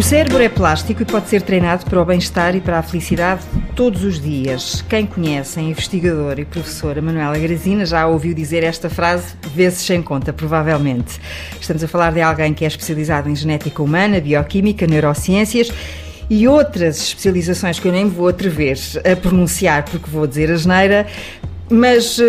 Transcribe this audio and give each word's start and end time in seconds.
O 0.00 0.02
cérebro 0.02 0.42
é 0.42 0.48
plástico 0.48 1.02
e 1.02 1.04
pode 1.04 1.28
ser 1.28 1.42
treinado 1.42 1.84
para 1.84 2.00
o 2.00 2.04
bem-estar 2.06 2.56
e 2.56 2.60
para 2.62 2.78
a 2.78 2.82
felicidade 2.82 3.42
todos 3.76 4.02
os 4.02 4.18
dias. 4.18 4.82
Quem 4.88 5.04
conhece 5.04 5.60
a 5.60 5.62
investigadora 5.62 6.40
e 6.40 6.46
professora 6.46 7.02
Manuela 7.02 7.38
Grazina 7.38 7.84
já 7.84 8.06
ouviu 8.06 8.32
dizer 8.32 8.64
esta 8.64 8.88
frase 8.88 9.34
vezes 9.54 9.80
sem 9.80 10.00
conta, 10.00 10.32
provavelmente. 10.32 11.20
Estamos 11.60 11.84
a 11.84 11.86
falar 11.86 12.12
de 12.12 12.22
alguém 12.22 12.54
que 12.54 12.64
é 12.64 12.68
especializado 12.68 13.28
em 13.28 13.36
genética 13.36 13.82
humana, 13.82 14.22
bioquímica, 14.22 14.86
neurociências 14.86 15.70
e 16.30 16.48
outras 16.48 16.96
especializações 16.96 17.78
que 17.78 17.86
eu 17.86 17.92
nem 17.92 18.08
vou 18.08 18.28
atrever 18.28 18.78
a 19.04 19.14
pronunciar 19.14 19.84
porque 19.84 20.08
vou 20.08 20.26
dizer 20.26 20.50
a 20.50 20.56
geneira, 20.56 21.06
mas 21.70 22.18
uh, 22.18 22.22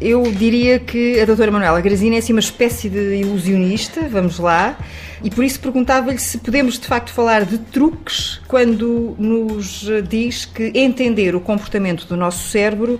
eu 0.00 0.22
diria 0.32 0.78
que 0.78 1.20
a 1.20 1.26
doutora 1.26 1.50
Manuela 1.50 1.80
Grazina 1.82 2.16
é 2.16 2.18
assim 2.18 2.32
uma 2.32 2.40
espécie 2.40 2.88
de 2.88 3.16
ilusionista, 3.16 4.08
vamos 4.08 4.38
lá, 4.38 4.78
e 5.22 5.30
por 5.30 5.44
isso 5.44 5.60
perguntava-lhe 5.60 6.18
se 6.18 6.38
podemos 6.38 6.78
de 6.78 6.86
facto 6.86 7.12
falar 7.12 7.44
de 7.44 7.58
truques 7.58 8.40
quando 8.48 9.14
nos 9.18 9.86
diz 10.08 10.46
que 10.46 10.72
entender 10.74 11.34
o 11.34 11.40
comportamento 11.40 12.06
do 12.06 12.16
nosso 12.16 12.48
cérebro 12.48 12.98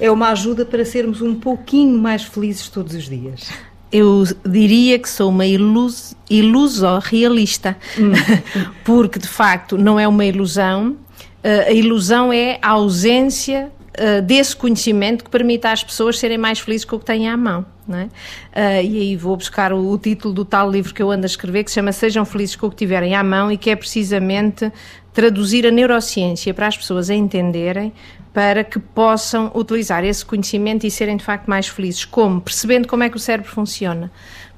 é 0.00 0.10
uma 0.10 0.30
ajuda 0.30 0.64
para 0.64 0.84
sermos 0.84 1.20
um 1.20 1.34
pouquinho 1.34 1.98
mais 1.98 2.24
felizes 2.24 2.68
todos 2.68 2.94
os 2.94 3.08
dias. 3.08 3.50
Eu 3.92 4.24
diria 4.48 4.98
que 4.98 5.08
sou 5.08 5.28
uma 5.28 5.44
ilus, 5.44 6.14
iluso-realista, 6.30 7.76
hum. 7.98 8.12
porque 8.82 9.18
de 9.18 9.28
facto 9.28 9.76
não 9.76 10.00
é 10.00 10.08
uma 10.08 10.24
ilusão, 10.24 10.96
eh, 11.44 11.68
a 11.68 11.72
ilusão 11.72 12.32
é 12.32 12.58
a 12.62 12.70
ausência 12.70 13.70
uh, 13.98 14.22
desse 14.22 14.54
conhecimento 14.56 15.24
que 15.24 15.30
permita 15.30 15.70
às 15.70 15.82
pessoas 15.82 16.18
serem 16.18 16.38
mais 16.38 16.58
felizes 16.58 16.84
com 16.84 16.96
o 16.96 16.98
que 16.98 17.04
têm 17.04 17.28
à 17.28 17.36
mão. 17.36 17.64
É? 17.88 18.04
Uh, 18.04 18.86
e 18.86 19.00
aí 19.00 19.16
vou 19.16 19.36
buscar 19.36 19.72
o, 19.72 19.90
o, 19.90 19.98
título 19.98 20.32
do 20.32 20.44
tal 20.44 20.70
livro 20.70 20.94
que 20.94 21.02
eu 21.02 21.10
ando 21.10 21.24
a 21.24 21.26
escrever, 21.26 21.64
que 21.64 21.70
se 21.70 21.74
chama 21.74 21.92
Sejam 21.92 22.24
Felizes 22.24 22.56
com 22.56 22.68
o 22.68 22.70
que 22.70 22.76
tiverem 22.76 23.14
à 23.14 23.24
mão 23.24 23.50
e 23.50 23.56
que 23.56 23.70
é 23.70 23.76
precisamente 23.76 24.72
traduzir 25.12 25.66
a 25.66 25.70
neurociência 25.70 26.54
para 26.54 26.68
as 26.68 26.76
pessoas 26.76 27.10
a 27.10 27.14
entenderem 27.14 27.92
para 28.32 28.64
que 28.64 28.78
possam 28.78 29.52
utilizar 29.54 30.04
esse 30.04 30.24
conhecimento 30.24 30.86
e 30.86 30.90
serem 30.90 31.16
de 31.16 31.24
facto 31.24 31.48
mais 31.48 31.68
felizes. 31.68 32.04
Como? 32.04 32.40
Percebendo 32.40 32.88
como 32.88 33.02
é 33.02 33.10
que 33.10 33.16
o 33.16 33.20
cérebro 33.20 33.50
funciona 33.50 34.10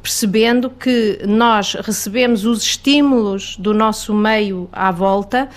percebendo 0.05 0.69
que 0.69 1.21
nós 1.27 1.73
recebemos 1.81 2.45
os 2.45 2.63
estímulos 2.63 3.57
do 3.57 3.73
nosso 3.73 4.13
meio 4.13 4.69
à 4.71 4.93
volta, 4.93 5.49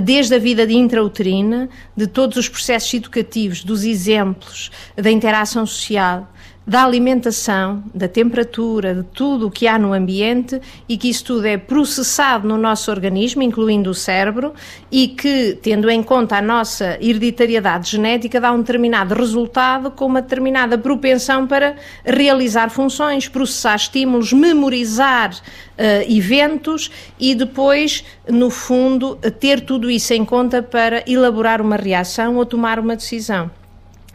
desde 0.00 0.36
a 0.36 0.38
vida 0.38 0.64
de 0.64 0.74
intrauterina, 0.74 1.68
de 1.96 2.06
todos 2.06 2.36
os 2.36 2.48
processos 2.48 2.94
educativos, 2.94 3.64
dos 3.64 3.82
exemplos, 3.82 4.70
da 4.94 5.10
interação 5.10 5.66
social, 5.66 6.32
da 6.66 6.84
alimentação, 6.84 7.84
da 7.94 8.08
temperatura, 8.08 8.92
de 8.96 9.02
tudo 9.04 9.46
o 9.46 9.50
que 9.50 9.68
há 9.68 9.78
no 9.78 9.92
ambiente 9.92 10.60
e 10.88 10.98
que 10.98 11.08
isso 11.08 11.24
tudo 11.24 11.46
é 11.46 11.56
processado 11.56 12.48
no 12.48 12.58
nosso 12.58 12.90
organismo, 12.90 13.40
incluindo 13.40 13.90
o 13.90 13.94
cérebro, 13.94 14.52
e 14.90 15.06
que, 15.06 15.56
tendo 15.62 15.88
em 15.88 16.02
conta 16.02 16.38
a 16.38 16.42
nossa 16.42 16.98
hereditariedade 17.00 17.88
genética, 17.88 18.40
dá 18.40 18.50
um 18.50 18.58
determinado 18.58 19.14
resultado 19.14 19.92
com 19.92 20.06
uma 20.06 20.20
determinada 20.20 20.76
propensão 20.76 21.46
para 21.46 21.76
realizar 22.04 22.68
funções, 22.68 23.28
processar 23.28 23.76
estímulos, 23.76 24.32
memorizar 24.32 25.30
uh, 25.32 26.12
eventos 26.12 26.90
e 27.16 27.36
depois, 27.36 28.04
no 28.28 28.50
fundo, 28.50 29.14
ter 29.38 29.60
tudo 29.60 29.88
isso 29.88 30.12
em 30.12 30.24
conta 30.24 30.64
para 30.64 31.04
elaborar 31.06 31.60
uma 31.60 31.76
reação 31.76 32.36
ou 32.36 32.44
tomar 32.44 32.80
uma 32.80 32.96
decisão. 32.96 33.50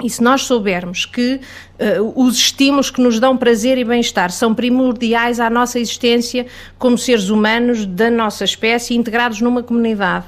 E 0.03 0.09
se 0.09 0.21
nós 0.23 0.43
soubermos 0.43 1.05
que 1.05 1.39
uh, 1.99 2.23
os 2.23 2.35
estímulos 2.37 2.89
que 2.89 3.01
nos 3.01 3.19
dão 3.19 3.37
prazer 3.37 3.77
e 3.77 3.83
bem-estar 3.83 4.31
são 4.31 4.53
primordiais 4.53 5.39
à 5.39 5.49
nossa 5.49 5.79
existência 5.79 6.45
como 6.77 6.97
seres 6.97 7.29
humanos 7.29 7.85
da 7.85 8.09
nossa 8.09 8.43
espécie 8.43 8.95
integrados 8.95 9.41
numa 9.41 9.63
comunidade, 9.63 10.25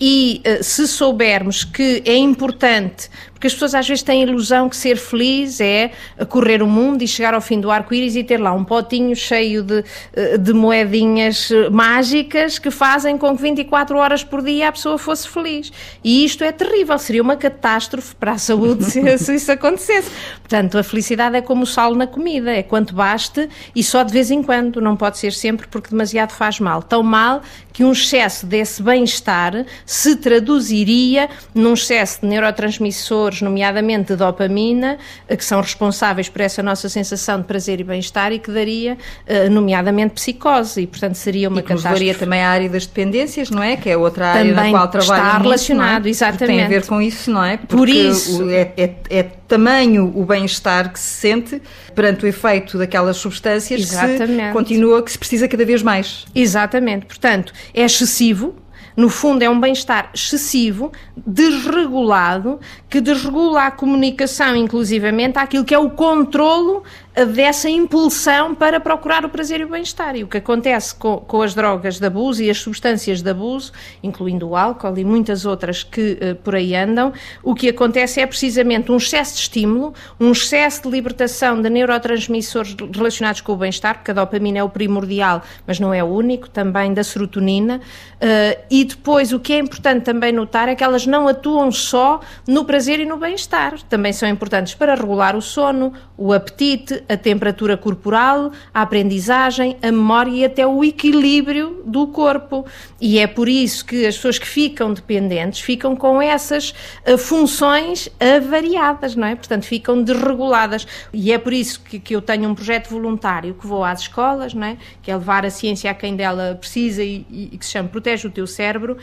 e 0.00 0.42
uh, 0.46 0.64
se 0.64 0.88
soubermos 0.88 1.64
que 1.64 2.02
é 2.06 2.16
importante 2.16 3.10
porque 3.40 3.46
as 3.46 3.54
pessoas 3.54 3.74
às 3.74 3.88
vezes 3.88 4.02
têm 4.02 4.22
a 4.22 4.26
ilusão 4.26 4.68
que 4.68 4.76
ser 4.76 4.98
feliz 4.98 5.62
é 5.62 5.92
correr 6.28 6.62
o 6.62 6.66
mundo 6.66 7.00
e 7.00 7.08
chegar 7.08 7.32
ao 7.32 7.40
fim 7.40 7.58
do 7.58 7.70
arco-íris 7.70 8.14
e 8.14 8.22
ter 8.22 8.38
lá 8.38 8.52
um 8.52 8.62
potinho 8.62 9.16
cheio 9.16 9.62
de, 9.62 9.82
eh, 10.12 10.36
de 10.36 10.52
moedinhas 10.52 11.50
eh, 11.50 11.70
mágicas 11.70 12.58
que 12.58 12.70
fazem 12.70 13.16
com 13.16 13.34
que 13.34 13.42
24 13.42 13.96
horas 13.96 14.22
por 14.22 14.42
dia 14.42 14.68
a 14.68 14.72
pessoa 14.72 14.98
fosse 14.98 15.26
feliz. 15.26 15.72
E 16.04 16.22
isto 16.22 16.44
é 16.44 16.52
terrível, 16.52 16.98
seria 16.98 17.22
uma 17.22 17.34
catástrofe 17.34 18.14
para 18.14 18.32
a 18.32 18.38
saúde 18.38 18.84
se, 18.84 19.00
se 19.16 19.34
isso 19.36 19.50
acontecesse. 19.50 20.10
Portanto, 20.40 20.76
a 20.76 20.82
felicidade 20.82 21.34
é 21.34 21.40
como 21.40 21.62
o 21.62 21.66
sal 21.66 21.94
na 21.94 22.06
comida, 22.06 22.52
é 22.52 22.62
quanto 22.62 22.94
baste 22.94 23.48
e 23.74 23.82
só 23.82 24.02
de 24.02 24.12
vez 24.12 24.30
em 24.30 24.42
quando, 24.42 24.82
não 24.82 24.98
pode 24.98 25.16
ser 25.16 25.32
sempre 25.32 25.66
porque 25.66 25.88
demasiado 25.88 26.32
faz 26.32 26.60
mal. 26.60 26.82
Tão 26.82 27.02
mal 27.02 27.40
que 27.72 27.82
um 27.84 27.92
excesso 27.92 28.44
desse 28.44 28.82
bem-estar 28.82 29.64
se 29.90 30.14
traduziria 30.14 31.28
num 31.52 31.74
excesso 31.74 32.20
de 32.20 32.28
neurotransmissores 32.28 33.42
nomeadamente 33.42 34.12
de 34.12 34.16
dopamina, 34.16 34.98
eh, 35.28 35.34
que 35.34 35.44
são 35.44 35.60
responsáveis 35.60 36.28
por 36.28 36.40
essa 36.42 36.62
nossa 36.62 36.88
sensação 36.88 37.38
de 37.38 37.44
prazer 37.44 37.80
e 37.80 37.82
bem-estar 37.82 38.30
e 38.30 38.38
que 38.38 38.52
daria, 38.52 38.96
eh, 39.26 39.48
nomeadamente, 39.48 40.14
psicose. 40.14 40.82
E, 40.82 40.86
portanto, 40.86 41.16
seria 41.16 41.48
uma 41.48 41.58
e 41.58 41.62
que 41.64 41.74
catástrofe. 41.74 42.14
também 42.14 42.40
à 42.40 42.50
área 42.50 42.68
das 42.68 42.86
dependências, 42.86 43.50
não 43.50 43.60
é? 43.60 43.76
Que 43.76 43.90
é 43.90 43.96
outra 43.96 44.28
área 44.28 44.54
também 44.54 44.72
na 44.72 44.78
qual 44.78 44.88
trabalha 44.88 45.26
está 45.26 45.38
relacionado, 45.38 45.92
muito, 45.94 46.06
é? 46.06 46.10
exatamente. 46.10 46.56
Tem 46.56 46.64
a 46.64 46.68
ver 46.68 46.86
com 46.86 47.02
isso, 47.02 47.30
não 47.32 47.42
é? 47.42 47.56
Porque 47.56 47.74
por 47.74 47.88
isso. 47.88 48.48
É, 48.48 48.72
é, 48.76 48.94
é 49.10 49.22
tamanho 49.48 50.12
o 50.14 50.24
bem-estar 50.24 50.92
que 50.92 51.00
se 51.00 51.20
sente 51.20 51.60
perante 51.96 52.24
o 52.24 52.28
efeito 52.28 52.78
daquelas 52.78 53.16
substâncias 53.16 53.80
Exatamente. 53.80 54.36
que 54.36 54.46
se 54.46 54.52
continua, 54.52 55.02
que 55.02 55.10
se 55.10 55.18
precisa 55.18 55.48
cada 55.48 55.64
vez 55.64 55.82
mais. 55.82 56.26
Exatamente. 56.32 57.06
Portanto, 57.06 57.52
é 57.74 57.82
excessivo, 57.82 58.54
no 58.96 59.08
fundo, 59.08 59.42
é 59.42 59.50
um 59.50 59.58
bem-estar 59.58 60.10
excessivo, 60.14 60.92
desregulado, 61.16 62.60
que 62.88 63.00
desregula 63.00 63.66
a 63.66 63.70
comunicação, 63.70 64.56
inclusivamente, 64.56 65.38
àquilo 65.38 65.64
que 65.64 65.74
é 65.74 65.78
o 65.78 65.90
controlo 65.90 66.82
dessa 67.26 67.68
impulsão 67.68 68.54
para 68.54 68.78
procurar 68.78 69.24
o 69.24 69.28
prazer 69.28 69.60
e 69.60 69.64
o 69.64 69.68
bem-estar. 69.68 70.16
E 70.16 70.22
o 70.22 70.28
que 70.28 70.38
acontece 70.38 70.94
com, 70.94 71.18
com, 71.18 71.42
as 71.42 71.54
drogas 71.54 71.98
de 71.98 72.06
abuso 72.06 72.42
e 72.42 72.50
as 72.50 72.58
substâncias 72.58 73.20
de 73.20 73.30
abuso, 73.30 73.72
incluindo 74.02 74.48
o 74.48 74.56
álcool 74.56 74.96
e 74.96 75.04
muitas 75.04 75.44
outras 75.44 75.82
que 75.82 76.12
uh, 76.12 76.34
por 76.36 76.54
aí 76.54 76.74
andam, 76.74 77.12
o 77.42 77.54
que 77.54 77.68
acontece 77.68 78.20
é 78.20 78.26
precisamente 78.26 78.92
um 78.92 78.96
excesso 78.96 79.34
de 79.34 79.40
estímulo, 79.40 79.92
um 80.18 80.30
excesso 80.30 80.82
de 80.82 80.90
libertação 80.90 81.60
de 81.60 81.68
neurotransmissores 81.68 82.76
relacionados 82.94 83.40
com 83.40 83.52
o 83.52 83.56
bem-estar, 83.56 83.96
porque 83.96 84.12
a 84.12 84.14
dopamina 84.14 84.58
é 84.58 84.62
o 84.62 84.68
primordial, 84.68 85.42
mas 85.66 85.80
não 85.80 85.92
é 85.92 86.02
o 86.02 86.06
único, 86.06 86.48
também 86.48 86.94
da 86.94 87.02
serotonina. 87.02 87.80
Uh, 88.16 88.60
e 88.70 88.79
depois, 88.84 89.32
o 89.32 89.40
que 89.40 89.52
é 89.52 89.58
importante 89.58 90.04
também 90.04 90.32
notar 90.32 90.68
é 90.68 90.74
que 90.74 90.84
elas 90.84 91.06
não 91.06 91.26
atuam 91.28 91.70
só 91.70 92.20
no 92.46 92.64
prazer 92.64 93.00
e 93.00 93.06
no 93.06 93.16
bem-estar, 93.16 93.80
também 93.88 94.12
são 94.12 94.28
importantes 94.28 94.74
para 94.74 94.94
regular 94.94 95.36
o 95.36 95.42
sono, 95.42 95.92
o 96.20 96.34
apetite, 96.34 97.02
a 97.08 97.16
temperatura 97.16 97.78
corporal, 97.78 98.52
a 98.74 98.82
aprendizagem, 98.82 99.78
a 99.82 99.90
memória 99.90 100.30
e 100.30 100.44
até 100.44 100.66
o 100.66 100.84
equilíbrio 100.84 101.82
do 101.86 102.08
corpo. 102.08 102.66
E 103.00 103.18
é 103.18 103.26
por 103.26 103.48
isso 103.48 103.86
que 103.86 104.04
as 104.04 104.16
pessoas 104.16 104.38
que 104.38 104.46
ficam 104.46 104.92
dependentes 104.92 105.62
ficam 105.62 105.96
com 105.96 106.20
essas 106.20 106.74
uh, 107.10 107.16
funções 107.16 108.10
avariadas, 108.20 109.16
não 109.16 109.26
é? 109.26 109.34
Portanto, 109.34 109.64
ficam 109.64 110.02
desreguladas. 110.02 110.86
E 111.10 111.32
é 111.32 111.38
por 111.38 111.54
isso 111.54 111.80
que, 111.80 111.98
que, 111.98 112.14
eu 112.14 112.20
tenho 112.20 112.50
um 112.50 112.54
projeto 112.54 112.90
voluntário 112.90 113.54
que 113.54 113.66
vou 113.66 113.82
às 113.82 114.00
escolas, 114.00 114.52
não 114.52 114.66
é? 114.66 114.76
Que 115.00 115.10
é 115.10 115.16
levar 115.16 115.46
a 115.46 115.50
ciência 115.50 115.90
a 115.90 115.94
quem 115.94 116.16
dela 116.16 116.54
precisa 116.60 117.02
e, 117.02 117.24
e 117.30 117.56
que 117.56 117.64
se 117.64 117.72
chama 117.72 117.88
Protege 117.88 118.28
o 118.28 118.30
Teu 118.30 118.46
Cérebro 118.46 118.98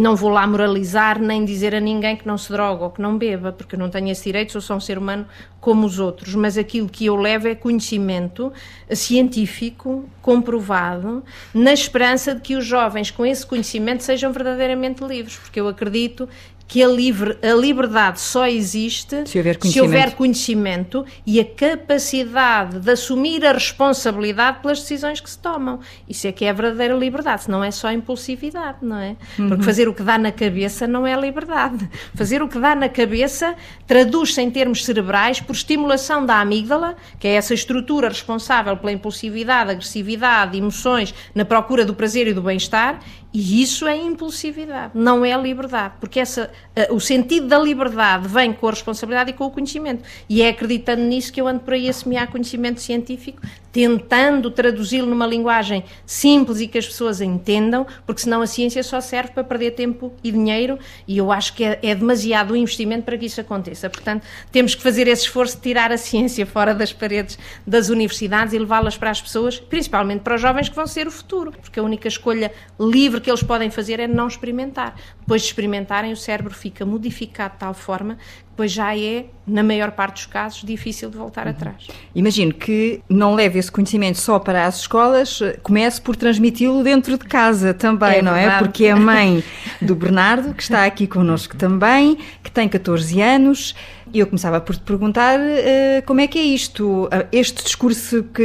não 0.00 0.16
vou 0.16 0.30
lá 0.30 0.46
moralizar 0.46 1.18
nem 1.18 1.44
dizer 1.44 1.74
a 1.74 1.80
ninguém 1.80 2.16
que 2.16 2.26
não 2.26 2.38
se 2.38 2.50
droga 2.50 2.84
ou 2.84 2.90
que 2.90 3.00
não 3.00 3.16
beba, 3.18 3.52
porque 3.52 3.74
eu 3.74 3.78
não 3.78 3.90
tenho 3.90 4.10
esse 4.10 4.24
direito, 4.24 4.52
sou 4.52 4.60
só 4.60 4.76
um 4.76 4.80
ser 4.80 4.98
humano 4.98 5.26
como 5.60 5.86
os 5.86 5.98
outros, 5.98 6.34
mas 6.34 6.58
aquilo 6.58 6.88
que 6.88 7.06
eu 7.06 7.16
levo 7.16 7.48
é 7.48 7.54
conhecimento 7.54 8.52
científico, 8.90 10.08
comprovado, 10.20 11.22
na 11.54 11.72
esperança 11.72 12.34
de 12.34 12.40
que 12.40 12.56
os 12.56 12.64
jovens 12.64 13.10
com 13.10 13.24
esse 13.24 13.46
conhecimento 13.46 14.02
sejam 14.02 14.32
verdadeiramente 14.32 15.04
livres, 15.04 15.36
porque 15.36 15.60
eu 15.60 15.68
acredito 15.68 16.28
que 16.72 16.82
a, 16.82 16.88
livre, 16.88 17.36
a 17.42 17.52
liberdade 17.52 18.18
só 18.18 18.46
existe 18.46 19.28
se 19.28 19.36
houver, 19.36 19.58
se 19.60 19.78
houver, 19.78 20.14
conhecimento 20.14 21.04
e 21.26 21.38
a 21.38 21.44
capacidade 21.44 22.80
de 22.80 22.90
assumir 22.90 23.44
a 23.44 23.52
responsabilidade 23.52 24.60
pelas 24.60 24.80
decisões 24.80 25.20
que 25.20 25.28
se 25.28 25.36
tomam. 25.36 25.80
Isso 26.08 26.26
é 26.26 26.32
que 26.32 26.46
é 26.46 26.48
a 26.48 26.52
verdadeira 26.54 26.94
liberdade, 26.94 27.42
não 27.46 27.62
é 27.62 27.70
só 27.70 27.92
impulsividade, 27.92 28.78
não 28.80 28.96
é? 28.96 29.16
Uhum. 29.38 29.50
Porque 29.50 29.64
fazer 29.64 29.86
o 29.86 29.92
que 29.92 30.02
dá 30.02 30.16
na 30.16 30.32
cabeça 30.32 30.86
não 30.86 31.06
é 31.06 31.14
liberdade. 31.14 31.86
Fazer 32.14 32.42
o 32.42 32.48
que 32.48 32.58
dá 32.58 32.74
na 32.74 32.88
cabeça 32.88 33.54
traduz-se 33.86 34.40
em 34.40 34.50
termos 34.50 34.82
cerebrais 34.82 35.42
por 35.42 35.52
estimulação 35.52 36.24
da 36.24 36.40
amígdala, 36.40 36.96
que 37.20 37.28
é 37.28 37.34
essa 37.34 37.52
estrutura 37.52 38.08
responsável 38.08 38.78
pela 38.78 38.92
impulsividade, 38.92 39.72
agressividade, 39.72 40.56
emoções, 40.56 41.14
na 41.34 41.44
procura 41.44 41.84
do 41.84 41.92
prazer 41.92 42.28
e 42.28 42.32
do 42.32 42.40
bem-estar, 42.40 42.98
e 43.32 43.62
isso 43.62 43.86
é 43.86 43.96
impulsividade, 43.96 44.92
não 44.94 45.24
é 45.24 45.34
liberdade, 45.36 45.94
porque 45.98 46.20
essa, 46.20 46.50
uh, 46.90 46.94
o 46.94 47.00
sentido 47.00 47.48
da 47.48 47.58
liberdade 47.58 48.28
vem 48.28 48.52
com 48.52 48.66
a 48.68 48.70
responsabilidade 48.70 49.30
e 49.30 49.32
com 49.32 49.46
o 49.46 49.50
conhecimento. 49.50 50.04
E 50.28 50.42
é 50.42 50.50
acreditando 50.50 51.02
nisso 51.02 51.32
que 51.32 51.40
eu 51.40 51.48
ando 51.48 51.60
por 51.60 51.72
aí 51.72 51.88
a 51.88 51.92
semear 51.92 52.30
conhecimento 52.30 52.80
científico 52.80 53.40
tentando 53.72 54.50
traduzi-lo 54.50 55.06
numa 55.06 55.26
linguagem 55.26 55.82
simples 56.04 56.60
e 56.60 56.68
que 56.68 56.78
as 56.78 56.86
pessoas 56.86 57.20
entendam, 57.20 57.86
porque 58.06 58.20
senão 58.20 58.42
a 58.42 58.46
ciência 58.46 58.82
só 58.82 59.00
serve 59.00 59.32
para 59.32 59.42
perder 59.42 59.72
tempo 59.72 60.12
e 60.22 60.30
dinheiro 60.30 60.78
e 61.08 61.16
eu 61.16 61.32
acho 61.32 61.54
que 61.54 61.64
é, 61.64 61.78
é 61.82 61.94
demasiado 61.94 62.52
o 62.52 62.56
investimento 62.56 63.04
para 63.04 63.16
que 63.16 63.26
isso 63.26 63.40
aconteça. 63.40 63.88
Portanto, 63.88 64.24
temos 64.50 64.74
que 64.74 64.82
fazer 64.82 65.08
esse 65.08 65.22
esforço 65.22 65.56
de 65.56 65.62
tirar 65.62 65.90
a 65.90 65.96
ciência 65.96 66.44
fora 66.44 66.74
das 66.74 66.92
paredes 66.92 67.38
das 67.66 67.88
universidades 67.88 68.52
e 68.52 68.58
levá-las 68.58 68.96
para 68.96 69.10
as 69.10 69.22
pessoas, 69.22 69.58
principalmente 69.58 70.20
para 70.20 70.34
os 70.34 70.40
jovens 70.40 70.68
que 70.68 70.76
vão 70.76 70.86
ser 70.86 71.06
o 71.06 71.10
futuro, 71.10 71.52
porque 71.52 71.80
a 71.80 71.82
única 71.82 72.08
escolha 72.08 72.52
livre 72.78 73.20
que 73.20 73.30
eles 73.30 73.42
podem 73.42 73.70
fazer 73.70 73.98
é 73.98 74.06
não 74.06 74.28
experimentar. 74.28 74.94
Depois 75.20 75.42
de 75.42 75.48
experimentarem, 75.48 76.12
o 76.12 76.16
cérebro 76.16 76.52
fica 76.54 76.84
modificado 76.84 77.54
de 77.54 77.60
tal 77.60 77.72
forma 77.72 78.18
pois 78.56 78.70
já 78.70 78.96
é, 78.96 79.26
na 79.46 79.62
maior 79.62 79.92
parte 79.92 80.14
dos 80.14 80.26
casos, 80.26 80.62
difícil 80.62 81.10
de 81.10 81.16
voltar 81.16 81.46
uhum. 81.46 81.52
atrás. 81.52 81.88
Imagino 82.14 82.52
que 82.52 83.00
não 83.08 83.34
leve 83.34 83.58
esse 83.58 83.72
conhecimento 83.72 84.18
só 84.18 84.38
para 84.38 84.66
as 84.66 84.80
escolas, 84.80 85.40
comece 85.62 86.00
por 86.00 86.16
transmiti-lo 86.16 86.82
dentro 86.82 87.16
de 87.16 87.24
casa 87.24 87.72
também, 87.72 88.18
é 88.18 88.22
não 88.22 88.34
é? 88.34 88.58
Porque 88.58 88.84
é 88.84 88.92
a 88.92 88.96
mãe 88.96 89.42
do 89.80 89.94
Bernardo, 89.94 90.54
que 90.54 90.62
está 90.62 90.84
aqui 90.84 91.06
connosco 91.06 91.56
também, 91.56 92.18
que 92.42 92.50
tem 92.50 92.68
14 92.68 93.20
anos. 93.20 93.74
E 94.14 94.18
eu 94.18 94.26
começava 94.26 94.60
por 94.60 94.76
te 94.76 94.82
perguntar 94.82 95.40
uh, 95.40 96.02
como 96.04 96.20
é 96.20 96.26
que 96.26 96.38
é 96.38 96.42
isto? 96.42 97.04
Uh, 97.04 97.26
este 97.32 97.64
discurso 97.64 98.22
que 98.24 98.42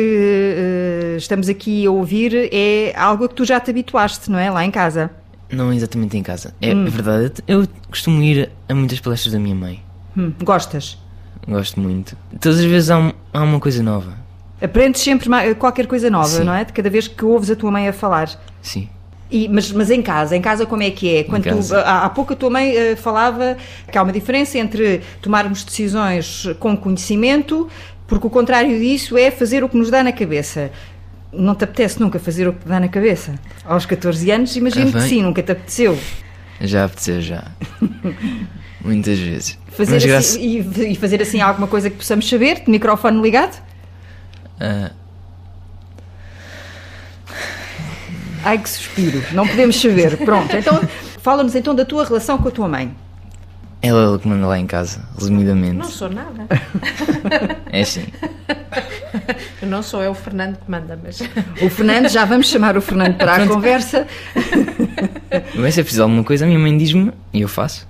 uh, 1.13 1.17
estamos 1.17 1.49
aqui 1.49 1.85
a 1.85 1.91
ouvir 1.91 2.49
é 2.53 2.93
algo 2.95 3.25
a 3.25 3.29
que 3.29 3.35
tu 3.35 3.43
já 3.43 3.59
te 3.59 3.69
habituaste, 3.69 4.31
não 4.31 4.39
é? 4.39 4.49
Lá 4.49 4.63
em 4.63 4.71
casa. 4.71 5.11
Não 5.51 5.71
exatamente 5.73 6.17
em 6.17 6.23
casa. 6.23 6.53
É, 6.61 6.73
hum. 6.73 6.87
é 6.87 6.89
verdade. 6.89 7.33
Eu 7.47 7.67
costumo 7.89 8.21
ir 8.21 8.49
a 8.67 8.73
muitas 8.73 8.99
palestras 8.99 9.33
da 9.33 9.39
minha 9.39 9.55
mãe. 9.55 9.86
Hum, 10.17 10.33
gostas? 10.43 10.97
Gosto 11.47 11.79
muito. 11.79 12.17
Todas 12.41 12.59
as 12.59 12.65
vezes 12.65 12.89
há, 12.89 12.97
um, 12.97 13.13
há 13.31 13.43
uma 13.43 13.59
coisa 13.59 13.83
nova. 13.83 14.17
Aprendes 14.61 15.01
sempre 15.01 15.29
qualquer 15.55 15.85
coisa 15.85 16.09
nova, 16.09 16.27
Sim. 16.27 16.43
não 16.43 16.53
é? 16.53 16.65
De 16.65 16.73
cada 16.73 16.89
vez 16.89 17.07
que 17.07 17.23
ouves 17.23 17.51
a 17.51 17.55
tua 17.55 17.69
mãe 17.71 17.87
a 17.87 17.93
falar. 17.93 18.29
Sim. 18.61 18.89
E, 19.29 19.47
mas, 19.47 19.71
mas 19.71 19.91
em 19.91 20.01
casa, 20.01 20.35
em 20.35 20.41
casa 20.41 20.65
como 20.65 20.81
é 20.81 20.89
que 20.89 21.17
é? 21.17 21.23
Quando 21.23 21.43
tu, 21.43 21.75
há, 21.75 22.05
há, 22.05 22.09
pouco 22.09 22.33
a 22.33 22.35
tua 22.35 22.49
mãe 22.49 22.93
uh, 22.93 22.97
falava 22.97 23.57
que 23.91 23.97
há 23.97 24.01
uma 24.01 24.11
diferença 24.11 24.57
entre 24.57 25.01
tomarmos 25.21 25.63
decisões 25.63 26.47
com 26.59 26.75
conhecimento, 26.77 27.69
porque 28.07 28.25
o 28.25 28.29
contrário 28.29 28.79
disso 28.79 29.17
é 29.17 29.29
fazer 29.29 29.63
o 29.63 29.69
que 29.69 29.77
nos 29.77 29.91
dá 29.91 30.01
na 30.01 30.13
cabeça. 30.13 30.71
Não 31.31 31.53
te 31.53 31.65
apetece 31.65 31.99
nunca 31.99 32.17
fazer 32.19 32.47
o 32.47 32.53
que 32.53 32.61
te 32.61 32.67
dá 32.69 32.79
na 32.79 32.87
cabeça? 32.87 33.35
Aos 33.65 33.85
14 33.85 34.31
anos, 34.31 34.55
imagino 34.55 34.89
ah, 34.89 34.93
que 34.93 35.01
sim, 35.01 35.21
nunca 35.21 35.43
te 35.43 35.51
apeteceu. 35.51 35.97
Já 36.61 36.85
apeteceu, 36.85 37.21
já. 37.21 37.43
Muitas 38.81 39.19
vezes. 39.19 39.59
Fazer 39.77 40.15
assim, 40.15 40.41
e, 40.41 40.91
e, 40.91 40.95
fazer 40.95 41.21
assim 41.21 41.39
alguma 41.39 41.67
coisa 41.67 41.89
que 41.89 41.97
possamos 41.97 42.27
saber, 42.27 42.63
de 42.63 42.71
microfone 42.71 43.21
ligado? 43.21 43.61
Uh... 44.59 44.91
Ai 48.43 48.57
que 48.57 48.69
suspiro, 48.69 49.23
não 49.33 49.47
podemos 49.47 49.79
saber. 49.79 50.17
Pronto, 50.17 50.55
então 50.55 50.81
fala-nos 51.21 51.53
então 51.53 51.75
da 51.75 51.85
tua 51.85 52.05
relação 52.05 52.37
com 52.39 52.47
a 52.47 52.51
tua 52.51 52.67
mãe. 52.67 52.95
Ela 53.81 54.01
é 54.01 54.03
ela 54.05 54.19
que 54.19 54.27
manda 54.27 54.47
lá 54.47 54.57
em 54.57 54.65
casa, 54.65 55.01
resumidamente. 55.17 55.75
Não 55.77 55.85
sou 55.85 56.09
nada. 56.09 56.47
É 57.71 57.83
sim. 57.83 58.05
Não 59.61 59.83
sou, 59.83 60.01
é 60.01 60.09
o 60.09 60.13
Fernando 60.13 60.57
que 60.57 60.71
manda, 60.71 60.97
mas. 61.03 61.19
O 61.61 61.69
Fernando, 61.69 62.07
já 62.07 62.25
vamos 62.25 62.47
chamar 62.47 62.77
o 62.77 62.81
Fernando 62.81 63.15
para 63.17 63.35
a 63.35 63.47
conversa. 63.47 64.07
Mas 65.55 65.73
se 65.75 65.81
é 65.81 65.83
preciso 65.83 66.03
alguma 66.03 66.23
coisa, 66.23 66.45
a 66.45 66.47
minha 66.47 66.59
mãe 66.59 66.75
diz-me 66.77 67.11
e 67.33 67.41
eu 67.41 67.47
faço. 67.47 67.86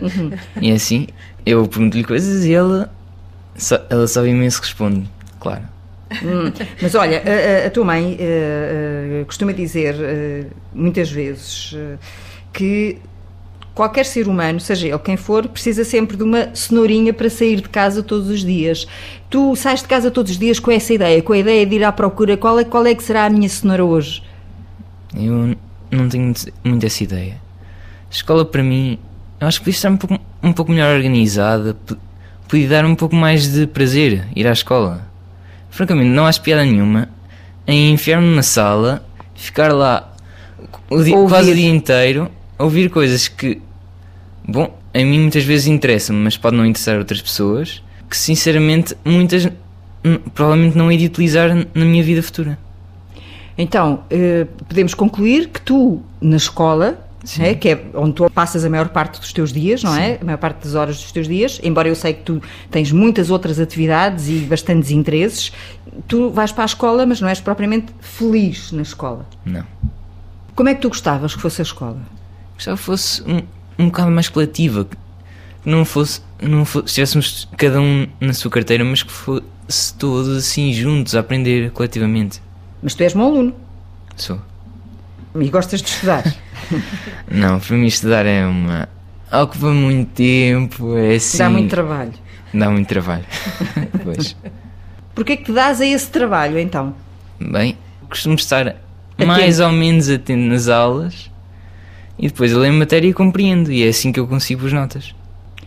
Uhum. 0.00 0.30
E 0.60 0.72
assim, 0.72 1.06
eu 1.44 1.66
pergunto-lhe 1.66 2.04
coisas 2.04 2.44
e 2.44 2.54
ela 2.54 2.92
só, 3.56 3.78
ela 3.90 4.06
só 4.06 4.24
imenso 4.26 4.60
responde, 4.60 5.08
claro. 5.38 5.62
Hum, 6.10 6.52
mas 6.82 6.94
olha, 6.94 7.22
a, 7.64 7.66
a 7.66 7.70
tua 7.70 7.84
mãe 7.84 8.18
uh, 8.18 9.22
uh, 9.22 9.26
costuma 9.26 9.52
dizer 9.52 9.94
uh, 9.94 10.50
muitas 10.74 11.10
vezes 11.10 11.76
que 12.52 12.98
qualquer 13.74 14.04
ser 14.04 14.28
humano, 14.28 14.60
seja 14.60 14.88
ele 14.88 14.98
quem 14.98 15.16
for, 15.16 15.48
precisa 15.48 15.84
sempre 15.84 16.16
de 16.16 16.22
uma 16.22 16.54
cenourinha 16.54 17.14
para 17.14 17.30
sair 17.30 17.62
de 17.62 17.68
casa 17.68 18.02
todos 18.02 18.28
os 18.28 18.44
dias. 18.44 18.86
Tu 19.28 19.54
sais 19.56 19.80
de 19.80 19.88
casa 19.88 20.10
todos 20.10 20.32
os 20.32 20.38
dias 20.38 20.58
com 20.58 20.70
essa 20.70 20.92
ideia, 20.92 21.22
com 21.22 21.32
a 21.32 21.38
ideia 21.38 21.64
de 21.64 21.76
ir 21.76 21.84
à 21.84 21.92
procura, 21.92 22.36
qual 22.36 22.58
é, 22.58 22.64
qual 22.64 22.84
é 22.84 22.94
que 22.94 23.02
será 23.02 23.24
a 23.24 23.30
minha 23.30 23.48
cenoura 23.48 23.84
hoje? 23.84 24.22
Eu 25.14 25.56
não 25.90 26.08
tenho 26.08 26.34
muito 26.64 26.86
essa 26.86 27.04
ideia. 27.04 27.34
A 28.10 28.12
escola 28.12 28.44
para 28.44 28.62
mim 28.62 28.98
eu 29.40 29.48
acho 29.48 29.58
que 29.58 29.64
podia 29.64 29.76
estar 29.76 29.90
um 29.90 29.96
pouco, 29.96 30.18
um 30.42 30.52
pouco 30.52 30.70
melhor 30.70 30.94
organizada, 30.94 31.76
podia 32.46 32.68
dar 32.68 32.84
um 32.84 32.94
pouco 32.94 33.16
mais 33.16 33.50
de 33.50 33.66
prazer 33.66 34.26
ir 34.36 34.46
à 34.46 34.52
escola. 34.52 35.08
Francamente, 35.70 36.08
não 36.08 36.26
acho 36.26 36.42
piada 36.42 36.64
nenhuma 36.64 37.08
em 37.66 37.92
enfiar-me 37.92 38.26
numa 38.26 38.42
sala, 38.42 39.04
ficar 39.34 39.72
lá 39.72 40.14
o 40.90 41.02
dia, 41.02 41.14
quase 41.28 41.52
o 41.52 41.54
dia 41.54 41.70
inteiro, 41.70 42.30
ouvir 42.58 42.90
coisas 42.90 43.28
que, 43.28 43.62
bom, 44.46 44.76
a 44.92 44.98
mim 44.98 45.20
muitas 45.20 45.44
vezes 45.44 45.68
interessam, 45.68 46.16
mas 46.16 46.36
pode 46.36 46.56
não 46.56 46.66
interessar 46.66 46.98
outras 46.98 47.22
pessoas, 47.22 47.82
que 48.08 48.16
sinceramente 48.16 48.96
muitas 49.04 49.48
provavelmente 50.34 50.76
não 50.76 50.90
hei 50.90 50.98
de 50.98 51.06
utilizar 51.06 51.54
na 51.54 51.84
minha 51.84 52.02
vida 52.02 52.22
futura. 52.22 52.58
Então, 53.56 54.04
eh, 54.10 54.46
podemos 54.66 54.94
concluir 54.94 55.48
que 55.48 55.60
tu, 55.60 56.02
na 56.20 56.36
escola, 56.36 56.98
é, 57.38 57.54
que 57.54 57.68
é 57.68 57.84
onde 57.94 58.14
tu 58.14 58.30
passas 58.30 58.64
a 58.64 58.70
maior 58.70 58.88
parte 58.88 59.20
dos 59.20 59.32
teus 59.32 59.52
dias, 59.52 59.82
não 59.82 59.94
é? 59.94 60.00
Sim. 60.00 60.12
é? 60.12 60.18
A 60.20 60.24
maior 60.24 60.38
parte 60.38 60.64
das 60.64 60.74
horas 60.74 60.96
dos 60.96 61.12
teus 61.12 61.28
dias, 61.28 61.60
embora 61.62 61.88
eu 61.88 61.94
sei 61.94 62.14
que 62.14 62.22
tu 62.22 62.42
tens 62.70 62.90
muitas 62.92 63.30
outras 63.30 63.60
atividades 63.60 64.28
e 64.28 64.38
bastantes 64.40 64.90
interesses, 64.90 65.52
tu 66.08 66.30
vais 66.30 66.52
para 66.52 66.64
a 66.64 66.66
escola, 66.66 67.04
mas 67.04 67.20
não 67.20 67.28
és 67.28 67.40
propriamente 67.40 67.92
feliz 68.00 68.72
na 68.72 68.82
escola. 68.82 69.26
Não. 69.44 69.64
Como 70.54 70.68
é 70.68 70.74
que 70.74 70.80
tu 70.80 70.88
gostavas 70.88 71.34
que 71.34 71.40
fosse 71.40 71.60
a 71.60 71.64
escola? 71.64 72.00
Gostava 72.54 72.76
que 72.76 72.82
fosse 72.82 73.22
um, 73.22 73.42
um 73.78 73.86
bocado 73.86 74.10
mais 74.10 74.28
coletiva, 74.28 74.84
que 74.84 74.96
não 75.64 75.84
fosse, 75.84 76.22
não 76.40 76.64
fosse, 76.64 76.86
estivéssemos 76.86 77.48
cada 77.56 77.80
um 77.80 78.06
na 78.20 78.32
sua 78.32 78.50
carteira, 78.50 78.84
mas 78.84 79.02
que 79.02 79.12
fosse 79.12 79.94
todos 79.98 80.36
assim 80.36 80.72
juntos 80.72 81.14
a 81.14 81.20
aprender 81.20 81.70
coletivamente. 81.72 82.42
Mas 82.82 82.94
tu 82.94 83.02
és 83.02 83.12
bom 83.12 83.26
aluno. 83.26 83.54
Sou. 84.16 84.40
E 85.34 85.48
gostas 85.48 85.82
de 85.82 85.88
estudar? 85.88 86.24
não, 87.30 87.60
para 87.60 87.76
mim 87.76 87.86
estudar 87.86 88.26
é 88.26 88.44
uma. 88.46 88.88
ocupa 89.32 89.68
muito 89.68 90.10
tempo, 90.12 90.96
é 90.96 91.14
assim. 91.16 91.38
Dá 91.38 91.50
muito 91.50 91.70
trabalho. 91.70 92.12
Dá 92.52 92.70
muito 92.70 92.88
trabalho. 92.88 93.24
pois. 94.02 94.36
Porquê 95.14 95.36
que 95.36 95.44
te 95.44 95.52
dás 95.52 95.80
a 95.80 95.86
esse 95.86 96.10
trabalho 96.10 96.58
então? 96.58 96.94
Bem, 97.40 97.76
costumo 98.08 98.34
estar 98.34 98.66
atento. 98.66 99.26
mais 99.26 99.60
ou 99.60 99.70
menos 99.70 100.08
atento 100.08 100.42
nas 100.42 100.68
aulas 100.68 101.30
e 102.20 102.28
depois 102.28 102.52
eu 102.52 102.58
leio 102.58 102.74
a 102.74 102.76
matéria 102.76 103.08
e 103.08 103.14
compreendo, 103.14 103.72
e 103.72 103.82
é 103.82 103.88
assim 103.88 104.12
que 104.12 104.20
eu 104.20 104.26
consigo 104.26 104.66
as 104.66 104.72
notas. 104.72 105.14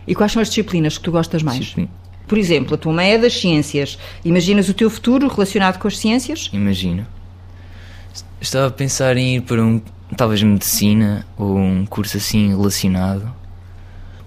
E 0.06 0.14
quais 0.14 0.30
são 0.30 0.40
as 0.40 0.48
disciplinas 0.48 0.96
que 0.96 1.02
tu 1.02 1.10
gostas 1.10 1.42
mais? 1.42 1.72
Sim. 1.72 1.88
Por 2.28 2.38
exemplo, 2.38 2.74
a 2.74 2.78
tua 2.78 2.92
mãe 2.92 3.12
é 3.12 3.18
das 3.18 3.38
ciências. 3.38 3.98
Imaginas 4.24 4.68
o 4.68 4.74
teu 4.74 4.88
futuro 4.88 5.26
relacionado 5.26 5.78
com 5.78 5.88
as 5.88 5.98
ciências? 5.98 6.50
Imagino. 6.52 7.06
Estava 8.44 8.66
a 8.66 8.70
pensar 8.70 9.16
em 9.16 9.36
ir 9.36 9.40
para 9.40 9.64
um, 9.64 9.80
talvez 10.14 10.42
medicina 10.42 11.26
ou 11.34 11.56
um 11.56 11.86
curso 11.86 12.18
assim 12.18 12.50
relacionado. 12.50 13.34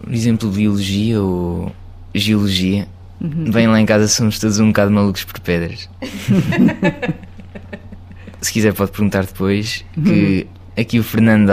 Por 0.02 0.12
exemplo, 0.12 0.50
biologia 0.50 1.22
ou 1.22 1.72
geologia. 2.16 2.88
Uhum. 3.22 3.52
Bem 3.52 3.68
lá 3.68 3.80
em 3.80 3.86
casa 3.86 4.08
somos 4.08 4.40
todos 4.40 4.60
um 4.60 4.70
bocado 4.70 4.90
malucos 4.90 5.24
por 5.24 5.40
pedras. 5.40 5.88
Se 8.42 8.52
quiser 8.52 8.74
pode 8.74 8.90
perguntar 8.90 9.24
depois 9.24 9.86
que 9.94 10.48
uhum. 10.48 10.82
aqui 10.82 11.00
o 11.00 11.04
Fernando 11.04 11.52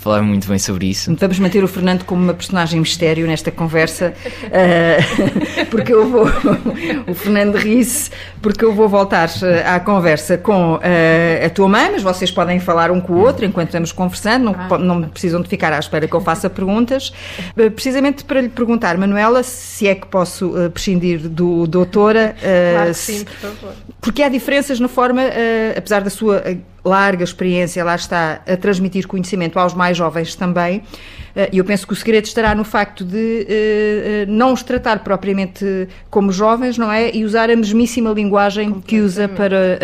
falar 0.00 0.22
muito 0.22 0.48
bem 0.48 0.58
sobre 0.58 0.86
isso. 0.86 1.14
Vamos 1.14 1.38
manter 1.38 1.62
o 1.62 1.68
Fernando 1.68 2.04
como 2.04 2.22
uma 2.22 2.32
personagem 2.32 2.80
mistério 2.80 3.26
nesta 3.26 3.50
conversa, 3.50 4.14
uh, 4.46 5.66
porque 5.70 5.92
eu 5.92 6.08
vou. 6.08 6.26
o 7.06 7.14
Fernando 7.14 7.56
ri-se, 7.56 8.10
porque 8.40 8.64
eu 8.64 8.74
vou 8.74 8.88
voltar 8.88 9.28
eh, 9.42 9.62
à 9.66 9.78
conversa 9.78 10.38
com 10.38 10.76
uh, 10.76 10.80
a 11.44 11.50
tua 11.50 11.68
mãe, 11.68 11.90
mas 11.92 12.02
vocês 12.02 12.30
podem 12.30 12.58
falar 12.58 12.90
um 12.90 12.98
com 12.98 13.12
o 13.12 13.18
outro 13.18 13.44
enquanto 13.44 13.68
estamos 13.68 13.92
conversando, 13.92 14.44
não, 14.44 14.56
ah. 14.58 14.78
não 14.78 15.02
precisam 15.02 15.42
de 15.42 15.48
ficar 15.48 15.70
à 15.72 15.78
espera 15.78 16.08
que 16.08 16.14
eu 16.14 16.20
faça 16.20 16.48
perguntas. 16.48 17.12
Uh, 17.54 17.70
precisamente 17.70 18.24
para 18.24 18.40
lhe 18.40 18.48
perguntar, 18.48 18.96
Manuela, 18.96 19.42
se 19.42 19.86
é 19.86 19.94
que 19.94 20.06
posso 20.06 20.54
prescindir 20.72 21.28
do 21.28 21.66
doutora. 21.66 22.34
claro 22.40 22.94
sim, 22.94 23.24
por 23.24 23.34
favor. 23.34 23.74
Porque 24.00 24.22
há 24.22 24.30
diferenças 24.30 24.80
na 24.80 24.88
forma, 24.88 25.20
apesar 25.76 26.00
da 26.00 26.08
sua 26.08 26.42
larga 26.84 27.24
experiência, 27.24 27.84
lá 27.84 27.94
está, 27.94 28.42
a 28.46 28.56
transmitir 28.56 29.06
conhecimento 29.06 29.58
aos 29.58 29.74
mais 29.74 29.96
jovens 29.96 30.34
também. 30.34 30.82
E 31.50 31.58
eu 31.58 31.64
penso 31.64 31.86
que 31.86 31.92
o 31.92 31.96
segredo 31.96 32.24
estará 32.24 32.54
no 32.54 32.64
facto 32.64 33.04
de 33.04 33.46
não 34.28 34.52
os 34.52 34.62
tratar 34.62 35.00
propriamente 35.00 35.88
como 36.10 36.32
jovens, 36.32 36.76
não 36.76 36.90
é? 36.90 37.14
E 37.14 37.24
usar 37.24 37.50
a 37.50 37.56
mesmíssima 37.56 38.10
linguagem 38.10 38.80
que 38.80 39.00
usa 39.00 39.28
para, 39.28 39.78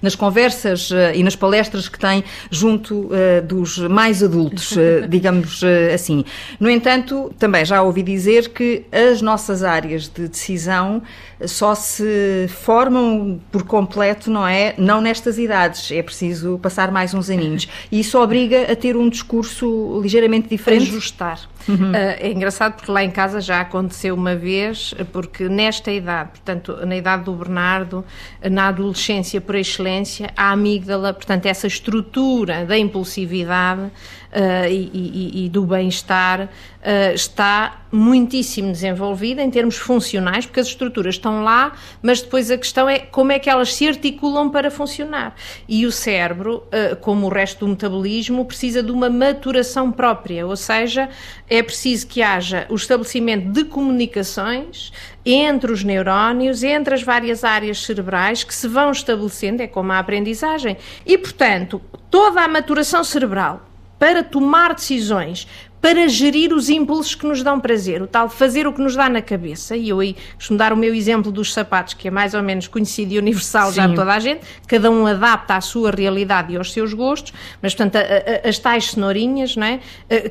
nas 0.00 0.14
conversas 0.14 0.90
e 1.14 1.22
nas 1.22 1.36
palestras 1.36 1.88
que 1.88 1.98
tem 1.98 2.24
junto 2.50 3.10
dos 3.46 3.78
mais 3.78 4.22
adultos, 4.22 4.74
digamos 5.08 5.62
assim. 5.92 6.24
No 6.58 6.70
entanto, 6.70 7.32
também 7.38 7.64
já 7.64 7.82
ouvi 7.82 8.02
dizer 8.02 8.50
que 8.50 8.84
as 8.90 9.20
nossas 9.20 9.62
áreas 9.62 10.08
de 10.08 10.28
decisão 10.28 11.02
só 11.44 11.74
se 11.74 12.46
formam 12.48 13.38
por 13.52 13.64
completo, 13.64 14.30
não 14.30 14.46
é? 14.46 14.74
Não 14.78 15.00
nestas 15.00 15.36
idades, 15.38 15.90
é 15.92 16.02
preciso 16.02 16.58
passar 16.62 16.90
mais 16.90 17.12
uns 17.12 17.28
aninhos. 17.28 17.68
E 17.92 18.00
isso 18.00 18.18
obriga 18.18 18.72
a 18.72 18.76
ter 18.76 18.96
um 18.96 19.08
discurso 19.08 20.00
ligeiramente 20.02 20.48
diferente. 20.48 20.85
Ajustar. 20.86 21.38
Uhum. 21.68 21.90
Uh, 21.90 21.94
é 21.94 22.30
engraçado 22.30 22.74
porque 22.74 22.90
lá 22.90 23.02
em 23.02 23.10
casa 23.10 23.40
já 23.40 23.60
aconteceu 23.60 24.14
uma 24.14 24.34
vez, 24.34 24.94
porque 25.12 25.48
nesta 25.48 25.90
idade, 25.90 26.30
portanto, 26.30 26.86
na 26.86 26.96
idade 26.96 27.24
do 27.24 27.32
Bernardo, 27.32 28.04
na 28.50 28.68
adolescência 28.68 29.40
por 29.40 29.54
excelência, 29.54 30.30
a 30.36 30.52
amígdala, 30.52 31.12
portanto, 31.12 31.46
essa 31.46 31.66
estrutura 31.66 32.64
da 32.64 32.78
impulsividade 32.78 33.82
uh, 33.82 34.68
e, 34.70 34.90
e, 34.92 35.46
e, 35.46 35.48
do 35.48 35.64
bem-estar 35.64 36.42
uh, 36.42 37.14
está 37.14 37.80
muitíssimo 37.90 38.70
desenvolvida 38.70 39.42
em 39.42 39.50
termos 39.50 39.76
funcionais, 39.76 40.44
porque 40.44 40.60
as 40.60 40.66
estruturas 40.66 41.14
estão 41.14 41.42
lá, 41.42 41.72
mas 42.02 42.20
depois 42.20 42.50
a 42.50 42.58
questão 42.58 42.88
é 42.88 42.98
como 42.98 43.32
é 43.32 43.38
que 43.38 43.48
elas 43.48 43.74
se 43.74 43.88
articulam 43.88 44.50
para 44.50 44.70
funcionar. 44.70 45.34
E 45.68 45.86
o 45.86 45.92
cérebro, 45.92 46.64
como 47.00 47.26
o 47.26 47.30
resto 47.30 47.64
do 47.64 47.68
metabolismo, 47.68 48.44
precisa 48.44 48.82
de 48.82 48.92
uma 48.92 49.08
maturação 49.08 49.90
própria, 49.90 50.46
ou 50.46 50.56
seja, 50.56 51.08
é 51.48 51.55
preciso 51.62 52.06
que 52.06 52.22
haja 52.22 52.66
o 52.68 52.74
estabelecimento 52.74 53.50
de 53.50 53.64
comunicações 53.64 54.92
entre 55.24 55.72
os 55.72 55.84
neurónios, 55.84 56.62
entre 56.62 56.94
as 56.94 57.02
várias 57.02 57.44
áreas 57.44 57.84
cerebrais 57.84 58.44
que 58.44 58.54
se 58.54 58.68
vão 58.68 58.90
estabelecendo, 58.90 59.62
é 59.62 59.66
como 59.66 59.92
a 59.92 59.98
aprendizagem. 59.98 60.76
E, 61.04 61.16
portanto, 61.18 61.80
toda 62.10 62.42
a 62.42 62.48
maturação 62.48 63.02
cerebral 63.04 63.66
para 63.98 64.22
tomar 64.22 64.74
decisões, 64.74 65.48
para 65.80 66.08
gerir 66.08 66.52
os 66.52 66.68
impulsos 66.68 67.14
que 67.14 67.26
nos 67.26 67.42
dão 67.42 67.60
prazer, 67.60 68.02
o 68.02 68.06
tal 68.06 68.28
fazer 68.28 68.66
o 68.66 68.72
que 68.72 68.80
nos 68.80 68.96
dá 68.96 69.08
na 69.08 69.22
cabeça. 69.22 69.76
E 69.76 69.88
eu 69.90 70.00
aí 70.00 70.16
costumo 70.34 70.58
dar 70.58 70.72
o 70.72 70.76
meu 70.76 70.94
exemplo 70.94 71.30
dos 71.30 71.52
sapatos, 71.52 71.94
que 71.94 72.08
é 72.08 72.10
mais 72.10 72.34
ou 72.34 72.42
menos 72.42 72.66
conhecido 72.66 73.12
e 73.12 73.18
universal 73.18 73.68
Sim. 73.68 73.76
já 73.76 73.88
toda 73.88 74.12
a 74.12 74.18
gente, 74.18 74.40
cada 74.66 74.90
um 74.90 75.06
adapta 75.06 75.54
à 75.54 75.60
sua 75.60 75.90
realidade 75.90 76.52
e 76.52 76.56
aos 76.56 76.72
seus 76.72 76.92
gostos, 76.92 77.32
mas 77.62 77.74
portanto, 77.74 77.96
a, 77.96 78.00
a, 78.00 78.48
as 78.48 78.58
tais 78.58 78.90
cenourinhas, 78.90 79.56
não 79.56 79.66
é? 79.66 79.80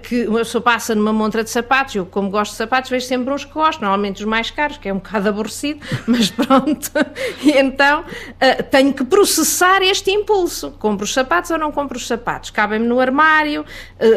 que 0.02 0.28
uma 0.28 0.40
pessoa 0.40 0.62
passa 0.62 0.94
numa 0.96 1.14
montra 1.14 1.44
de 1.44 1.50
sapatos, 1.50 1.96
eu 1.96 2.06
como 2.06 2.30
gosto 2.30 2.52
de 2.52 2.58
sapatos, 2.58 2.90
vejo 2.90 3.06
sempre 3.06 3.34
uns 3.34 3.46
que 3.46 3.54
gosto, 3.54 3.82
normalmente 3.82 4.20
os 4.20 4.26
mais 4.26 4.52
caros, 4.52 4.78
que 4.78 4.90
é 4.90 4.94
um 4.94 4.98
bocado 4.98 5.30
aborrecido, 5.30 5.80
mas 6.06 6.30
pronto. 6.30 6.92
E 7.44 7.52
então 7.52 8.04
tenho 8.72 8.94
que 8.94 9.04
processar 9.04 9.82
este 9.82 10.12
impulso. 10.12 10.72
Compro 10.72 11.06
os 11.06 11.14
sapatos 11.14 11.52
ou 11.52 11.58
não 11.58 11.72
compro 11.72 11.98
os 11.98 12.08
sapatos? 12.08 12.50
Cabem-me 12.50 12.88
no 12.88 13.00
armário? 13.00 13.66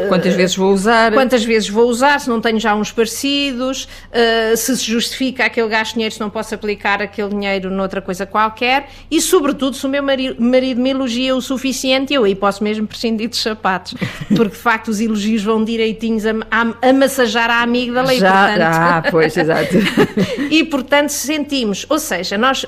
Quantas 0.07 0.33
vezes 0.33 0.55
vou 0.55 0.73
usar? 0.73 1.13
Quantas 1.19 1.43
vezes 1.43 1.67
vou 1.67 1.89
usar, 1.89 2.17
se 2.17 2.29
não 2.29 2.39
tenho 2.39 2.57
já 2.61 2.73
uns 2.73 2.93
parecidos, 2.93 3.83
uh, 3.83 4.55
se 4.55 4.77
se 4.77 4.85
justifica 4.85 5.43
aquele 5.43 5.67
gasto 5.67 5.89
de 5.89 5.95
dinheiro, 5.95 6.15
se 6.15 6.21
não 6.21 6.29
posso 6.29 6.55
aplicar 6.55 7.01
aquele 7.01 7.27
dinheiro 7.27 7.69
noutra 7.69 8.01
coisa 8.01 8.25
qualquer 8.25 8.87
e, 9.11 9.19
sobretudo, 9.19 9.75
se 9.75 9.85
o 9.85 9.89
meu 9.89 10.01
marido, 10.01 10.41
marido 10.41 10.79
me 10.79 10.91
elogia 10.91 11.35
o 11.35 11.41
suficiente, 11.41 12.13
eu 12.13 12.23
aí 12.23 12.33
posso 12.33 12.63
mesmo 12.63 12.87
prescindir 12.87 13.27
de 13.27 13.35
sapatos, 13.35 13.95
porque 14.29 14.55
de 14.55 14.61
facto 14.61 14.87
os 14.87 15.01
elogios 15.01 15.43
vão 15.43 15.61
direitinhos 15.61 16.25
a, 16.25 16.31
a, 16.49 16.89
a 16.89 16.93
massajar 16.93 17.49
a 17.49 17.63
amígdala 17.63 18.15
já, 18.15 18.15
e, 18.15 18.47
portanto... 18.47 18.75
Ah, 18.75 19.03
pois, 19.11 19.35
exato. 19.35 19.75
e, 20.49 20.63
portanto, 20.63 21.09
sentimos, 21.09 21.85
ou 21.89 21.99
seja, 21.99 22.37
nós 22.37 22.65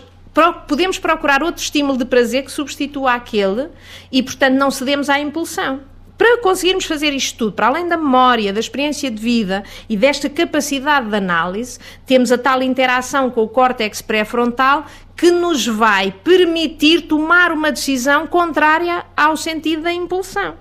podemos 0.68 1.00
procurar 1.00 1.42
outro 1.42 1.64
estímulo 1.64 1.98
de 1.98 2.04
prazer 2.04 2.44
que 2.44 2.52
substitua 2.52 3.14
aquele 3.14 3.70
e, 4.12 4.22
portanto, 4.22 4.56
não 4.56 4.70
cedemos 4.70 5.10
à 5.10 5.18
impulsão. 5.18 5.90
Para 6.22 6.38
conseguirmos 6.38 6.86
fazer 6.86 7.14
isto 7.14 7.36
tudo, 7.36 7.54
para 7.54 7.66
além 7.66 7.88
da 7.88 7.98
memória, 7.98 8.54
da 8.54 8.60
experiência 8.60 9.10
de 9.10 9.20
vida 9.20 9.64
e 9.90 9.98
desta 9.98 10.30
capacidade 10.30 11.10
de 11.10 11.16
análise, 11.16 11.80
temos 12.06 12.32
a 12.32 12.38
tal 12.38 12.62
interação 12.62 13.32
com 13.32 13.42
o 13.42 13.50
córtex 13.50 14.04
pré-frontal 14.04 14.86
que 15.18 15.32
nos 15.32 15.66
vai 15.66 16.12
permitir 16.12 17.08
tomar 17.08 17.52
uma 17.52 17.72
decisão 17.72 18.28
contrária 18.28 19.04
ao 19.18 19.36
sentido 19.36 19.82
da 19.82 19.92
impulsão. 19.92 20.54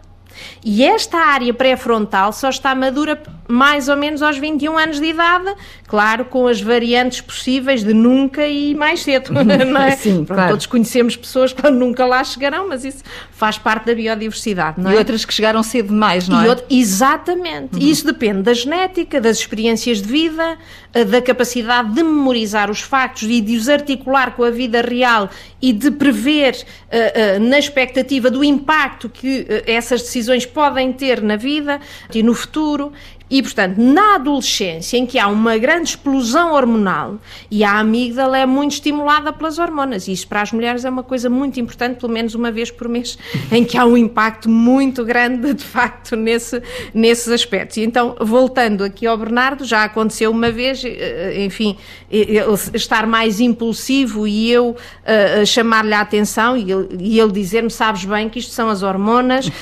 E 0.65 0.85
esta 0.85 1.19
área 1.19 1.53
pré-frontal 1.53 2.33
só 2.33 2.49
está 2.49 2.75
madura 2.75 3.21
mais 3.49 3.89
ou 3.89 3.97
menos 3.97 4.23
aos 4.23 4.39
21 4.39 4.79
anos 4.79 5.01
de 5.01 5.07
idade, 5.07 5.53
claro, 5.87 6.25
com 6.25 6.47
as 6.47 6.61
variantes 6.61 7.21
possíveis 7.21 7.83
de 7.83 7.93
nunca 7.93 8.47
e 8.47 8.75
mais 8.75 9.03
cedo, 9.03 9.33
não 9.35 9.81
é? 9.81 9.97
Sim, 9.97 10.25
Pronto, 10.25 10.35
claro. 10.35 10.51
Todos 10.51 10.67
conhecemos 10.67 11.17
pessoas 11.17 11.53
que 11.53 11.69
nunca 11.71 12.07
lá 12.07 12.23
chegarão, 12.23 12.69
mas 12.69 12.85
isso 12.85 13.03
faz 13.33 13.59
parte 13.59 13.87
da 13.87 13.95
biodiversidade, 13.95 14.81
não 14.81 14.91
é? 14.91 14.95
E 14.95 14.99
outras 14.99 15.25
que 15.25 15.35
chegaram 15.35 15.63
cedo 15.63 15.89
demais, 15.89 16.29
não 16.29 16.43
e 16.43 16.47
é? 16.47 16.49
Outro, 16.49 16.65
exatamente. 16.71 17.75
Uhum. 17.75 17.89
Isso 17.89 18.07
depende 18.07 18.43
da 18.43 18.55
genética, 18.55 19.21
das 19.21 19.39
experiências 19.39 20.01
de 20.01 20.09
vida, 20.09 20.57
da 20.93 21.23
capacidade 21.23 21.95
de 21.95 22.03
memorizar 22.03 22.71
os 22.71 22.81
factos 22.81 23.23
e 23.23 23.41
de 23.41 23.57
os 23.57 23.69
articular 23.69 24.35
com 24.35 24.43
a 24.43 24.51
vida 24.51 24.81
real 24.81 25.31
e 25.63 25.73
de 25.73 25.91
prever 25.91 26.55
uh, 26.55 27.37
uh, 27.37 27.49
na 27.49 27.59
expectativa 27.59 28.31
do 28.31 28.43
impacto 28.43 29.09
que 29.09 29.47
essas 29.67 30.03
decisões 30.03 30.45
podem 30.45 30.93
ter 30.93 31.23
na 31.23 31.37
vida 31.37 31.81
e 32.13 32.23
no 32.23 32.35
futuro. 32.35 32.93
E, 33.31 33.43
portanto, 33.43 33.77
na 33.79 34.17
adolescência, 34.17 34.97
em 34.97 35.07
que 35.07 35.19
há 35.19 35.29
uma 35.29 35.57
grande 35.57 35.91
explosão 35.91 36.53
hormonal 36.53 37.19
e 37.49 37.63
a 37.63 37.79
amígdala 37.79 38.37
é 38.37 38.45
muito 38.45 38.73
estimulada 38.73 39.33
pelas 39.33 39.59
hormonas, 39.59 40.09
e 40.09 40.13
isso 40.13 40.27
para 40.27 40.43
as 40.43 40.51
mulheres 40.51 40.85
é 40.85 40.91
uma 40.91 41.05
coisa 41.05 41.31
muito 41.31 41.61
importante, 41.61 42.01
pelo 42.01 42.13
menos 42.13 42.35
uma 42.35 42.51
vez 42.51 42.71
por 42.73 42.89
mês, 42.89 43.17
em 43.53 43.65
que 43.65 43.79
há 43.79 43.85
um 43.85 43.97
impacto 43.97 44.49
muito 44.49 45.05
grande, 45.05 45.55
de 45.55 45.65
facto, 45.65 46.17
nesse, 46.17 46.61
nesses 46.93 47.29
aspectos. 47.29 47.77
E 47.77 47.83
então, 47.83 48.17
voltando 48.21 48.83
aqui 48.83 49.07
ao 49.07 49.17
Bernardo, 49.17 49.65
já 49.65 49.85
aconteceu 49.85 50.31
uma 50.33 50.51
vez, 50.51 50.83
eh, 50.85 51.45
enfim, 51.45 51.77
ele 52.11 52.41
estar 52.75 53.07
mais 53.07 53.39
impulsivo 53.39 54.27
e 54.27 54.51
eu 54.51 54.71
uh, 54.71 55.47
chamar-lhe 55.47 55.95
a 55.95 56.01
atenção 56.01 56.57
e 56.57 56.71
ele, 56.71 57.19
ele 57.19 57.33
dizer-me: 57.33 57.71
Sabes 57.71 58.05
bem 58.05 58.29
que 58.29 58.41
isto 58.41 58.53
são 58.53 58.69
as 58.69 58.83
hormonas 58.83 59.47
uh, 59.47 59.53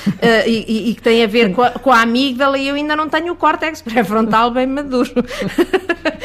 e, 0.47 0.89
e, 0.89 0.95
que 0.95 1.01
tem 1.01 1.23
a 1.23 1.27
ver 1.27 1.53
com 1.53 1.61
a, 1.61 1.71
com 1.71 1.91
a 1.91 2.01
amígdala, 2.01 2.57
e 2.57 2.67
eu 2.67 2.75
ainda 2.75 2.95
não 2.95 3.07
tenho 3.07 3.33
o 3.33 3.35
corte 3.35 3.58
córtex 3.59 3.81
pré-frontal 3.81 4.51
bem 4.51 4.65
maduro. 4.65 5.11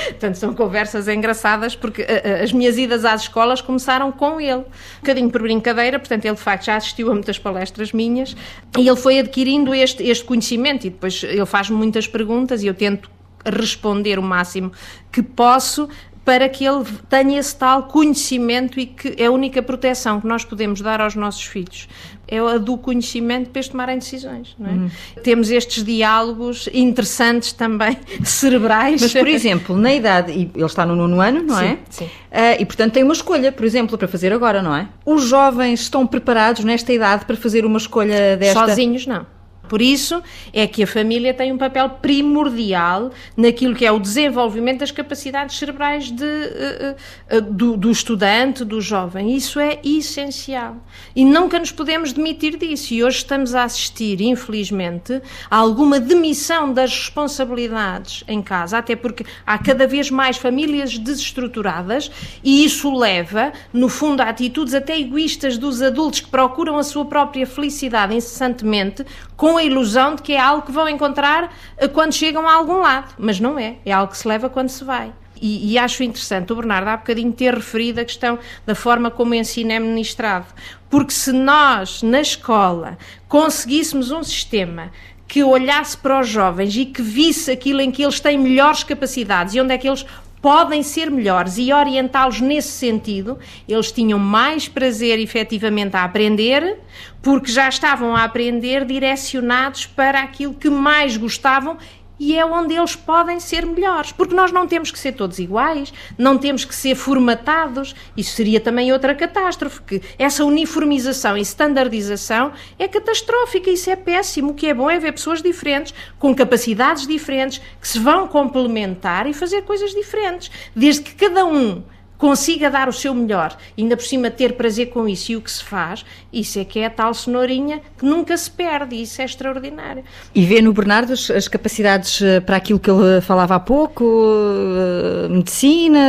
Portanto, 0.09 0.37
são 0.37 0.55
conversas 0.55 1.09
engraçadas, 1.09 1.75
porque 1.75 2.03
uh, 2.03 2.43
as 2.43 2.53
minhas 2.53 2.79
idas 2.79 3.05
às 3.05 3.23
escolas 3.23 3.61
começaram 3.61 4.13
com 4.13 4.41
ele. 4.41 4.61
Um 4.61 5.01
bocadinho 5.01 5.31
por 5.31 5.43
brincadeira, 5.43 5.99
portanto, 5.99 6.25
ele 6.25 6.35
de 6.35 6.41
facto 6.41 6.65
já 6.65 6.77
assistiu 6.77 7.11
a 7.11 7.15
muitas 7.15 7.39
palestras 7.39 7.93
minhas 7.93 8.37
e 8.79 8.87
ele 8.87 8.97
foi 8.97 9.19
adquirindo 9.19 9.75
este, 9.75 10.03
este 10.05 10.25
conhecimento 10.25 10.87
e 10.87 10.91
depois 10.91 11.23
ele 11.25 11.47
faz 11.47 11.69
muitas 11.69 12.07
perguntas 12.07 12.63
e 12.63 12.67
eu 12.67 12.75
tento 12.75 13.11
responder 13.45 14.19
o 14.19 14.23
máximo 14.23 14.73
que 15.13 15.23
posso, 15.23 15.89
para 16.25 16.49
que 16.49 16.65
ele 16.65 16.85
tenha 17.09 17.39
esse 17.39 17.55
tal 17.55 17.85
conhecimento 17.85 18.81
e 18.81 18.87
que 18.87 19.15
é 19.19 19.27
a 19.27 19.31
única 19.31 19.63
proteção 19.63 20.21
que 20.21 20.27
nós 20.27 20.45
podemos 20.45 20.81
dar 20.81 21.01
aos 21.01 21.15
nossos 21.15 21.45
filhos. 21.45 21.87
É 22.27 22.39
a 22.39 22.57
do 22.57 22.79
conhecimento 22.79 23.51
para 23.51 23.61
eles 23.61 23.69
tomarem 23.69 23.99
decisões. 23.99 24.57
É? 24.59 24.69
Uhum. 24.69 24.91
Temos 25.23 25.51
estes 25.51 25.85
diálogos 25.85 26.69
interessantes 26.73 27.53
também, 27.53 27.99
cerebrais. 28.25 29.03
Mas, 29.03 29.13
por 29.13 29.29
exemplo, 29.29 29.77
na 29.77 29.93
idade, 29.93 30.33
e 30.33 30.51
ele 30.55 30.65
está 30.65 30.87
no 30.87 30.97
nono 30.97 31.21
ano, 31.21 31.43
não 31.43 31.59
sim, 31.59 31.65
é? 31.65 31.79
Sim. 31.91 32.05
Uh, 32.05 32.11
e, 32.59 32.65
portanto, 32.65 32.95
tem 32.95 33.03
uma 33.03 33.13
escolha, 33.13 33.53
por 33.53 33.65
exemplo, 33.67 33.99
para 33.99 34.09
fazer 34.09 34.33
agora, 34.33 34.63
não 34.63 34.75
é? 34.75 34.89
Os 35.05 35.25
jovens 35.25 35.81
estão 35.81 36.07
preparados 36.07 36.65
nesta 36.65 36.91
idade 36.93 37.27
para 37.27 37.37
fazer 37.37 37.67
uma 37.67 37.79
escolha 37.79 38.37
desta? 38.39 38.67
Sozinhos, 38.67 39.07
não. 39.07 39.27
Por 39.69 39.81
isso 39.81 40.23
é 40.53 40.67
que 40.67 40.83
a 40.83 40.87
família 40.87 41.33
tem 41.33 41.53
um 41.53 41.59
papel 41.59 41.89
primordial 41.91 43.11
naquilo 43.37 43.75
que 43.75 43.85
é 43.85 43.91
o 43.91 43.99
desenvolvimento 43.99 44.81
das 44.81 44.91
capacidades 44.91 45.57
cerebrais 45.59 46.11
de, 46.11 46.25
uh, 46.25 47.37
uh, 47.37 47.41
do, 47.41 47.77
do, 47.77 47.91
estudante, 47.91 48.65
do 48.65 48.81
jovem. 48.81 49.35
Isso 49.35 49.59
é 49.59 49.79
essencial. 49.83 50.77
E 51.17 51.25
nunca 51.25 51.59
nos 51.59 51.73
podemos 51.73 52.13
demitir 52.13 52.57
disso. 52.57 52.95
E 52.95 53.03
hoje 53.03 53.19
estamos 53.19 53.55
a 53.55 53.65
assistir, 53.65 54.21
infelizmente, 54.21 55.21
a 55.51 55.57
alguma 55.57 55.99
demissão 55.99 56.73
das 56.73 56.91
responsabilidades 56.91 58.23
em 58.29 58.43
casa, 58.43 58.79
até 58.79 58.95
porque 58.95 59.25
há 59.47 59.59
cada 59.59 59.87
vez 59.87 60.11
mais 60.11 60.37
famílias 60.37 60.99
desestruturadas 60.99 62.11
e 62.43 62.65
isso 62.65 62.95
leva, 62.95 63.53
no 63.73 63.89
fundo, 63.89 64.21
a 64.21 64.29
atitudes 64.29 64.75
até 64.75 64.99
egoístas 64.99 65.57
dos 65.57 65.81
adultos 65.81 66.21
que 66.21 66.29
procuram 66.29 66.77
a 66.77 66.83
sua 66.83 67.05
própria 67.05 67.47
felicidade 67.47 68.15
incessantemente 68.15 69.05
com 69.37 69.54
com 69.55 69.59
a 69.59 69.63
ilusão 69.63 70.17
de 70.17 70.23
que 70.23 70.33
é 70.33 70.41
algo 70.41 70.67
que 70.67 70.73
vão 70.73 70.89
encontrar 70.89 71.55
eh, 71.77 71.87
quando 71.87 72.13
chegam 72.13 72.49
a 72.49 72.55
algum 72.55 72.79
lado, 72.79 73.15
mas 73.17 73.39
não 73.39 73.57
é, 73.57 73.77
é 73.87 73.93
algo 73.93 74.11
que 74.11 74.19
se 74.19 74.27
leva 74.27 74.51
quando 74.51 74.69
se 74.69 74.83
vai. 74.83 75.13
E, 75.41 75.73
e, 75.73 75.79
acho 75.79 76.03
interessante 76.03 76.53
o 76.53 76.57
Bernardo 76.57 76.89
há 76.89 76.97
bocadinho 76.97 77.31
ter 77.31 77.55
referido 77.55 78.01
a 78.01 78.05
questão 78.05 78.37
da 78.67 78.75
forma 78.75 79.13
como 79.13 79.31
o 79.31 79.35
ensino 79.35 79.71
é 79.71 79.79
ministrado. 79.79 80.47
Porque 80.91 81.13
se 81.13 81.33
nós, 81.33 82.03
na 82.03 82.21
escola, 82.21 82.99
conseguíssemos 83.29 84.11
um 84.11 84.25
sistema 84.25 84.91
que 85.29 85.45
olhasse 85.45 85.97
para 85.97 86.19
os 86.19 86.29
jovens 86.29 86.75
e 86.77 86.87
que 86.87 87.03
visse 87.03 87.53
aquilo 87.53 87.81
em 87.81 87.93
que 87.93 88.03
eles 88.03 88.19
têm 88.19 88.37
melhores 88.37 88.83
capacidades 88.83 89.55
e 89.55 89.61
onde 89.61 89.73
é 89.73 89.79
que 89.79 89.87
eles 89.87 90.05
podem 90.45 90.83
ser 90.83 91.11
melhores 91.11 91.57
e 91.57 91.73
orientá-los 91.73 92.39
nesse 92.39 92.69
sentido, 92.69 93.39
eles 93.67 93.91
tinham 93.91 94.19
mais 94.19 94.69
prazer 94.69 95.19
efetivamente 95.19 95.97
a 95.97 96.05
aprender, 96.05 96.81
porque 97.23 97.51
já 97.51 97.67
estavam 97.67 98.15
a 98.15 98.25
aprender 98.25 98.85
direcionados 98.85 99.87
para 99.87 100.21
aquilo 100.21 100.53
que 100.53 100.69
mais 100.69 101.17
gostavam 101.17 101.79
e 102.19 102.39
é 102.39 102.45
onde 102.45 102.75
eles 102.75 102.95
podem 102.95 103.41
ser 103.41 103.67
melhores, 103.67 104.13
porque 104.13 104.35
nós 104.35 104.53
não 104.53 104.67
temos 104.67 104.91
que 104.91 104.99
ser 104.99 105.13
todos 105.13 105.39
iguais, 105.39 105.93
não 106.17 106.39
temos 106.39 106.65
que 106.65 106.75
ser 106.75 106.95
formatados, 106.95 107.95
isso 108.17 108.37
seria 108.37 108.61
também 108.61 108.93
outra 108.93 109.15
catástrofe, 109.15 109.83
que 109.83 110.03
essa 110.19 110.45
uniformização 110.45 111.37
e 111.37 111.41
standardização 111.41 112.53
é 112.79 112.87
catastrófica, 112.87 113.71
isso 113.71 113.91
é 113.91 113.97
péssimo, 113.97 114.53
o 114.53 114.55
que 114.55 114.67
é 114.67 114.75
bom 114.75 114.89
é 114.89 114.99
ver 114.99 115.13
pessoas 115.13 115.43
diferentes, 115.43 115.95
com 116.19 116.35
capacidades 116.35 117.07
diferentes, 117.07 117.61
que 117.81 117.89
se 117.89 117.99
vão 117.99 118.29
complementar 118.29 119.27
e 119.27 119.35
fazer 119.35 119.63
coisas 119.63 119.93
diferentes, 119.93 120.51
desde 120.75 121.03
que 121.03 121.15
cada 121.15 121.45
um 121.45 121.83
consiga 122.17 122.71
dar 122.71 122.89
o 122.89 122.93
seu 122.93 123.15
melhor, 123.15 123.57
ainda 123.77 123.97
por 123.97 124.05
cima 124.05 124.31
ter 124.31 124.55
prazer 124.55 124.87
com 124.87 125.09
isso 125.09 125.33
e 125.33 125.37
o 125.37 125.41
que 125.41 125.51
se 125.51 125.63
faz, 125.63 126.05
isso 126.33 126.59
é 126.59 126.65
que 126.65 126.79
é 126.79 126.87
a 126.87 126.91
tal 126.91 127.13
cenourinha 127.13 127.81
que 127.99 128.05
nunca 128.05 128.37
se 128.37 128.51
perde, 128.51 129.01
isso 129.01 129.21
é 129.21 129.25
extraordinário. 129.25 130.05
E 130.35 130.45
vê 130.45 130.63
no 130.63 130.73
Bernardo 130.73 131.13
as, 131.13 131.49
capacidades 131.49 132.23
eh, 132.23 132.41
para 132.41 132.57
aquilo 132.57 132.79
que 132.79 132.91
ele 132.91 133.21
falava 133.21 133.57
há 133.57 133.61
pouco, 133.61 134.05
uh, 134.05 135.29
medicina, 135.29 136.09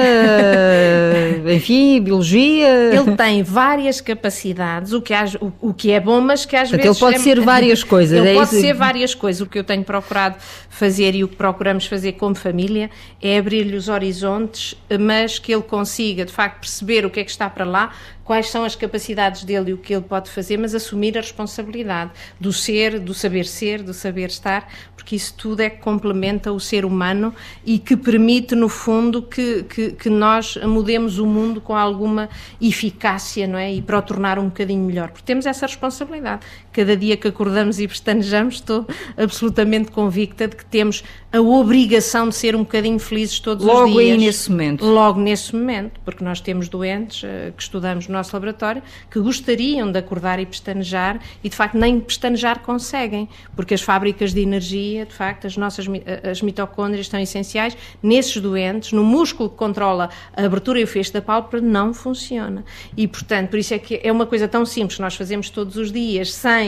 uh, 1.46 1.50
enfim, 1.52 2.02
biologia. 2.02 2.68
Ele 2.94 3.16
tem 3.16 3.44
várias 3.44 4.00
capacidades, 4.00 4.94
o 4.94 5.02
que, 5.02 5.14
o, 5.42 5.52
o 5.70 5.74
que 5.74 5.92
é 5.92 6.00
bom, 6.00 6.22
mas 6.22 6.46
que 6.46 6.56
às 6.56 6.70
Portanto, 6.70 6.88
vezes. 6.88 7.02
Ele 7.02 7.12
pode 7.12 7.22
é... 7.22 7.24
ser 7.24 7.42
várias 7.42 7.84
coisas, 7.84 8.20
ele 8.20 8.30
é 8.30 8.34
pode 8.36 8.52
isso? 8.52 8.62
ser 8.62 8.74
várias 8.74 9.14
coisas. 9.14 9.42
O 9.42 9.46
que 9.46 9.60
eu 9.60 9.64
tenho 9.64 9.84
procurado 9.84 10.36
fazer 10.70 11.16
e 11.16 11.24
o 11.24 11.28
que 11.28 11.36
procuramos 11.36 11.86
fazer 11.86 12.14
como 12.14 12.36
família 12.36 12.90
é 13.22 13.38
abrir-lhe 13.38 13.76
os 13.76 13.90
horizontes, 13.90 14.76
mas 15.00 15.40
que 15.40 15.54
ele 15.54 15.64
consiga 15.64 15.95
consiga 15.96 16.26
de 16.26 16.34
facto 16.34 16.60
perceber 16.60 17.06
o 17.06 17.10
que 17.10 17.22
é 17.22 17.24
que 17.24 17.32
está 17.32 17.50
para 17.50 17.64
lá, 17.64 17.94
quais 18.26 18.50
são 18.50 18.66
as 18.66 18.76
capacidades 18.76 19.44
dele 19.44 19.72
e 19.72 19.74
o 19.74 19.78
que 19.78 19.94
ele 19.94 20.04
pode 20.04 20.30
fazer, 20.30 20.58
mas 20.58 20.76
assumir 20.76 21.18
a 21.18 21.22
responsabilidade 21.22 22.12
do 22.40 22.52
ser, 22.52 23.00
do 23.00 23.14
saber 23.14 23.46
ser, 23.46 23.82
do 23.82 23.94
saber 23.94 24.28
estar, 24.28 24.68
porque 24.96 25.16
isso 25.16 25.34
tudo 25.38 25.62
é 25.62 25.70
que 25.70 25.78
complementa 25.78 26.52
o 26.52 26.60
ser 26.60 26.84
humano 26.84 27.34
e 27.64 27.78
que 27.80 27.96
permite, 27.96 28.56
no 28.56 28.68
fundo, 28.68 29.22
que, 29.22 29.64
que, 29.64 29.92
que 29.92 30.10
nós 30.10 30.58
mudemos 30.58 31.20
o 31.20 31.26
mundo 31.26 31.62
com 31.62 31.76
alguma 31.76 32.28
eficácia, 32.60 33.48
não 33.48 33.58
é? 33.58 33.72
E 33.72 33.82
para 33.82 34.00
o 34.00 34.02
tornar 34.02 34.40
um 34.40 34.46
bocadinho 34.46 34.84
melhor, 34.84 35.10
porque 35.10 35.24
temos 35.24 35.46
essa 35.46 35.66
responsabilidade. 35.68 36.46
Cada 36.76 36.98
dia 36.98 37.16
que 37.16 37.26
acordamos 37.26 37.80
e 37.80 37.88
pestanejamos, 37.88 38.56
estou 38.56 38.86
absolutamente 39.16 39.92
convicta 39.92 40.46
de 40.46 40.58
que 40.58 40.66
temos 40.66 41.06
a 41.32 41.40
obrigação 41.40 42.28
de 42.28 42.36
ser 42.36 42.54
um 42.54 42.60
bocadinho 42.60 43.00
felizes 43.00 43.40
todos 43.40 43.66
Logo 43.66 43.86
os 43.86 43.92
dias. 43.92 43.96
Logo 43.96 44.12
aí 44.12 44.18
nesse 44.18 44.52
momento. 44.52 44.86
Logo 44.86 45.20
nesse 45.22 45.56
momento, 45.56 46.02
porque 46.04 46.22
nós 46.22 46.42
temos 46.42 46.68
doentes 46.68 47.24
uh, 47.24 47.54
que 47.56 47.64
estudamos 47.64 48.10
no 48.10 48.14
nosso 48.14 48.36
laboratório 48.36 48.84
que 49.10 49.22
gostariam 49.22 49.90
de 49.90 49.98
acordar 49.98 50.38
e 50.38 50.46
pestanejar 50.46 51.22
e 51.42 51.48
de 51.48 51.56
facto 51.56 51.78
nem 51.78 51.98
pestanejar 51.98 52.60
conseguem, 52.60 53.30
porque 53.56 53.74
as 53.74 53.82
fábricas 53.82 54.34
de 54.34 54.42
energia, 54.42 55.06
de 55.06 55.14
facto, 55.14 55.48
as 55.48 55.56
nossas 55.56 55.86
as 56.30 56.42
mitocôndrias 56.42 57.06
estão 57.06 57.22
essenciais 57.22 57.78
nesses 58.04 58.36
doentes, 58.42 58.92
no 58.92 59.04
músculo 59.04 59.50
que 59.50 59.56
controla 59.56 60.10
a 60.36 60.44
abertura 60.44 60.82
e 60.82 60.84
o 60.84 60.88
fecho 60.88 61.14
da 61.14 61.22
pálpebra 61.22 61.62
não 61.62 61.94
funciona. 61.94 62.66
E 62.98 63.08
portanto, 63.08 63.52
por 63.52 63.60
isso 63.60 63.74
é 63.74 63.80
que 63.80 64.02
é 64.04 64.12
uma 64.12 64.26
coisa 64.26 64.46
tão 64.46 64.66
simples 64.66 64.98
que 64.98 65.02
nós 65.02 65.16
fazemos 65.16 65.50
todos 65.50 65.78
os 65.78 65.90
dias 65.90 66.34
sem 66.34 66.65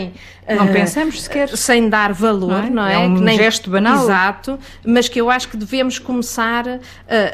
não 0.55 0.65
uh, 0.65 0.73
pensamos 0.73 1.23
sequer 1.23 1.49
sem 1.49 1.89
dar 1.89 2.13
valor, 2.13 2.49
não 2.49 2.63
é? 2.63 2.69
Não 2.69 2.87
é? 2.87 2.93
é 2.93 2.99
um 2.99 3.19
nem, 3.19 3.37
gesto 3.37 3.69
banal. 3.69 4.03
Exato, 4.03 4.57
mas 4.85 5.09
que 5.09 5.19
eu 5.19 5.29
acho 5.29 5.49
que 5.49 5.57
devemos 5.57 5.99
começar 5.99 6.65
uh, 6.65 6.79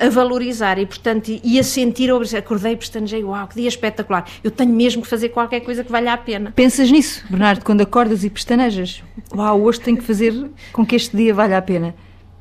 a 0.06 0.10
valorizar 0.10 0.80
e 0.80 0.86
portanto 0.86 1.32
e 1.44 1.60
a 1.60 1.64
sentir 1.64 2.10
acordei, 2.38 2.76
pestanejei, 2.76 3.24
uau, 3.24 3.48
que 3.48 3.56
dia 3.56 3.68
espetacular. 3.68 4.26
Eu 4.44 4.52
tenho 4.52 4.74
mesmo 4.74 5.02
que 5.02 5.08
fazer 5.08 5.30
qualquer 5.30 5.62
coisa 5.62 5.84
que 5.84 5.92
valha 5.92 6.14
a 6.14 6.18
pena. 6.18 6.52
Pensas 6.56 6.90
nisso, 6.92 7.24
Bernardo, 7.30 7.64
quando 7.64 7.82
acordas 7.82 8.24
e 8.24 8.30
pestanejas? 8.30 9.04
Uau, 9.34 9.62
hoje 9.62 9.80
tenho 9.80 9.98
que 9.98 10.04
fazer 10.04 10.34
com 10.72 10.86
que 10.86 10.96
este 10.96 11.16
dia 11.16 11.34
valha 11.34 11.58
a 11.58 11.62
pena. 11.62 11.96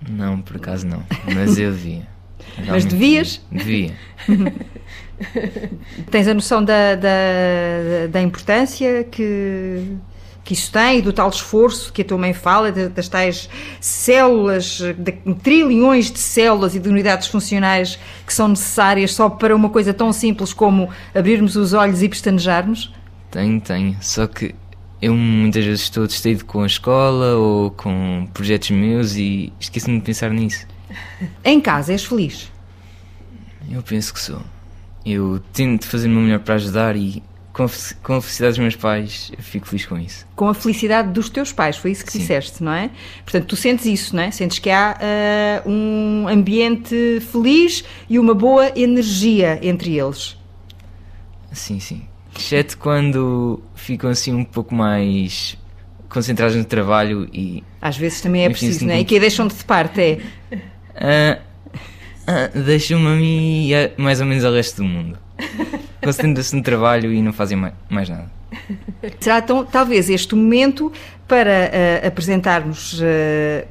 Não, 0.09 0.41
por 0.41 0.57
acaso 0.57 0.87
não, 0.87 1.03
mas 1.35 1.59
eu 1.59 1.71
devia. 1.71 2.13
Realmente 2.57 2.71
mas 2.71 2.85
devias? 2.85 3.41
Devia. 3.51 3.95
Tens 6.11 6.29
a 6.29 6.35
noção 6.35 6.65
da, 6.65 6.95
da, 6.97 8.07
da 8.11 8.21
importância 8.21 9.05
que 9.05 9.97
que 10.45 10.55
isso 10.55 10.73
tem 10.73 10.99
e 10.99 11.03
do 11.03 11.13
tal 11.13 11.29
esforço 11.29 11.93
que 11.93 12.03
a 12.03 12.05
tua 12.05 12.19
mãe 12.19 12.33
fala, 12.33 12.73
das 12.73 13.09
tais 13.09 13.49
células, 13.81 14.81
de 14.97 15.13
trilhões 15.43 16.11
de 16.11 16.19
células 16.19 16.75
e 16.75 16.81
de 16.81 16.89
unidades 16.89 17.29
funcionais 17.29 17.99
que 18.27 18.35
são 18.35 18.49
necessárias 18.49 19.15
só 19.15 19.29
para 19.29 19.55
uma 19.55 19.71
coisa 19.71 19.95
tão 19.95 20.13
simples 20.13 20.53
como 20.53 20.89
abrirmos 21.15 21.57
os 21.57 21.73
olhos 21.73 22.03
e 22.03 22.09
pestanejarmos? 22.09 22.93
Tenho, 23.31 23.61
tenho. 23.61 23.97
Só 24.01 24.27
que 24.27 24.55
eu 25.01 25.15
muitas 25.15 25.65
vezes 25.65 25.83
estou 25.83 26.07
distraído 26.07 26.45
com 26.45 26.63
a 26.63 26.67
escola 26.67 27.35
ou 27.37 27.71
com 27.71 28.29
projetos 28.33 28.71
meus 28.71 29.17
e 29.17 29.53
esqueço-me 29.59 29.99
de 29.99 30.05
pensar 30.05 30.31
nisso. 30.31 30.67
Em 31.45 31.61
casa, 31.61 31.93
és 31.93 32.05
feliz? 32.05 32.51
Eu 33.71 33.83
penso 33.83 34.13
que 34.13 34.21
sou. 34.21 34.43
Eu 35.05 35.41
tento 35.53 35.87
fazer 35.87 36.07
o 36.07 36.11
meu 36.11 36.21
melhor 36.21 36.41
para 36.41 36.55
ajudar 36.55 36.95
e 36.97 37.23
com 37.53 37.65
a, 37.65 37.71
com 38.03 38.15
a 38.15 38.21
felicidade 38.21 38.53
dos 38.53 38.59
meus 38.59 38.77
pais, 38.77 39.31
eu 39.37 39.43
fico 39.43 39.67
feliz 39.67 39.85
com 39.85 39.99
isso. 39.99 40.27
Com 40.35 40.49
a 40.49 40.55
felicidade 40.55 41.11
dos 41.11 41.29
teus 41.29 41.53
pais, 41.53 41.77
foi 41.77 41.91
isso 41.91 42.05
que 42.05 42.13
Sim. 42.13 42.21
disseste, 42.21 42.63
não 42.63 42.73
é? 42.73 42.91
Portanto, 43.25 43.47
tu 43.47 43.57
sentes 43.57 43.85
isso, 43.85 44.17
não 44.17 44.23
é? 44.23 44.31
Sentes 44.31 44.59
que 44.59 44.71
há 44.71 44.97
uh, 45.67 45.69
um 45.71 46.27
ambiente 46.29 47.21
feliz 47.31 47.85
e 48.09 48.19
uma 48.19 48.35
boa 48.35 48.73
energia 48.75 49.59
entre 49.63 49.99
eles. 49.99 50.37
Sim, 51.53 51.79
sim. 51.79 52.03
Exceto 52.35 52.79
quando 52.79 53.63
ficam 53.75 54.09
assim 54.09 54.33
um 54.33 54.45
pouco 54.45 54.75
mais 54.75 55.59
concentrados 56.09 56.57
no 56.57 56.65
trabalho 56.65 57.29
e. 57.33 57.63
Às 57.81 57.99
vezes 57.99 58.23
também 58.23 58.45
é 58.45 58.49
preciso, 58.49 58.87
não 58.87 58.95
é? 58.95 59.01
E 59.01 59.05
que 59.05 59.21
deixam 59.21 59.47
de 59.47 59.63
parte, 59.65 60.01
é. 60.01 60.19
Uh, 60.95 61.39
uh, 62.59 62.63
Deixam-me 62.65 63.07
a 63.07 63.11
mim 63.11 63.71
e 63.71 64.01
mais 64.01 64.21
ou 64.23 64.27
menos 64.27 64.43
ao 64.43 64.55
resto 64.55 64.79
do 64.79 64.85
mundo. 64.85 65.19
concentram-se 66.03 66.55
no 66.55 66.63
trabalho 66.63 67.13
e 67.13 67.23
não 67.23 67.33
fazem 67.33 67.57
mais, 67.57 67.75
mais 67.89 68.09
nada. 68.09 68.31
Será 69.21 69.39
então, 69.39 69.65
talvez, 69.65 70.11
este 70.11 70.35
momento 70.35 70.93
para 71.27 71.51
uh, 71.51 72.07
apresentarmos 72.07 73.01
uh, 73.01 73.05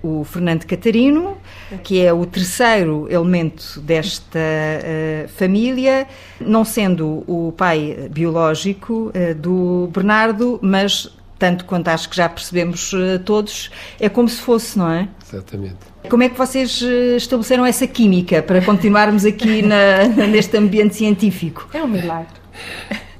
o 0.01 0.23
Fernando 0.23 0.65
Catarino, 0.65 1.37
que 1.83 2.03
é 2.03 2.11
o 2.11 2.25
terceiro 2.25 3.07
elemento 3.09 3.79
desta 3.81 4.39
uh, 4.39 5.27
família, 5.29 6.07
não 6.39 6.65
sendo 6.65 7.23
o 7.27 7.53
pai 7.55 8.09
biológico 8.09 9.11
do 9.37 9.89
Bernardo, 9.93 10.59
mas 10.61 11.15
tanto 11.37 11.65
quanto 11.65 11.87
acho 11.89 12.09
que 12.09 12.15
já 12.15 12.29
percebemos 12.29 12.91
todos, 13.25 13.71
é 13.99 14.07
como 14.09 14.29
se 14.29 14.41
fosse, 14.41 14.77
não 14.77 14.91
é? 14.91 15.07
Exatamente. 15.23 15.90
Como 16.09 16.23
é 16.23 16.29
que 16.29 16.37
vocês 16.37 16.81
eh, 16.81 17.15
estabeleceram 17.15 17.65
essa 17.65 17.85
química 17.85 18.41
para 18.41 18.61
continuarmos 18.61 19.23
aqui 19.23 19.61
na, 19.61 20.07
neste 20.27 20.57
ambiente 20.57 20.95
científico? 20.95 21.69
É 21.73 21.81
um 21.83 21.87
milagre. 21.87 22.33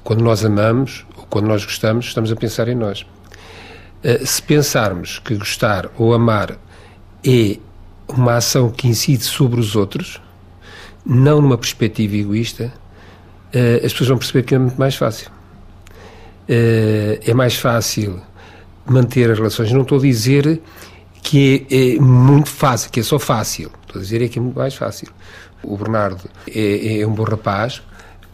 Quando 0.02 0.22
nós 0.22 0.44
amamos 0.44 1.06
ou 1.16 1.24
quando 1.24 1.46
nós 1.46 1.64
gostamos, 1.64 2.06
estamos 2.06 2.32
a 2.32 2.36
pensar 2.36 2.68
em 2.68 2.74
nós. 2.74 3.06
Eh, 4.02 4.24
se 4.24 4.42
pensarmos 4.42 5.18
que 5.20 5.34
gostar 5.36 5.90
ou 5.96 6.12
amar 6.12 6.58
é 7.24 7.58
uma 8.08 8.34
ação 8.36 8.68
que 8.68 8.88
incide 8.88 9.22
sobre 9.22 9.60
os 9.60 9.76
outros, 9.76 10.20
não 11.06 11.40
numa 11.40 11.56
perspectiva 11.56 12.16
egoísta, 12.16 12.72
eh, 13.52 13.80
as 13.84 13.92
pessoas 13.92 14.08
vão 14.08 14.18
perceber 14.18 14.42
que 14.42 14.54
é 14.54 14.58
muito 14.58 14.78
mais 14.78 14.96
fácil. 14.96 15.30
É 16.48 17.32
mais 17.32 17.54
fácil 17.54 18.20
manter 18.84 19.30
as 19.30 19.38
relações. 19.38 19.72
Não 19.72 19.82
estou 19.82 19.96
a 19.96 20.02
dizer 20.02 20.60
que 21.22 21.66
é, 21.70 21.94
é, 21.94 22.00
muito 22.00 22.50
fácil, 22.50 22.90
que 22.90 23.00
é 23.00 23.02
só 23.02 23.18
fácil. 23.18 23.70
Estou 23.86 24.00
a 24.00 24.02
dizer 24.02 24.22
é 24.22 24.28
que 24.28 24.38
é 24.38 24.42
muito 24.42 24.58
mais 24.58 24.74
fácil. 24.74 25.08
O 25.62 25.76
Bernardo 25.76 26.28
é, 26.52 27.00
é 27.00 27.06
um 27.06 27.12
bom 27.12 27.22
rapaz, 27.22 27.80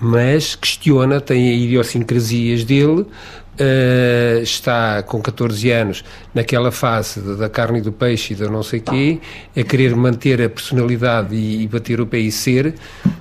mas 0.00 0.56
questiona, 0.56 1.20
tem 1.20 1.62
idiosincrasias 1.64 2.64
dele, 2.64 3.02
uh, 3.02 4.42
está 4.42 5.02
com 5.02 5.20
14 5.20 5.70
anos 5.70 6.04
naquela 6.32 6.72
fase 6.72 7.20
da 7.36 7.48
carne 7.48 7.78
e 7.78 7.82
do 7.82 7.92
peixe 7.92 8.32
e 8.32 8.36
da 8.36 8.48
não 8.48 8.62
sei 8.62 8.80
quê, 8.80 9.20
a 9.54 9.62
querer 9.62 9.94
manter 9.94 10.40
a 10.40 10.48
personalidade 10.48 11.34
e, 11.34 11.62
e 11.62 11.68
bater 11.68 12.00
o 12.00 12.06
pé 12.06 12.18
e 12.18 12.32
ser, 12.32 12.74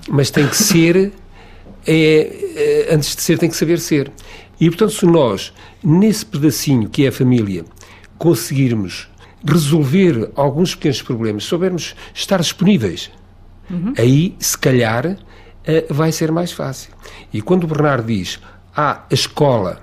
mas 0.07 0.31
tem 0.31 0.47
que 0.47 0.55
ser, 0.55 1.11
é, 1.85 2.85
é, 2.89 2.95
antes 2.95 3.15
de 3.15 3.21
ser, 3.21 3.37
tem 3.37 3.49
que 3.49 3.57
saber 3.57 3.79
ser. 3.79 4.09
E 4.59 4.69
portanto, 4.69 4.93
se 4.93 5.05
nós, 5.05 5.53
nesse 5.83 6.25
pedacinho 6.25 6.87
que 6.87 7.05
é 7.05 7.09
a 7.09 7.11
família, 7.11 7.65
conseguirmos 8.17 9.09
resolver 9.47 10.31
alguns 10.35 10.75
pequenos 10.75 11.01
problemas, 11.01 11.43
soubermos 11.43 11.95
estar 12.13 12.39
disponíveis, 12.39 13.11
uhum. 13.69 13.93
aí, 13.97 14.35
se 14.39 14.57
calhar, 14.57 15.05
uh, 15.07 15.93
vai 15.93 16.11
ser 16.11 16.31
mais 16.31 16.51
fácil. 16.51 16.91
E 17.33 17.41
quando 17.41 17.63
o 17.63 17.67
Bernardo 17.67 18.07
diz, 18.07 18.39
ah, 18.75 19.03
a 19.09 19.13
escola, 19.13 19.81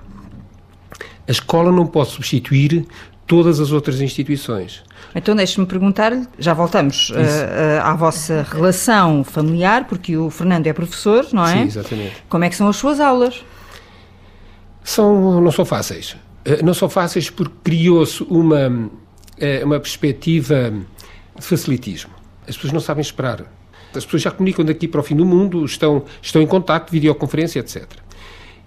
a 1.26 1.30
escola 1.30 1.72
não 1.72 1.86
pode 1.86 2.10
substituir 2.10 2.86
todas 3.26 3.60
as 3.60 3.72
outras 3.72 4.00
instituições. 4.00 4.82
Então 5.14 5.34
deixe-me 5.34 5.66
perguntar-lhe, 5.66 6.26
já 6.38 6.52
voltamos 6.52 7.10
uh, 7.10 7.14
uh, 7.14 7.82
à 7.82 7.94
vossa 7.94 8.46
relação 8.50 9.22
familiar, 9.22 9.86
porque 9.86 10.16
o 10.16 10.28
Fernando 10.28 10.66
é 10.66 10.72
professor, 10.72 11.26
não 11.32 11.46
é? 11.46 11.52
Sim, 11.52 11.62
exatamente. 11.62 12.16
Como 12.28 12.44
é 12.44 12.50
que 12.50 12.56
são 12.56 12.68
as 12.68 12.76
suas 12.76 13.00
aulas? 13.00 13.44
São, 14.82 15.40
não 15.40 15.52
são 15.52 15.64
fáceis. 15.64 16.16
Uh, 16.46 16.64
não 16.64 16.74
são 16.74 16.88
fáceis 16.88 17.30
porque 17.30 17.54
criou-se 17.62 18.22
uma, 18.24 18.90
uma 19.64 19.80
perspectiva 19.80 20.72
de 21.38 21.44
facilitismo. 21.44 22.12
As 22.46 22.56
pessoas 22.56 22.72
não 22.72 22.80
sabem 22.80 23.02
esperar. 23.02 23.44
As 23.94 24.04
pessoas 24.04 24.22
já 24.22 24.30
comunicam 24.30 24.64
daqui 24.64 24.88
para 24.88 25.00
o 25.00 25.04
fim 25.04 25.14
do 25.14 25.24
mundo, 25.24 25.64
estão, 25.64 26.04
estão 26.20 26.42
em 26.42 26.46
contato, 26.46 26.90
videoconferência, 26.90 27.60
etc. 27.60 27.86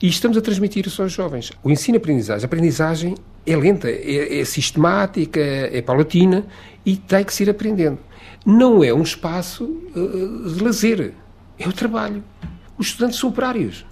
E 0.02 0.08
estamos 0.08 0.38
a 0.38 0.42
transmitir 0.42 0.86
isso 0.86 1.02
aos 1.02 1.12
jovens. 1.12 1.52
O 1.64 1.72
ensino-aprendizagem, 1.72 2.44
a 2.44 2.46
aprendizagem 2.46 3.16
é 3.46 3.56
lenta, 3.56 3.90
é, 3.90 4.40
é 4.40 4.46
sistemática, 4.46 5.40
é, 5.40 5.78
é 5.78 5.82
paulatina 5.82 6.46
e 6.86 6.96
tem 6.96 7.24
que 7.24 7.34
se 7.34 7.44
ir 7.44 7.50
aprendendo. 7.50 7.98
Não 8.46 8.84
é 8.84 8.94
um 8.94 9.02
espaço 9.02 9.64
uh, 9.66 10.54
de 10.54 10.64
lazer, 10.64 11.14
é 11.58 11.68
o 11.68 11.74
trabalho. 11.74 12.24
Os 12.78 12.88
estudantes 12.88 13.20
são 13.20 13.30
operários 13.30 13.86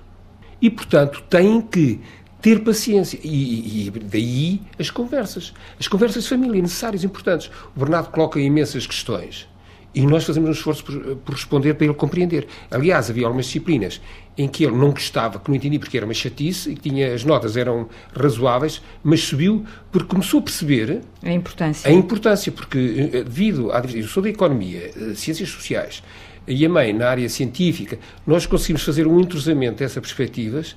e, 0.61 0.69
portanto, 0.69 1.23
têm 1.29 1.59
que 1.59 1.99
ter 2.45 2.59
paciência. 2.59 3.19
E, 3.23 3.87
e, 3.87 3.89
daí 3.89 4.61
as 4.77 4.91
conversas. 4.91 5.51
As 5.79 5.87
conversas 5.87 6.25
de 6.25 6.29
família, 6.29 6.61
necessárias, 6.61 7.03
importantes. 7.03 7.49
O 7.75 7.79
Bernardo 7.79 8.11
coloca 8.11 8.39
imensas 8.39 8.85
questões 8.85 9.47
e 9.95 10.05
nós 10.05 10.25
fazemos 10.25 10.49
um 10.49 10.51
esforço 10.51 10.83
por, 10.83 11.15
por, 11.15 11.33
responder 11.33 11.73
para 11.73 11.85
ele 11.85 11.95
compreender. 11.95 12.45
Aliás, 12.69 13.09
havia 13.09 13.25
algumas 13.25 13.47
disciplinas 13.47 13.99
em 14.37 14.47
que 14.47 14.63
ele 14.63 14.75
não 14.75 14.91
gostava, 14.91 15.39
que 15.39 15.49
não 15.49 15.55
entendia 15.55 15.79
porque 15.79 15.97
era 15.97 16.05
uma 16.05 16.13
chatice 16.13 16.69
e 16.69 16.75
que 16.75 16.87
tinha, 16.87 17.15
as 17.15 17.23
notas 17.23 17.57
eram 17.57 17.89
razoáveis, 18.13 18.79
mas 19.03 19.21
subiu 19.21 19.65
porque 19.91 20.07
começou 20.07 20.41
a 20.41 20.43
perceber 20.43 21.01
a 21.23 21.31
importância. 21.31 21.89
A 21.89 21.93
importância, 21.93 22.51
porque 22.51 23.09
eh, 23.11 23.23
devido 23.23 23.71
à 23.71 23.81
eu 23.91 24.07
sou 24.07 24.21
da 24.21 24.29
economia, 24.29 24.91
eh, 24.95 25.15
ciências 25.15 25.49
sociais 25.49 26.03
e 26.47 26.63
a 26.63 26.69
mãe 26.69 26.93
na 26.93 27.09
área 27.09 27.27
científica, 27.27 27.97
nós 28.27 28.45
conseguimos 28.45 28.83
fazer 28.83 29.07
um 29.07 29.19
entrosamento 29.19 29.77
dessas 29.77 29.99
perspectivas 29.99 30.75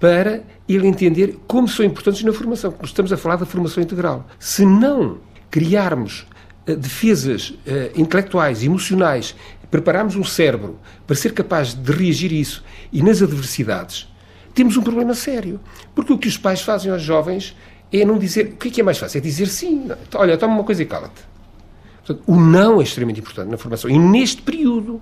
para 0.00 0.42
ele 0.66 0.86
entender 0.86 1.38
como 1.46 1.68
são 1.68 1.84
importantes 1.84 2.22
na 2.24 2.32
formação, 2.32 2.72
porque 2.72 2.86
estamos 2.86 3.12
a 3.12 3.16
falar 3.18 3.36
da 3.36 3.44
formação 3.44 3.82
integral. 3.82 4.26
Se 4.38 4.64
não 4.64 5.18
criarmos 5.50 6.26
uh, 6.66 6.74
defesas 6.74 7.50
uh, 7.50 8.00
intelectuais, 8.00 8.64
emocionais, 8.64 9.36
prepararmos 9.70 10.16
um 10.16 10.24
cérebro 10.24 10.78
para 11.06 11.14
ser 11.14 11.32
capaz 11.32 11.74
de 11.74 11.92
reagir 11.92 12.30
a 12.30 12.34
isso 12.34 12.64
e 12.90 13.02
nas 13.02 13.22
adversidades, 13.22 14.08
temos 14.54 14.76
um 14.76 14.82
problema 14.82 15.14
sério. 15.14 15.60
Porque 15.94 16.12
o 16.12 16.18
que 16.18 16.28
os 16.28 16.38
pais 16.38 16.62
fazem 16.62 16.90
aos 16.90 17.02
jovens 17.02 17.54
é 17.92 18.04
não 18.04 18.18
dizer. 18.18 18.46
O 18.46 18.56
que 18.56 18.68
é, 18.68 18.70
que 18.70 18.80
é 18.80 18.84
mais 18.84 18.98
fácil? 18.98 19.18
É 19.18 19.20
dizer 19.20 19.46
sim. 19.48 19.88
Olha, 20.14 20.36
toma 20.36 20.54
uma 20.54 20.64
coisa 20.64 20.82
e 20.82 20.86
cala-te. 20.86 21.22
o 22.26 22.36
não 22.36 22.80
é 22.80 22.84
extremamente 22.84 23.20
importante 23.20 23.50
na 23.50 23.56
formação. 23.56 23.90
E 23.90 23.98
neste 23.98 24.42
período, 24.42 25.00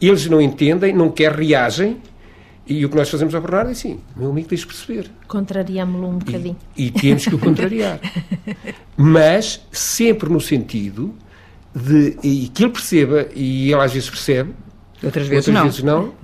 eles 0.00 0.26
não 0.26 0.40
entendem, 0.40 0.92
não 0.92 1.10
quer 1.10 1.32
reagem 1.32 1.98
e 2.66 2.84
o 2.84 2.88
que 2.88 2.96
nós 2.96 3.10
fazemos 3.10 3.34
ao 3.34 3.40
Bernardo 3.40 3.68
é 3.68 3.72
assim, 3.72 4.00
meu 4.16 4.30
amigo, 4.30 4.48
tens 4.48 4.60
de 4.60 4.66
perceber. 4.66 5.10
Contrariámo-lo 5.28 6.08
um 6.08 6.18
bocadinho. 6.18 6.56
E, 6.76 6.86
e 6.86 6.90
temos 6.90 7.24
que 7.24 7.34
o 7.34 7.38
contrariar. 7.38 8.00
Mas 8.96 9.60
sempre 9.70 10.30
no 10.30 10.40
sentido 10.40 11.14
de 11.74 12.16
e 12.22 12.48
que 12.48 12.62
ele 12.62 12.72
perceba, 12.72 13.26
e 13.34 13.72
ele 13.72 13.82
às 13.82 13.92
vezes 13.92 14.08
percebe, 14.08 14.54
outras 15.02 15.26
vezes 15.26 15.48
outras 15.48 15.54
não, 15.54 15.64
vezes 15.64 15.82
não 15.82 16.14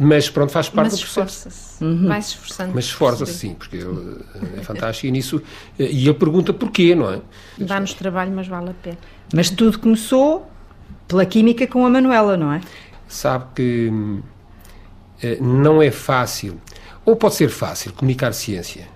mas 0.00 0.28
pronto, 0.28 0.52
faz 0.52 0.68
parte 0.68 0.90
mas 0.90 1.00
do 1.00 1.04
processo. 1.04 1.48
Esforça-se. 1.48 1.84
Uhum. 1.84 2.08
Vai 2.08 2.22
se 2.22 2.28
esforçando. 2.30 2.72
Mas 2.74 2.84
esforça-se, 2.84 3.32
sim, 3.34 3.54
porque 3.54 3.76
ele 3.76 4.18
é 4.56 4.62
fantástico 4.62 5.06
e 5.06 5.10
nisso. 5.10 5.42
E 5.78 6.06
ele 6.06 6.14
pergunta 6.14 6.52
porquê, 6.52 6.94
não 6.94 7.10
é? 7.10 7.20
Dá-nos 7.58 7.94
trabalho, 7.94 8.32
mas 8.32 8.48
vale 8.48 8.70
a 8.70 8.74
pena. 8.74 8.98
Mas 9.32 9.48
tudo 9.50 9.78
começou 9.78 10.50
pela 11.08 11.24
química 11.24 11.66
com 11.66 11.86
a 11.86 11.90
Manuela, 11.90 12.36
não 12.36 12.52
é? 12.52 12.60
Sabe 13.06 13.44
que 13.54 13.90
eh, 13.92 14.31
não 15.40 15.80
é 15.80 15.90
fácil, 15.90 16.60
ou 17.04 17.16
pode 17.16 17.34
ser 17.34 17.48
fácil, 17.48 17.92
comunicar 17.92 18.32
ciência. 18.32 18.88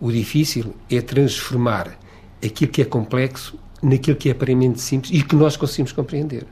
O 0.00 0.10
difícil 0.10 0.74
é 0.90 1.00
transformar 1.00 1.98
aquilo 2.44 2.70
que 2.70 2.82
é 2.82 2.84
complexo 2.84 3.58
naquilo 3.82 4.16
que 4.16 4.28
é 4.28 4.32
aparentemente 4.32 4.80
simples 4.80 5.12
e 5.12 5.22
que 5.22 5.36
nós 5.36 5.56
conseguimos 5.56 5.92
compreender. 5.92 6.46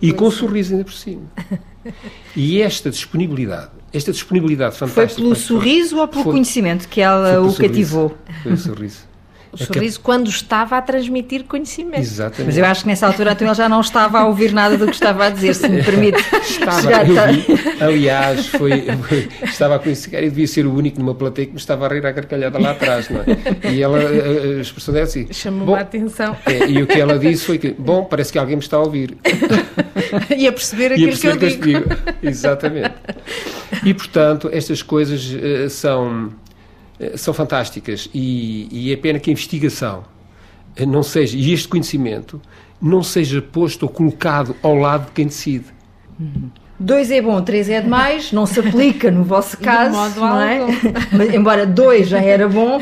E, 0.00 0.12
com 0.12 0.28
um 0.28 0.30
sorriso 0.30 0.72
ainda 0.72 0.84
por 0.84 0.94
cima. 0.94 1.22
e 2.34 2.62
esta 2.62 2.90
disponibilidade, 2.90 3.70
esta 3.92 4.12
disponibilidade 4.12 4.76
fantástica. 4.76 5.20
Foi 5.20 5.22
pelo 5.22 5.36
sorriso 5.36 5.98
ou 5.98 6.08
pelo 6.08 6.24
foi, 6.24 6.32
conhecimento 6.32 6.88
que 6.88 7.02
ela 7.02 7.40
o 7.40 7.50
sorriso, 7.50 7.62
cativou? 7.62 8.18
Foi 8.42 8.52
o 8.52 8.56
sorriso 8.56 9.13
o 9.54 9.62
é 9.62 9.66
sorriso 9.66 9.98
que... 9.98 10.04
quando 10.04 10.28
estava 10.28 10.76
a 10.76 10.82
transmitir 10.82 11.44
conhimento. 11.44 12.00
Exatamente. 12.00 12.46
Mas 12.46 12.58
eu 12.58 12.64
acho 12.64 12.82
que 12.82 12.88
nessa 12.88 13.06
altura 13.06 13.32
então 13.32 13.46
ele 13.46 13.54
já 13.54 13.68
não 13.68 13.80
estava 13.80 14.18
a 14.18 14.26
ouvir 14.26 14.52
nada 14.52 14.76
do 14.76 14.86
que 14.86 14.92
estava 14.92 15.26
a 15.26 15.30
dizer, 15.30 15.54
se 15.54 15.68
me 15.68 15.82
permite. 15.82 16.18
Estava, 16.44 17.04
vi, 17.04 17.46
aliás, 17.80 18.48
foi, 18.48 18.84
estava 19.42 19.76
a 19.76 19.78
conhecer 19.78 20.22
e 20.22 20.28
devia 20.28 20.46
ser 20.46 20.66
o 20.66 20.74
único 20.74 20.98
numa 20.98 21.14
plateia 21.14 21.46
que 21.46 21.52
me 21.52 21.58
estava 21.58 21.86
a 21.86 21.88
rir 21.88 22.04
à 22.04 22.12
gargalhada 22.12 22.58
lá 22.58 22.72
atrás, 22.72 23.08
não 23.08 23.20
é? 23.20 23.70
E 23.70 23.82
ela, 23.82 23.98
a, 23.98 24.58
a 24.58 24.60
expressão 24.60 24.96
é 24.96 25.02
assim. 25.02 25.32
Chamou 25.32 25.74
a 25.74 25.80
atenção. 25.80 26.36
É, 26.46 26.66
e 26.66 26.82
o 26.82 26.86
que 26.86 27.00
ela 27.00 27.18
disse 27.18 27.44
foi 27.44 27.58
que, 27.58 27.70
bom, 27.70 28.04
parece 28.04 28.32
que 28.32 28.38
alguém 28.38 28.56
me 28.56 28.62
está 28.62 28.76
a 28.76 28.80
ouvir. 28.80 29.16
e 30.36 30.46
a 30.46 30.52
perceber 30.52 30.92
aquilo 30.92 31.08
a 31.08 31.10
perceber 31.10 31.38
que 31.38 31.44
eu 31.44 31.50
digo. 31.50 31.88
digo. 31.88 32.02
Exatamente. 32.22 32.94
E, 33.84 33.94
portanto, 33.94 34.48
estas 34.52 34.82
coisas 34.82 35.24
uh, 35.24 35.68
são 35.68 36.32
são 37.16 37.34
fantásticas 37.34 38.08
e, 38.14 38.68
e 38.70 38.92
é 38.92 38.96
pena 38.96 39.18
que 39.18 39.30
a 39.30 39.32
investigação 39.32 40.04
eh, 40.76 40.86
não 40.86 41.02
seja, 41.02 41.36
e 41.36 41.52
este 41.52 41.68
conhecimento 41.68 42.40
não 42.80 43.02
seja 43.02 43.40
posto 43.40 43.84
ou 43.84 43.88
colocado 43.88 44.54
ao 44.62 44.74
lado 44.74 45.06
de 45.06 45.12
quem 45.12 45.26
decide. 45.26 45.66
Uhum. 46.18 46.50
Dois 46.78 47.08
é 47.12 47.22
bom, 47.22 47.40
três 47.40 47.70
é 47.70 47.80
demais, 47.80 48.32
não 48.32 48.46
se 48.46 48.58
aplica 48.58 49.08
no 49.08 49.22
vosso 49.22 49.56
caso, 49.62 50.18
não 50.18 50.40
é? 50.40 50.58
Mas, 51.12 51.32
embora 51.32 51.64
dois 51.64 52.08
já 52.08 52.20
era 52.20 52.48
bom, 52.48 52.80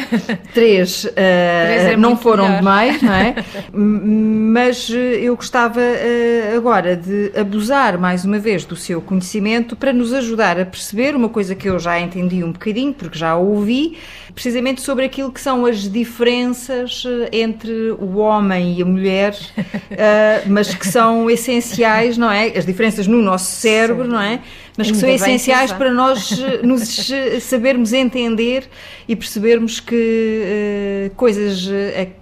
três, 0.55 1.05
uh, 1.05 1.11
três 1.13 1.85
é 1.85 1.97
não 1.97 2.17
foram 2.17 2.45
melhor. 2.45 2.59
demais, 2.59 3.03
não 3.03 3.13
é? 3.13 3.35
Mas 3.71 4.89
eu 4.89 5.37
gostava 5.37 5.81
uh, 5.81 6.57
agora 6.57 6.97
de 6.97 7.33
abusar 7.39 7.99
mais 7.99 8.25
uma 8.25 8.39
vez 8.39 8.65
do 8.65 8.75
seu 8.77 9.03
conhecimento 9.03 9.77
para 9.77 9.93
nos 9.93 10.15
ajudar 10.15 10.59
a 10.59 10.65
perceber 10.65 11.15
uma 11.15 11.29
coisa 11.29 11.55
que 11.55 11.69
eu 11.69 11.79
já 11.79 12.01
entendi 12.01 12.43
um 12.43 12.53
bocadinho, 12.53 12.95
porque 12.95 13.19
já 13.19 13.37
ouvi, 13.37 13.99
precisamente 14.35 14.81
sobre 14.81 15.05
aquilo 15.05 15.31
que 15.31 15.41
são 15.41 15.67
as 15.67 15.81
diferenças 15.91 17.05
entre 17.31 17.91
o 17.99 18.17
homem 18.17 18.79
e 18.79 18.83
a 18.83 18.87
mulher, 18.87 19.37
uh, 19.59 20.49
mas 20.49 20.75
que 20.75 20.89
são 20.89 21.31
essenciais, 21.31 22.17
não 22.17 22.31
é? 22.31 22.57
As 22.57 22.65
diferenças 22.65 23.07
no 23.07 23.21
nosso 23.21 23.51
cérebro 23.53 23.82
cérebro, 23.83 24.09
não 24.09 24.21
é? 24.21 24.41
Mas 24.77 24.91
que 24.91 24.97
são 24.97 25.09
essenciais 25.09 25.73
para 25.73 25.93
nós 25.93 26.33
eh, 26.33 26.61
nos 26.63 27.11
eh, 27.11 27.41
sabermos 27.41 27.93
entender 27.93 28.69
e 29.07 29.15
percebermos 29.15 29.81
que 29.81 31.11
uh, 31.11 31.15
coisas 31.15 31.67
uh, 31.67 31.71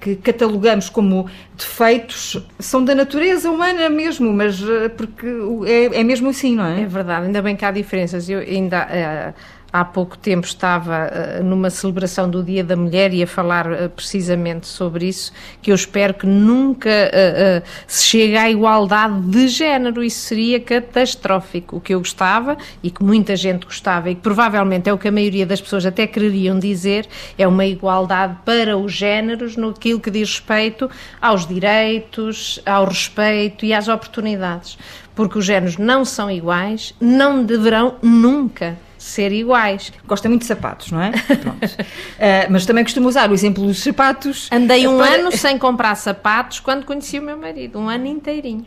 que 0.01 0.17
catalogamos 0.17 0.89
como 0.89 1.29
defeitos 1.57 2.45
são 2.59 2.85
da 2.85 2.95
natureza 2.95 3.51
humana 3.51 3.89
mesmo, 3.89 4.33
mas 4.33 4.61
uh, 4.61 4.91
porque 4.97 5.27
é, 5.67 6.01
é, 6.01 6.05
mesmo 6.05 6.29
assim, 6.31 6.57
não 6.57 6.65
é? 6.65 6.83
É 6.83 6.87
verdade, 6.87 7.27
ainda 7.27 7.41
bem 7.41 7.55
que 7.55 7.65
há 7.65 7.71
diferenças. 7.71 8.29
Eu 8.29 8.41
ainda 8.41 9.35
há 9.73 9.85
pouco 9.85 10.19
tempo 10.19 10.47
estava 10.47 11.11
uh, 11.11 11.45
numa 11.45 11.71
celebração 11.71 12.29
do 12.29 12.43
Dia 12.43 12.65
da 12.65 12.77
Mulher 12.77 13.13
e 13.15 13.23
a 13.23 13.27
falar 13.27 13.71
uh, 13.71 13.89
precisamente 13.91 14.67
sobre 14.67 15.07
isso, 15.07 15.33
que 15.63 15.71
eu 15.71 15.75
espero 15.75 16.15
que 16.15 16.27
nunca 16.27 16.91
uh, 16.91 17.67
se 17.87 18.05
chegue 18.05 18.37
à 18.37 18.51
igualdade 18.51 19.21
de 19.23 19.49
género, 19.49 20.03
isso 20.03 20.21
seria 20.21 20.61
catastrófico. 20.61 21.77
O 21.77 21.81
que 21.81 21.95
eu 21.95 21.99
gostava 21.99 22.57
e 22.83 22.91
que 22.91 23.03
muita 23.03 23.37
gente 23.37 23.65
gostava 23.65 24.11
e 24.11 24.15
que 24.15 24.21
provavelmente 24.21 24.89
é 24.89 24.93
o 24.93 24.99
que 24.99 25.09
a 25.09 25.13
maioria 25.13 25.47
das 25.47 25.61
pessoas 25.61 25.87
até 25.87 26.07
quereriam 26.07 26.59
dizer, 26.59 27.07
é 27.39 27.47
uma 27.47 27.65
igualdade 27.65 28.37
para 28.45 28.77
os 28.77 28.93
géneros 28.93 29.57
no 29.57 29.73
que 29.73 30.11
diz 30.11 30.31
respeito 30.31 30.91
aos 31.21 31.47
direitos, 31.47 32.61
ao 32.67 32.85
respeito 32.85 33.65
e 33.65 33.73
às 33.73 33.89
oportunidades. 33.89 34.79
Porque 35.15 35.39
os 35.39 35.45
géneros 35.45 35.77
não 35.77 36.05
são 36.05 36.31
iguais, 36.31 36.95
não 37.01 37.45
deverão 37.45 37.97
nunca 38.03 38.77
ser 39.03 39.33
iguais. 39.33 39.93
Gosta 40.07 40.29
muito 40.29 40.43
de 40.43 40.49
sapatos, 40.49 40.93
não 40.93 41.01
é? 41.01 41.11
Pronto. 41.41 41.65
uh, 41.65 42.51
mas 42.51 42.67
também 42.67 42.85
costumo 42.85 43.09
usar 43.09 43.31
o 43.31 43.35
exemplo 43.35 43.65
dos 43.65 43.83
sapatos. 43.83 44.49
Andei 44.53 44.87
um 44.87 44.99
para... 44.99 45.15
ano 45.15 45.33
sem 45.33 45.59
comprar 45.59 45.95
sapatos 45.95 46.61
quando 46.61 46.85
conheci 46.85 47.19
o 47.19 47.23
meu 47.23 47.37
marido, 47.37 47.79
um 47.79 47.89
ano 47.89 48.07
inteirinho. 48.07 48.67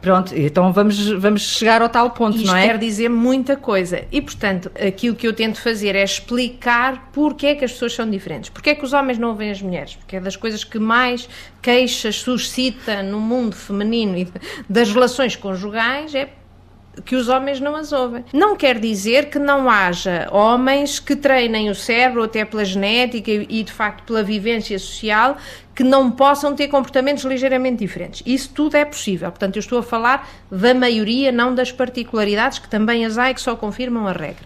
Pronto, 0.00 0.36
então 0.36 0.72
vamos, 0.72 1.08
vamos 1.10 1.42
chegar 1.42 1.80
ao 1.80 1.88
tal 1.88 2.10
ponto, 2.10 2.36
Isto 2.36 2.48
não 2.48 2.56
é? 2.56 2.66
quer 2.66 2.76
dizer 2.76 3.08
muita 3.08 3.56
coisa. 3.56 4.04
E, 4.10 4.20
portanto, 4.20 4.68
aquilo 4.74 5.14
que 5.14 5.28
eu 5.28 5.32
tento 5.32 5.60
fazer 5.60 5.94
é 5.94 6.02
explicar 6.02 7.10
porque 7.12 7.46
é 7.46 7.54
que 7.54 7.64
as 7.64 7.70
pessoas 7.70 7.94
são 7.94 8.10
diferentes. 8.10 8.50
Porque 8.50 8.70
é 8.70 8.74
que 8.74 8.84
os 8.84 8.92
homens 8.92 9.16
não 9.16 9.36
veem 9.36 9.52
as 9.52 9.62
mulheres. 9.62 9.94
Porque 9.94 10.16
é 10.16 10.20
das 10.20 10.34
coisas 10.34 10.64
que 10.64 10.76
mais 10.76 11.28
queixas 11.62 12.16
suscita 12.16 13.00
no 13.00 13.20
mundo 13.20 13.54
feminino 13.54 14.18
e 14.18 14.28
das 14.68 14.92
relações 14.92 15.36
conjugais 15.36 16.16
é 16.16 16.28
que 17.04 17.16
os 17.16 17.28
homens 17.28 17.60
não 17.60 17.74
as 17.74 17.92
ouvem. 17.92 18.24
Não 18.32 18.56
quer 18.56 18.78
dizer 18.78 19.30
que 19.30 19.38
não 19.38 19.70
haja 19.70 20.28
homens 20.30 21.00
que 21.00 21.16
treinem 21.16 21.70
o 21.70 21.74
cérebro, 21.74 22.22
até 22.22 22.44
pela 22.44 22.64
genética 22.64 23.30
e, 23.30 23.62
de 23.62 23.72
facto, 23.72 24.04
pela 24.04 24.22
vivência 24.22 24.78
social, 24.78 25.36
que 25.74 25.82
não 25.82 26.10
possam 26.10 26.54
ter 26.54 26.68
comportamentos 26.68 27.24
ligeiramente 27.24 27.78
diferentes. 27.78 28.22
Isso 28.26 28.50
tudo 28.54 28.76
é 28.76 28.84
possível. 28.84 29.30
Portanto, 29.30 29.56
eu 29.56 29.60
estou 29.60 29.78
a 29.78 29.82
falar 29.82 30.28
da 30.50 30.74
maioria, 30.74 31.32
não 31.32 31.54
das 31.54 31.72
particularidades, 31.72 32.58
que 32.58 32.68
também 32.68 33.04
as 33.06 33.16
há 33.16 33.30
e 33.30 33.34
que 33.34 33.40
só 33.40 33.56
confirmam 33.56 34.06
a 34.06 34.12
regra. 34.12 34.44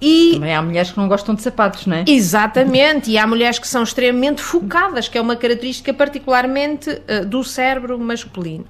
E 0.00 0.34
Também 0.34 0.54
há 0.54 0.62
mulheres 0.62 0.92
que 0.92 0.96
não 0.96 1.08
gostam 1.08 1.34
de 1.34 1.42
sapatos, 1.42 1.84
não 1.86 1.96
é? 1.96 2.04
Exatamente, 2.06 3.10
e 3.10 3.18
há 3.18 3.26
mulheres 3.26 3.58
que 3.58 3.66
são 3.66 3.82
extremamente 3.82 4.40
focadas, 4.40 5.08
que 5.08 5.18
é 5.18 5.20
uma 5.20 5.34
característica 5.34 5.92
particularmente 5.92 6.88
uh, 6.90 7.26
do 7.26 7.42
cérebro 7.42 7.98
masculino. 7.98 8.66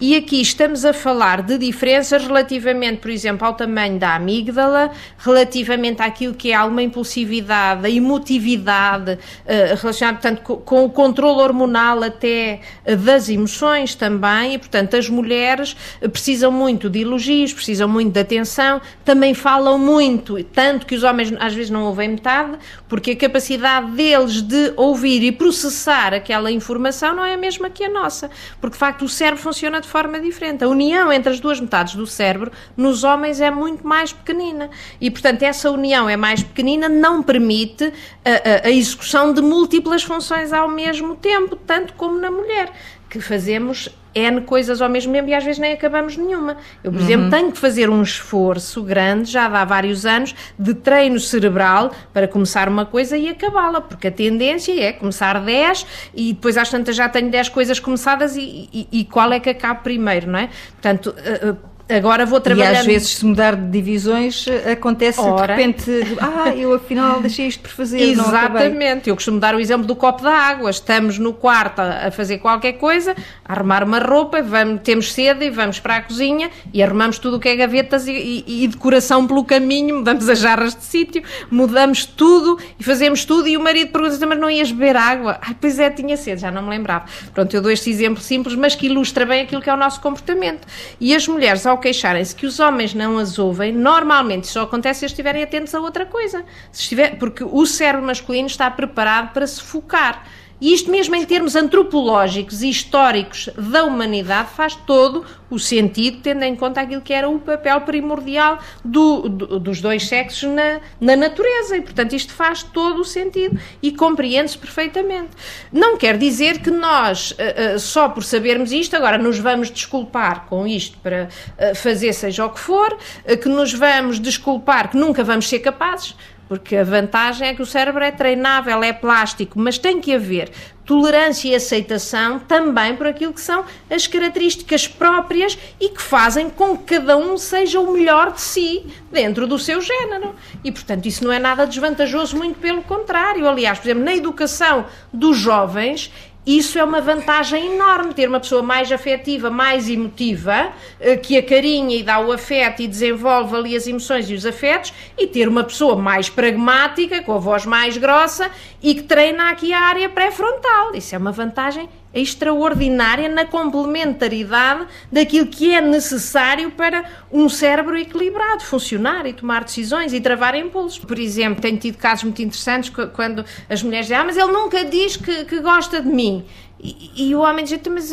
E 0.00 0.16
aqui 0.16 0.40
estamos 0.40 0.84
a 0.84 0.92
falar 0.92 1.42
de 1.42 1.56
diferenças 1.56 2.26
relativamente, 2.26 2.98
por 2.98 3.10
exemplo, 3.10 3.46
ao 3.46 3.54
tamanho 3.54 3.96
da 4.00 4.16
amígdala, 4.16 4.90
relativamente 5.16 6.02
àquilo 6.02 6.34
que 6.34 6.50
é 6.50 6.54
alguma 6.56 6.82
impulsividade, 6.82 7.86
a 7.86 7.90
emotividade, 7.90 9.12
uh, 9.12 9.80
relacionada, 9.80 10.18
portanto, 10.18 10.42
com, 10.42 10.56
com, 10.56 10.84
o 10.84 10.90
controle 10.90 11.40
hormonal 11.40 12.02
até 12.02 12.58
uh, 12.84 12.96
das 12.96 13.28
emoções 13.28 13.94
também, 13.94 14.54
e, 14.54 14.58
portanto, 14.58 14.96
as 14.96 15.08
mulheres 15.08 15.76
precisam 16.12 16.50
muito 16.50 16.90
de 16.90 17.02
elogios, 17.02 17.52
precisam 17.52 17.88
muito 17.88 18.12
de 18.12 18.18
atenção, 18.18 18.80
também 19.04 19.32
falam 19.32 19.78
muito, 19.78 20.42
tanto 20.42 20.71
tanto 20.72 20.86
que 20.86 20.94
os 20.94 21.02
homens 21.02 21.34
às 21.38 21.52
vezes 21.52 21.70
não 21.70 21.84
ouvem 21.84 22.08
metade, 22.08 22.56
porque 22.88 23.10
a 23.10 23.16
capacidade 23.16 23.90
deles 23.90 24.40
de 24.40 24.72
ouvir 24.74 25.22
e 25.22 25.30
processar 25.30 26.14
aquela 26.14 26.50
informação 26.50 27.14
não 27.14 27.24
é 27.24 27.34
a 27.34 27.36
mesma 27.36 27.68
que 27.68 27.84
a 27.84 27.90
nossa, 27.90 28.30
porque 28.58 28.72
de 28.72 28.78
facto 28.78 29.04
o 29.04 29.08
cérebro 29.08 29.42
funciona 29.42 29.82
de 29.82 29.88
forma 29.88 30.18
diferente. 30.18 30.64
A 30.64 30.68
união 30.68 31.12
entre 31.12 31.30
as 31.30 31.40
duas 31.40 31.60
metades 31.60 31.94
do 31.94 32.06
cérebro 32.06 32.50
nos 32.74 33.04
homens 33.04 33.38
é 33.38 33.50
muito 33.50 33.86
mais 33.86 34.14
pequenina. 34.14 34.70
E, 34.98 35.10
portanto, 35.10 35.42
essa 35.42 35.70
união 35.70 36.08
é 36.08 36.16
mais 36.16 36.42
pequenina, 36.42 36.88
não 36.88 37.22
permite 37.22 37.92
a, 38.24 38.66
a, 38.66 38.68
a 38.68 38.70
execução 38.70 39.34
de 39.34 39.42
múltiplas 39.42 40.02
funções 40.02 40.54
ao 40.54 40.68
mesmo 40.68 41.16
tempo, 41.16 41.54
tanto 41.54 41.92
como 41.94 42.18
na 42.18 42.30
mulher 42.30 42.72
que 43.12 43.20
fazemos 43.20 43.90
N 44.14 44.40
coisas 44.40 44.80
ao 44.80 44.88
mesmo 44.88 45.12
tempo 45.12 45.28
e 45.28 45.34
às 45.34 45.44
vezes 45.44 45.58
nem 45.58 45.74
acabamos 45.74 46.16
nenhuma. 46.16 46.56
Eu, 46.82 46.90
por 46.90 46.98
uhum. 46.98 47.04
exemplo, 47.06 47.30
tenho 47.30 47.52
que 47.52 47.58
fazer 47.58 47.90
um 47.90 48.02
esforço 48.02 48.82
grande, 48.82 49.30
já 49.30 49.44
há 49.44 49.64
vários 49.66 50.06
anos, 50.06 50.34
de 50.58 50.72
treino 50.72 51.20
cerebral 51.20 51.92
para 52.10 52.26
começar 52.26 52.70
uma 52.70 52.86
coisa 52.86 53.14
e 53.18 53.28
acabá-la, 53.28 53.82
porque 53.82 54.08
a 54.08 54.10
tendência 54.10 54.72
é 54.82 54.92
começar 54.94 55.38
10 55.38 55.86
e 56.14 56.32
depois 56.32 56.56
às 56.56 56.70
tantas 56.70 56.96
já 56.96 57.06
tenho 57.06 57.30
10 57.30 57.50
coisas 57.50 57.78
começadas 57.78 58.34
e, 58.34 58.70
e, 58.72 58.88
e 58.90 59.04
qual 59.04 59.30
é 59.30 59.38
que 59.38 59.50
acaba 59.50 59.80
primeiro, 59.80 60.30
não 60.30 60.38
é? 60.38 60.48
Portanto, 60.72 61.14
uh, 61.14 61.56
Agora 61.96 62.24
vou 62.24 62.40
trabalhar. 62.40 62.72
E 62.72 62.76
às 62.76 62.86
vezes, 62.86 63.16
se 63.16 63.24
mudar 63.24 63.56
de 63.56 63.70
divisões, 63.70 64.46
acontece 64.70 65.20
Ora. 65.20 65.54
de 65.54 65.62
repente, 65.62 65.90
ah, 66.20 66.48
eu 66.54 66.74
afinal 66.74 67.20
deixei 67.20 67.46
isto 67.46 67.60
por 67.60 67.70
fazer. 67.70 68.00
Exatamente. 68.00 69.08
eu 69.08 69.14
costumo 69.14 69.38
dar 69.38 69.54
o 69.54 69.60
exemplo 69.60 69.86
do 69.86 69.94
copo 69.94 70.22
da 70.22 70.32
água. 70.32 70.70
Estamos 70.70 71.18
no 71.18 71.32
quarto 71.32 71.80
a 71.80 72.10
fazer 72.10 72.38
qualquer 72.38 72.74
coisa, 72.74 73.14
a 73.44 73.52
arrumar 73.52 73.84
uma 73.84 73.98
roupa, 73.98 74.42
vamos, 74.42 74.80
temos 74.82 75.12
sede 75.12 75.46
e 75.46 75.50
vamos 75.50 75.78
para 75.80 75.96
a 75.96 76.02
cozinha 76.02 76.50
e 76.72 76.82
arrumamos 76.82 77.18
tudo 77.18 77.36
o 77.36 77.40
que 77.40 77.48
é 77.48 77.56
gavetas 77.56 78.06
e, 78.06 78.12
e, 78.12 78.64
e 78.64 78.68
decoração 78.68 79.26
pelo 79.26 79.44
caminho, 79.44 79.96
mudamos 79.96 80.28
as 80.28 80.38
jarras 80.38 80.74
de 80.74 80.84
sítio, 80.84 81.22
mudamos 81.50 82.04
tudo 82.04 82.58
e 82.78 82.84
fazemos 82.84 83.24
tudo. 83.24 83.48
E 83.48 83.56
o 83.56 83.60
marido 83.60 83.90
pergunta: 83.90 84.26
mas 84.26 84.38
não 84.38 84.50
ias 84.50 84.70
beber 84.70 84.96
água? 84.96 85.38
Ai, 85.40 85.56
pois 85.60 85.78
é, 85.78 85.90
tinha 85.90 86.16
sede, 86.16 86.40
já 86.40 86.50
não 86.50 86.62
me 86.62 86.70
lembrava. 86.70 87.04
Pronto, 87.34 87.54
eu 87.54 87.60
dou 87.60 87.70
este 87.70 87.90
exemplo 87.90 88.22
simples, 88.22 88.54
mas 88.54 88.74
que 88.74 88.86
ilustra 88.86 89.26
bem 89.26 89.42
aquilo 89.42 89.60
que 89.60 89.70
é 89.70 89.74
o 89.74 89.76
nosso 89.76 90.00
comportamento. 90.00 90.66
E 91.00 91.14
as 91.14 91.26
mulheres, 91.26 91.66
ao 91.66 91.78
queixarem-se 91.82 92.34
que 92.34 92.46
os 92.46 92.58
homens 92.58 92.94
não 92.94 93.18
as 93.18 93.38
ouvem, 93.38 93.72
normalmente 93.72 94.46
só 94.46 94.62
acontece 94.62 95.00
se 95.00 95.06
estiverem 95.06 95.42
atentos 95.42 95.74
a 95.74 95.80
outra 95.80 96.06
coisa. 96.06 96.44
Se 96.70 96.82
estiver, 96.82 97.18
porque 97.18 97.44
o 97.44 97.66
cérebro 97.66 98.06
masculino 98.06 98.46
está 98.46 98.70
preparado 98.70 99.32
para 99.34 99.46
se 99.46 99.60
focar. 99.60 100.26
E 100.62 100.72
isto 100.72 100.92
mesmo 100.92 101.16
em 101.16 101.24
termos 101.24 101.56
antropológicos 101.56 102.62
e 102.62 102.70
históricos 102.70 103.50
da 103.56 103.82
humanidade 103.82 104.50
faz 104.50 104.76
todo 104.76 105.24
o 105.50 105.58
sentido, 105.58 106.20
tendo 106.22 106.44
em 106.44 106.54
conta 106.54 106.80
aquilo 106.80 107.02
que 107.02 107.12
era 107.12 107.28
o 107.28 107.40
papel 107.40 107.80
primordial 107.80 108.60
do, 108.84 109.28
do, 109.28 109.58
dos 109.58 109.80
dois 109.80 110.06
sexos 110.06 110.48
na, 110.48 110.80
na 111.00 111.16
natureza. 111.16 111.76
E, 111.76 111.80
portanto, 111.80 112.14
isto 112.14 112.32
faz 112.32 112.62
todo 112.62 113.00
o 113.00 113.04
sentido 113.04 113.58
e 113.82 113.90
compreende-se 113.90 114.56
perfeitamente. 114.56 115.30
Não 115.72 115.96
quer 115.96 116.16
dizer 116.16 116.60
que 116.60 116.70
nós, 116.70 117.32
uh, 117.32 117.74
uh, 117.74 117.78
só 117.80 118.08
por 118.08 118.22
sabermos 118.22 118.70
isto, 118.70 118.94
agora 118.94 119.18
nos 119.18 119.40
vamos 119.40 119.68
desculpar 119.68 120.46
com 120.46 120.64
isto 120.64 120.96
para 120.98 121.28
uh, 121.58 121.74
fazer 121.74 122.12
seja 122.12 122.46
o 122.46 122.50
que 122.50 122.60
for, 122.60 122.96
que 123.42 123.48
nos 123.48 123.74
vamos 123.74 124.20
desculpar 124.20 124.92
que 124.92 124.96
nunca 124.96 125.24
vamos 125.24 125.48
ser 125.48 125.58
capazes 125.58 126.14
porque 126.52 126.76
a 126.76 126.84
vantagem 126.84 127.48
é 127.48 127.54
que 127.54 127.62
o 127.62 127.66
cérebro 127.66 128.04
é 128.04 128.10
treinável, 128.10 128.82
é 128.82 128.92
plástico, 128.92 129.58
mas 129.58 129.78
tem 129.78 130.02
que 130.02 130.14
haver 130.14 130.50
tolerância 130.84 131.48
e 131.48 131.54
aceitação 131.54 132.38
também 132.40 132.94
por 132.94 133.06
aquilo 133.06 133.32
que 133.32 133.40
são 133.40 133.64
as 133.90 134.06
características 134.06 134.86
próprias 134.86 135.56
e 135.80 135.88
que 135.88 136.02
fazem 136.02 136.50
com 136.50 136.76
que 136.76 136.96
cada 136.96 137.16
um 137.16 137.38
seja 137.38 137.80
o 137.80 137.90
melhor 137.90 138.32
de 138.32 138.42
si 138.42 138.84
dentro 139.10 139.46
do 139.46 139.58
seu 139.58 139.80
género. 139.80 140.34
E, 140.62 140.70
portanto, 140.70 141.06
isso 141.06 141.24
não 141.24 141.32
é 141.32 141.38
nada 141.38 141.66
desvantajoso, 141.66 142.36
muito 142.36 142.58
pelo 142.58 142.82
contrário. 142.82 143.48
Aliás, 143.48 143.78
por 143.78 143.86
exemplo, 143.86 144.04
na 144.04 144.14
educação 144.14 144.84
dos 145.10 145.38
jovens, 145.38 146.12
isso 146.44 146.76
é 146.76 146.82
uma 146.82 147.00
vantagem 147.00 147.74
enorme, 147.74 148.14
ter 148.14 148.28
uma 148.28 148.40
pessoa 148.40 148.62
mais 148.62 148.90
afetiva, 148.90 149.48
mais 149.48 149.88
emotiva, 149.88 150.72
eh, 150.98 151.16
que 151.16 151.38
acarinha 151.38 151.96
e 151.96 152.02
dá 152.02 152.18
o 152.18 152.32
afeto 152.32 152.82
e 152.82 152.88
desenvolve 152.88 153.54
ali 153.54 153.76
as 153.76 153.86
emoções 153.86 154.28
e 154.28 154.34
os 154.34 154.44
afetos, 154.44 154.92
e 155.16 155.28
ter 155.28 155.46
uma 155.46 155.62
pessoa 155.62 155.94
mais 155.94 156.28
pragmática, 156.28 157.22
com 157.22 157.34
a 157.34 157.38
voz 157.38 157.64
mais 157.64 157.96
grossa 157.96 158.50
e 158.82 158.92
que 158.94 159.02
treina 159.02 159.50
aqui 159.50 159.72
a 159.72 159.80
área 159.80 160.08
pré-frontal. 160.08 160.94
Isso 160.94 161.14
é 161.14 161.18
uma 161.18 161.30
vantagem 161.30 161.88
extraordinária 162.14 163.28
na 163.28 163.44
complementaridade 163.44 164.86
daquilo 165.10 165.46
que 165.46 165.74
é 165.74 165.80
necessário 165.80 166.70
para 166.70 167.04
um 167.30 167.48
cérebro 167.48 167.96
equilibrado 167.96 168.62
funcionar 168.64 169.26
e 169.26 169.32
tomar 169.32 169.64
decisões 169.64 170.12
e 170.12 170.20
travar 170.20 170.54
impulsos. 170.54 170.98
Por 170.98 171.18
exemplo, 171.18 171.60
tenho 171.62 171.78
tido 171.78 171.96
casos 171.96 172.24
muito 172.24 172.42
interessantes 172.42 172.92
quando 173.14 173.44
as 173.68 173.82
mulheres 173.82 174.06
dizem: 174.06 174.18
Ah, 174.18 174.24
mas 174.24 174.36
ele 174.36 174.52
nunca 174.52 174.84
diz 174.84 175.16
que, 175.16 175.44
que 175.44 175.60
gosta 175.60 176.00
de 176.00 176.08
mim. 176.08 176.44
E, 176.82 177.28
e, 177.28 177.34
o 177.36 177.38
homem 177.38 177.64
diz, 177.64 177.74
então, 177.74 177.92
mas 177.92 178.10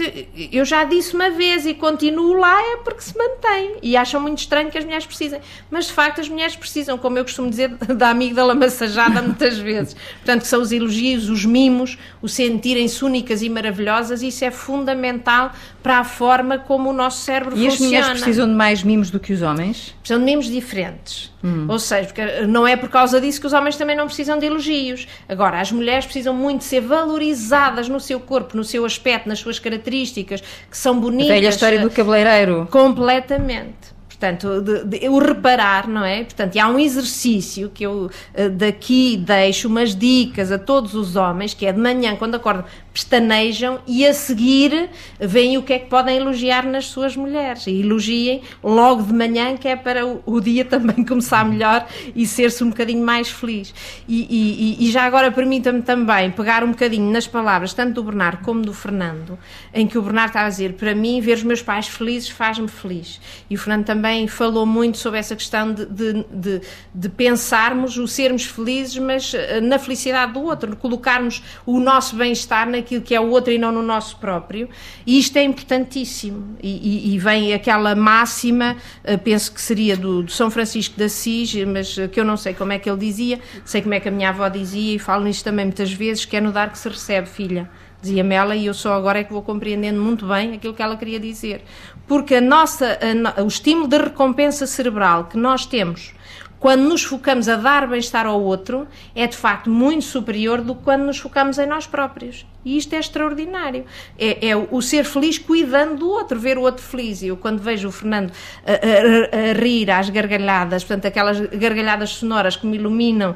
eu 0.52 0.64
já 0.64 0.84
disse 0.84 1.16
uma 1.16 1.32
vez 1.32 1.66
e 1.66 1.74
continuo 1.74 2.34
lá 2.34 2.56
é 2.74 2.78
porque 2.78 3.02
se 3.02 3.18
mantém. 3.18 3.78
E 3.82 3.98
acham 3.98 4.22
muito 4.22 4.38
estranho 4.38 4.70
que 4.70 4.78
as 4.78 4.86
mulheres 4.86 5.08
precisem. 5.08 5.42
Mas, 5.72 5.88
de 5.88 5.94
facto, 5.94 6.22
as 6.22 6.30
mulheres 6.30 6.56
precisam, 6.56 6.96
como 6.96 7.18
eu 7.18 7.24
costumo 7.24 7.50
dizer, 7.50 7.70
da 7.98 8.12
amígdala 8.12 8.54
massajada 8.54 9.24
muitas 9.24 9.58
vezes. 9.58 9.96
Portanto, 10.18 10.44
são 10.44 10.62
os 10.62 10.72
elogios, 10.72 11.30
os 11.30 11.44
mimos, 11.46 11.98
o 12.22 12.30
sentirem-se 12.30 13.04
únicas 13.04 13.42
e 13.42 13.50
maravilhosas. 13.50 13.89
Isso 14.22 14.46
é 14.46 14.52
fundamental 14.52 15.52
para 15.82 16.00
a 16.00 16.04
forma 16.04 16.58
como 16.58 16.90
o 16.90 16.94
nosso 16.94 17.24
cérebro 17.24 17.56
e 17.58 17.70
funciona. 17.70 17.72
E 17.72 17.74
as 17.74 17.80
mulheres 17.80 18.22
precisam 18.22 18.48
de 18.48 18.54
mais 18.54 18.84
mimos 18.84 19.10
do 19.10 19.20
que 19.20 19.34
os 19.34 19.42
homens? 19.42 19.96
Precisam 20.00 20.20
de 20.20 20.26
mimos 20.26 20.46
diferentes. 20.46 21.32
Hum. 21.44 21.66
Ou 21.70 21.80
seja, 21.80 22.08
porque 22.08 22.42
não 22.48 22.68
é 22.68 22.76
por 22.76 22.90
causa 22.90 23.20
disso 23.20 23.40
que 23.40 23.48
os 23.48 23.54
homens 23.54 23.78
também 23.78 23.96
não 23.96 24.06
precisam 24.06 24.38
de 24.38 24.46
elogios. 24.46 25.08
Agora, 25.28 25.60
as 25.60 25.72
mulheres 25.72 26.06
precisam 26.06 26.34
muito 26.34 26.64
ser 26.64 26.82
valorizadas 26.82 27.88
no 27.88 28.00
seu 28.00 28.20
corpo, 28.20 28.58
no 28.58 28.64
seu 28.64 28.86
aspecto, 28.86 29.30
nas 29.30 29.40
suas 29.40 29.60
características, 29.60 30.42
que 30.42 30.78
são 30.78 31.00
bonitas. 31.00 31.32
A 31.32 31.34
velha 31.36 31.50
história 31.50 31.80
do 31.80 31.90
cabeleireiro. 31.90 32.68
Completamente 32.72 33.99
portanto, 34.20 34.62
de, 34.62 34.84
de, 34.84 35.08
o 35.08 35.18
reparar, 35.18 35.88
não 35.88 36.04
é? 36.04 36.26
Portanto, 36.26 36.58
há 36.58 36.68
um 36.68 36.78
exercício 36.78 37.72
que 37.74 37.86
eu 37.86 38.12
eh, 38.34 38.50
daqui 38.50 39.16
deixo 39.16 39.70
umas 39.70 39.96
dicas 39.96 40.52
a 40.52 40.60
todos 40.60 40.94
os 40.94 41.16
homens, 41.16 41.54
que 41.54 41.66
é 41.66 41.72
de 41.72 41.80
manhã, 41.80 42.18
quando 42.18 42.36
acordam, 42.36 42.66
pestanejam 42.92 43.80
e 43.88 44.06
a 44.06 44.14
seguir 44.14 44.90
veem 45.18 45.58
o 45.58 45.64
que 45.64 45.72
é 45.72 45.80
que 45.80 45.88
podem 45.88 46.18
elogiar 46.18 46.66
nas 46.66 46.88
suas 46.88 47.16
mulheres. 47.16 47.66
E 47.66 47.80
elogiem 47.80 48.42
logo 48.62 49.04
de 49.04 49.14
manhã, 49.14 49.56
que 49.56 49.70
é 49.70 49.76
para 49.78 50.06
o, 50.06 50.22
o 50.26 50.42
dia 50.42 50.66
também 50.66 51.04
começar 51.06 51.46
melhor 51.46 51.88
e 52.14 52.26
ser-se 52.26 52.62
um 52.62 52.70
bocadinho 52.70 53.06
mais 53.06 53.30
feliz. 53.30 53.74
E, 54.06 54.28
e, 54.30 54.86
e 54.86 54.92
já 54.92 55.04
agora 55.04 55.32
permita-me 55.32 55.82
também 55.82 56.30
pegar 56.30 56.62
um 56.62 56.72
bocadinho 56.72 57.10
nas 57.10 57.26
palavras, 57.26 57.74
tanto 57.74 57.94
do 57.94 58.04
Bernardo 58.04 58.44
como 58.44 58.62
do 58.62 58.74
Fernando, 58.74 59.40
em 59.74 59.88
que 59.88 59.98
o 59.98 60.02
Bernardo 60.02 60.30
estava 60.32 60.48
a 60.48 60.50
dizer: 60.50 60.74
para 60.74 60.94
mim, 60.94 61.22
ver 61.22 61.38
os 61.38 61.44
meus 61.44 61.62
pais 61.62 61.88
felizes 61.88 62.28
faz-me 62.28 62.68
feliz. 62.68 63.22
E 63.50 63.56
o 63.56 63.58
Fernando 63.58 63.86
também 63.86 64.09
falou 64.28 64.66
muito 64.66 64.98
sobre 64.98 65.20
essa 65.20 65.36
questão 65.36 65.74
de, 65.74 65.86
de, 65.86 66.26
de, 66.32 66.62
de 66.94 67.10
pensarmos 67.10 67.98
o 67.98 68.08
sermos 68.08 68.46
felizes, 68.46 68.98
mas 68.98 69.34
eh, 69.34 69.62
na 69.62 69.80
felicidade 69.80 70.34
do 70.34 70.42
outro, 70.42 70.76
colocarmos 70.76 71.44
o 71.66 71.80
nosso 71.80 72.16
bem-estar 72.16 72.70
naquilo 72.70 73.02
que 73.02 73.16
é 73.16 73.20
o 73.20 73.30
outro 73.30 73.52
e 73.52 73.58
não 73.58 73.72
no 73.72 73.82
nosso 73.82 74.18
próprio, 74.18 74.70
e 75.06 75.20
isto 75.20 75.38
é 75.38 75.44
importantíssimo. 75.44 76.58
E, 76.62 77.12
e, 77.12 77.16
e 77.16 77.20
vem 77.20 77.54
aquela 77.54 77.96
máxima, 77.96 78.76
uh, 79.04 79.18
penso 79.20 79.54
que 79.54 79.62
seria 79.62 79.96
do, 79.96 80.24
do, 80.24 80.32
São 80.32 80.50
Francisco 80.52 80.96
de 80.98 81.04
Assis, 81.04 81.56
mas 81.66 81.98
uh, 81.98 82.08
que 82.08 82.20
eu 82.20 82.26
não 82.26 82.38
sei 82.38 82.54
como 82.54 82.74
é 82.74 82.80
que 82.80 82.90
ele 82.90 83.00
dizia, 83.00 83.40
sei 83.66 83.82
como 83.82 83.94
é 83.94 84.00
que 84.00 84.08
a 84.08 84.12
minha 84.12 84.30
avó 84.30 84.48
dizia, 84.50 84.96
e 84.96 85.00
falo 85.00 85.24
nisto 85.24 85.44
também 85.44 85.66
muitas 85.66 85.92
vezes, 85.92 86.26
que 86.26 86.36
é 86.36 86.42
no 86.42 86.52
dar 86.52 86.72
que 86.72 86.78
se 86.78 86.90
recebe, 86.90 87.28
filha 87.28 87.70
dizia-me 88.02 88.36
ela, 88.36 88.56
e 88.56 88.66
eu 88.66 88.74
só 88.74 88.94
agora 88.94 89.20
é 89.20 89.24
que 89.24 89.34
vou 89.34 89.42
compreendendo 89.42 90.02
muito 90.02 90.26
bem 90.26 90.54
aquilo 90.54 90.74
que 90.74 90.82
ela 90.82 90.96
queria 90.96 91.20
dizer. 91.20 91.64
Porque 92.08 92.36
a 92.36 92.42
nossa, 92.42 92.98
a, 93.38 93.44
o 93.44 93.48
estímulo 93.48 93.88
de 93.88 93.98
recompensa 93.98 94.66
cerebral 94.66 95.26
que 95.26 95.38
nós 95.38 95.66
temos 95.66 96.14
quando 96.60 96.82
nos 96.82 97.04
focamos 97.04 97.48
a 97.48 97.56
dar 97.56 97.88
bem-estar 97.88 98.26
ao 98.26 98.42
outro, 98.42 98.88
é 99.16 99.26
de 99.26 99.38
facto 99.38 99.70
muito 99.70 100.04
superior 100.04 100.62
do 100.62 100.76
que 100.76 100.84
quando 100.84 101.04
nos 101.04 101.18
focamos 101.18 101.58
em 101.58 101.66
nós 101.66 101.88
próprios. 101.88 102.46
E 102.66 102.78
isto 102.78 102.94
é 102.94 103.00
extraordinário. 103.00 103.86
É, 104.18 104.50
é 104.50 104.56
o 104.56 104.82
ser 104.82 105.06
feliz 105.06 105.38
cuidando 105.38 105.96
do 105.96 106.10
outro, 106.10 106.38
ver 106.38 106.58
o 106.58 106.62
outro 106.62 106.84
feliz. 106.84 107.22
E 107.22 107.28
eu, 107.28 107.38
quando 107.38 107.62
vejo 107.62 107.88
o 107.88 107.92
Fernando 107.92 108.34
a, 108.66 108.72
a, 108.72 109.50
a 109.50 109.54
rir 109.54 109.90
às 109.90 110.10
gargalhadas, 110.10 110.84
portanto, 110.84 111.06
aquelas 111.06 111.40
gargalhadas 111.40 112.10
sonoras 112.10 112.58
que 112.58 112.68
me 112.68 112.76
iluminam 112.76 113.36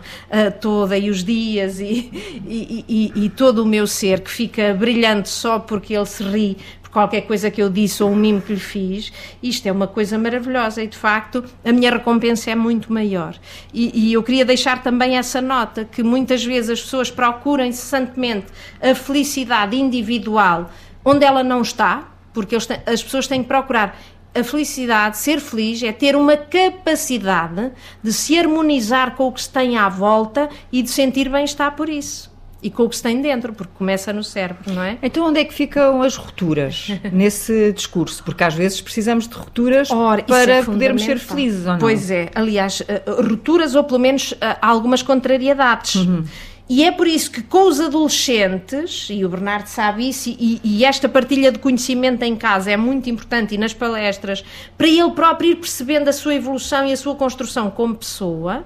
toda 0.59 0.97
e 0.97 1.09
os 1.09 1.23
dias 1.23 1.79
e, 1.79 2.11
e, 2.45 2.85
e, 3.15 3.25
e 3.25 3.29
todo 3.29 3.63
o 3.63 3.65
meu 3.65 3.87
ser 3.87 4.19
que 4.19 4.29
fica 4.29 4.73
brilhante 4.73 5.29
só 5.29 5.57
porque 5.59 5.95
ele 5.95 6.05
se 6.05 6.23
ri, 6.23 6.57
qualquer 6.93 7.21
coisa 7.21 7.49
que 7.49 7.61
eu 7.61 7.69
disse 7.69 8.03
ou 8.03 8.11
um 8.11 8.15
mimo 8.15 8.39
que 8.39 8.53
lhe 8.53 8.59
fiz, 8.59 9.11
isto 9.41 9.67
é 9.67 9.71
uma 9.71 9.87
coisa 9.87 10.17
maravilhosa 10.17 10.83
e 10.83 10.87
de 10.87 10.95
facto 10.95 11.43
a 11.65 11.71
minha 11.71 11.91
recompensa 11.91 12.51
é 12.51 12.55
muito 12.55 12.93
maior. 12.93 13.35
E, 13.73 14.07
e 14.09 14.13
eu 14.13 14.21
queria 14.21 14.45
deixar 14.45 14.83
também 14.83 15.17
essa 15.17 15.41
nota 15.41 15.83
que 15.83 16.03
muitas 16.03 16.45
vezes 16.45 16.69
as 16.69 16.81
pessoas 16.81 17.09
procuram 17.09 17.65
incessantemente 17.65 18.47
a 18.79 18.93
felicidade 18.93 19.75
individual 19.75 20.69
onde 21.03 21.25
ela 21.25 21.43
não 21.43 21.61
está, 21.61 22.09
porque 22.31 22.57
têm, 22.57 22.79
as 22.85 23.03
pessoas 23.03 23.27
têm 23.27 23.41
que 23.41 23.47
procurar 23.47 23.99
a 24.35 24.43
felicidade, 24.43 25.17
ser 25.17 25.39
feliz, 25.39 25.83
é 25.83 25.91
ter 25.91 26.15
uma 26.15 26.37
capacidade 26.37 27.71
de 28.01 28.13
se 28.13 28.37
harmonizar 28.37 29.15
com 29.15 29.27
o 29.27 29.31
que 29.31 29.41
se 29.41 29.49
tem 29.49 29.77
à 29.77 29.89
volta 29.89 30.49
e 30.71 30.81
de 30.81 30.89
sentir 30.89 31.29
bem-estar 31.29 31.75
por 31.75 31.89
isso 31.89 32.32
e 32.63 32.71
com 32.71 32.83
o 32.83 32.89
que 32.89 32.95
se 32.95 33.03
tem 33.03 33.21
dentro, 33.21 33.53
porque 33.53 33.73
começa 33.77 34.13
no 34.13 34.23
cérebro, 34.23 34.73
não 34.73 34.81
é? 34.81 34.97
Então 35.03 35.27
onde 35.27 35.39
é 35.39 35.43
que 35.43 35.53
ficam 35.53 36.01
as 36.01 36.15
rupturas 36.15 36.87
nesse 37.11 37.73
discurso? 37.73 38.23
Porque 38.23 38.43
às 38.43 38.53
vezes 38.53 38.79
precisamos 38.79 39.27
de 39.27 39.35
rupturas 39.35 39.91
Ora, 39.91 40.23
para 40.23 40.51
é 40.53 40.63
podermos 40.63 41.03
ser 41.03 41.19
felizes, 41.19 41.65
ou 41.65 41.73
não? 41.73 41.79
Pois 41.79 42.09
é, 42.09 42.29
aliás, 42.33 42.81
eh, 42.87 43.03
rupturas 43.07 43.75
ou 43.75 43.83
pelo 43.83 43.99
menos 43.99 44.33
eh, 44.39 44.57
algumas 44.61 45.01
contrariedades. 45.01 45.95
Uhum. 45.95 46.23
E 46.69 46.83
é 46.85 46.91
por 46.91 47.07
isso 47.07 47.29
que 47.29 47.41
com 47.41 47.67
os 47.67 47.79
adolescentes, 47.81 49.07
e 49.09 49.25
o 49.25 49.29
Bernardo 49.29 49.67
sabe 49.67 50.07
isso, 50.07 50.29
e, 50.29 50.61
e, 50.63 50.85
esta 50.85 51.09
partilha 51.09 51.51
de 51.51 51.59
conhecimento 51.59 52.23
em 52.23 52.35
casa 52.35 52.71
é 52.71 52.77
muito 52.77 53.09
importante 53.09 53.53
e 53.53 53.57
nas 53.57 53.73
palestras, 53.73 54.43
para 54.77 54.87
ele 54.87 55.11
próprio 55.11 55.51
ir 55.51 55.55
percebendo 55.57 56.07
a 56.07 56.13
sua 56.13 56.33
evolução 56.33 56.87
e 56.87 56.93
a 56.93 56.97
sua 56.97 57.15
construção 57.15 57.69
como 57.69 57.95
pessoa, 57.95 58.63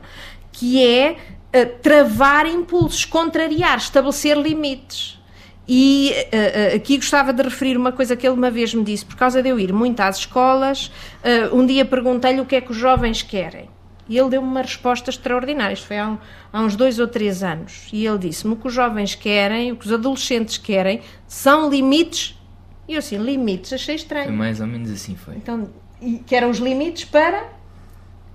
que 0.52 0.84
é 0.86 1.18
travar 1.66 2.46
impulsos, 2.46 3.06
contrariar, 3.06 3.78
estabelecer 3.78 4.38
limites. 4.38 5.18
E 5.68 6.14
uh, 6.14 6.76
aqui 6.78 6.96
gostava 6.96 7.34
de 7.34 7.44
referir 7.44 7.76
uma 7.76 7.92
coisa 7.92 8.16
que 8.16 8.26
ele 8.26 8.36
uma 8.36 8.50
vez 8.50 8.74
me 8.74 8.84
disse, 8.84 9.06
por 9.06 9.18
causa 9.18 9.44
de 9.44 9.50
eu 9.50 9.60
ir 9.60 9.74
muito 9.74 10.00
às 10.00 10.20
escolas, 10.20 10.88
uh, 11.52 11.56
um 11.56 11.66
dia 11.66 11.84
perguntei-lhe 11.84 12.40
o 12.40 12.46
que 12.46 12.56
é 12.56 12.62
que 12.62 12.72
os 12.72 12.78
jovens 12.78 13.22
querem. 13.22 13.70
E 14.10 14.18
ele 14.18 14.30
deu-me 14.30 14.48
uma 14.48 14.62
resposta 14.62 15.10
extraordinária, 15.10 15.74
isto 15.74 15.86
foi 15.86 15.98
há, 15.98 16.08
um, 16.08 16.18
há 16.54 16.62
uns 16.62 16.78
dois 16.78 16.98
ou 16.98 17.08
três 17.08 17.44
anos. 17.44 17.90
E 17.92 18.06
ele 18.06 18.18
disse-me 18.18 18.54
o 18.54 18.56
que 18.56 18.68
os 18.68 18.74
jovens 18.74 19.14
querem, 19.16 19.74
o 19.74 19.76
que 19.76 19.86
os 19.86 19.92
adolescentes 19.92 20.58
querem, 20.58 21.02
são 21.28 21.70
limites. 21.70 22.40
E 22.88 22.94
eu 22.94 23.00
assim, 23.00 23.18
limites, 23.18 23.74
achei 23.74 23.96
estranho. 23.96 24.28
Foi 24.28 24.36
mais 24.36 24.62
ou 24.62 24.68
menos 24.68 24.90
assim, 24.90 25.18
foi. 25.18 25.36
Então, 25.36 25.70
que 26.26 26.34
eram 26.34 26.50
os 26.50 26.60
limites 26.60 27.04
para 27.04 27.50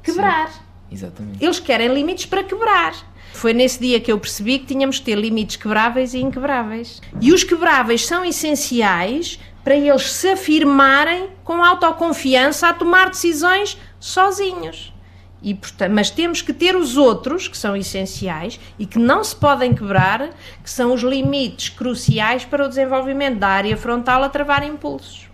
quebrar. 0.03 0.53
Sim, 0.53 0.61
exatamente. 0.93 1.43
Eles 1.43 1.59
querem 1.59 1.93
limites 1.93 2.27
para 2.27 2.45
quebrar. 2.45 2.95
Foi 3.33 3.53
nesse 3.53 3.81
dia 3.81 3.99
que 3.99 4.13
eu 4.13 4.19
percebi 4.19 4.59
que 4.59 4.67
tínhamos 4.67 4.99
que 4.99 5.07
ter 5.07 5.19
limites 5.19 5.57
quebráveis 5.57 6.15
e 6.15 6.19
inquebráveis. 6.19 7.01
E 7.21 7.33
os 7.33 7.43
quebráveis 7.43 8.07
são 8.07 8.25
essenciais 8.25 9.39
para 9.65 9.75
eles 9.75 10.13
se 10.13 10.29
afirmarem 10.29 11.31
com 11.45 11.63
autoconfiança 11.63 12.69
a 12.69 12.75
tomar 12.75 13.11
decisões 13.11 13.79
sozinhos. 13.99 14.93
E, 15.43 15.55
portanto, 15.55 15.93
mas 15.93 16.11
temos 16.11 16.41
que 16.41 16.53
ter 16.53 16.77
os 16.77 16.97
outros, 16.97 17.49
que 17.49 17.59
são 17.59 17.75
essenciais 17.75 18.61
e 18.79 18.87
que 18.87 18.99
não 18.99 19.25
se 19.25 19.35
podem 19.35 19.75
quebrar, 19.75 20.31
que 20.63 20.71
são 20.71 20.93
os 20.93 21.03
limites 21.03 21.69
cruciais 21.69 22.45
para 22.45 22.65
o 22.65 22.69
desenvolvimento 22.69 23.39
da 23.39 23.49
área 23.49 23.77
frontal 23.77 24.23
a 24.23 24.29
travar 24.29 24.63
impulsos 24.63 25.32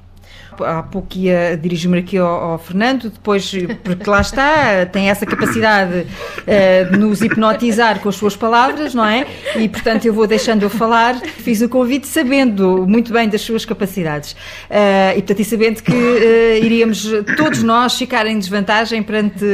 há 0.65 0.83
pouco 0.83 1.17
ia 1.17 1.57
dirigir-me 1.57 1.99
aqui 1.99 2.19
ao, 2.19 2.27
ao, 2.27 2.59
Fernando, 2.59 3.11
depois, 3.11 3.51
porque 3.83 4.09
lá 4.09 4.21
está, 4.21 4.87
tem 4.87 5.11
essa 5.11 5.27
capacidade 5.27 6.01
uh, 6.01 6.91
de 6.91 6.99
nos 6.99 7.23
hipnotizar 7.23 8.01
com 8.01 8.09
as 8.09 8.17
suas 8.17 8.37
palavras, 8.37 8.95
não 8.95 9.05
é? 9.05 9.27
E, 9.57 9.69
portanto, 9.69 10.05
eu 10.05 10.13
vou 10.13 10.27
deixando-o 10.27 10.69
falar. 10.69 11.17
Fiz 11.21 11.61
o 11.61 11.69
convite 11.69 12.07
sabendo 12.07 12.87
muito 12.87 13.13
bem 13.13 13.29
das 13.29 13.41
suas 13.41 13.65
capacidades. 13.65 14.33
Uh, 14.33 15.17
e, 15.17 15.23
portanto, 15.23 15.41
e 15.41 15.45
sabendo 15.45 15.83
que 15.83 15.93
uh, 15.93 16.65
iríamos 16.65 17.09
todos 17.37 17.63
nós 17.63 17.97
ficar 17.97 18.27
em 18.27 18.39
desvantagem 18.39 19.03
perante 19.03 19.45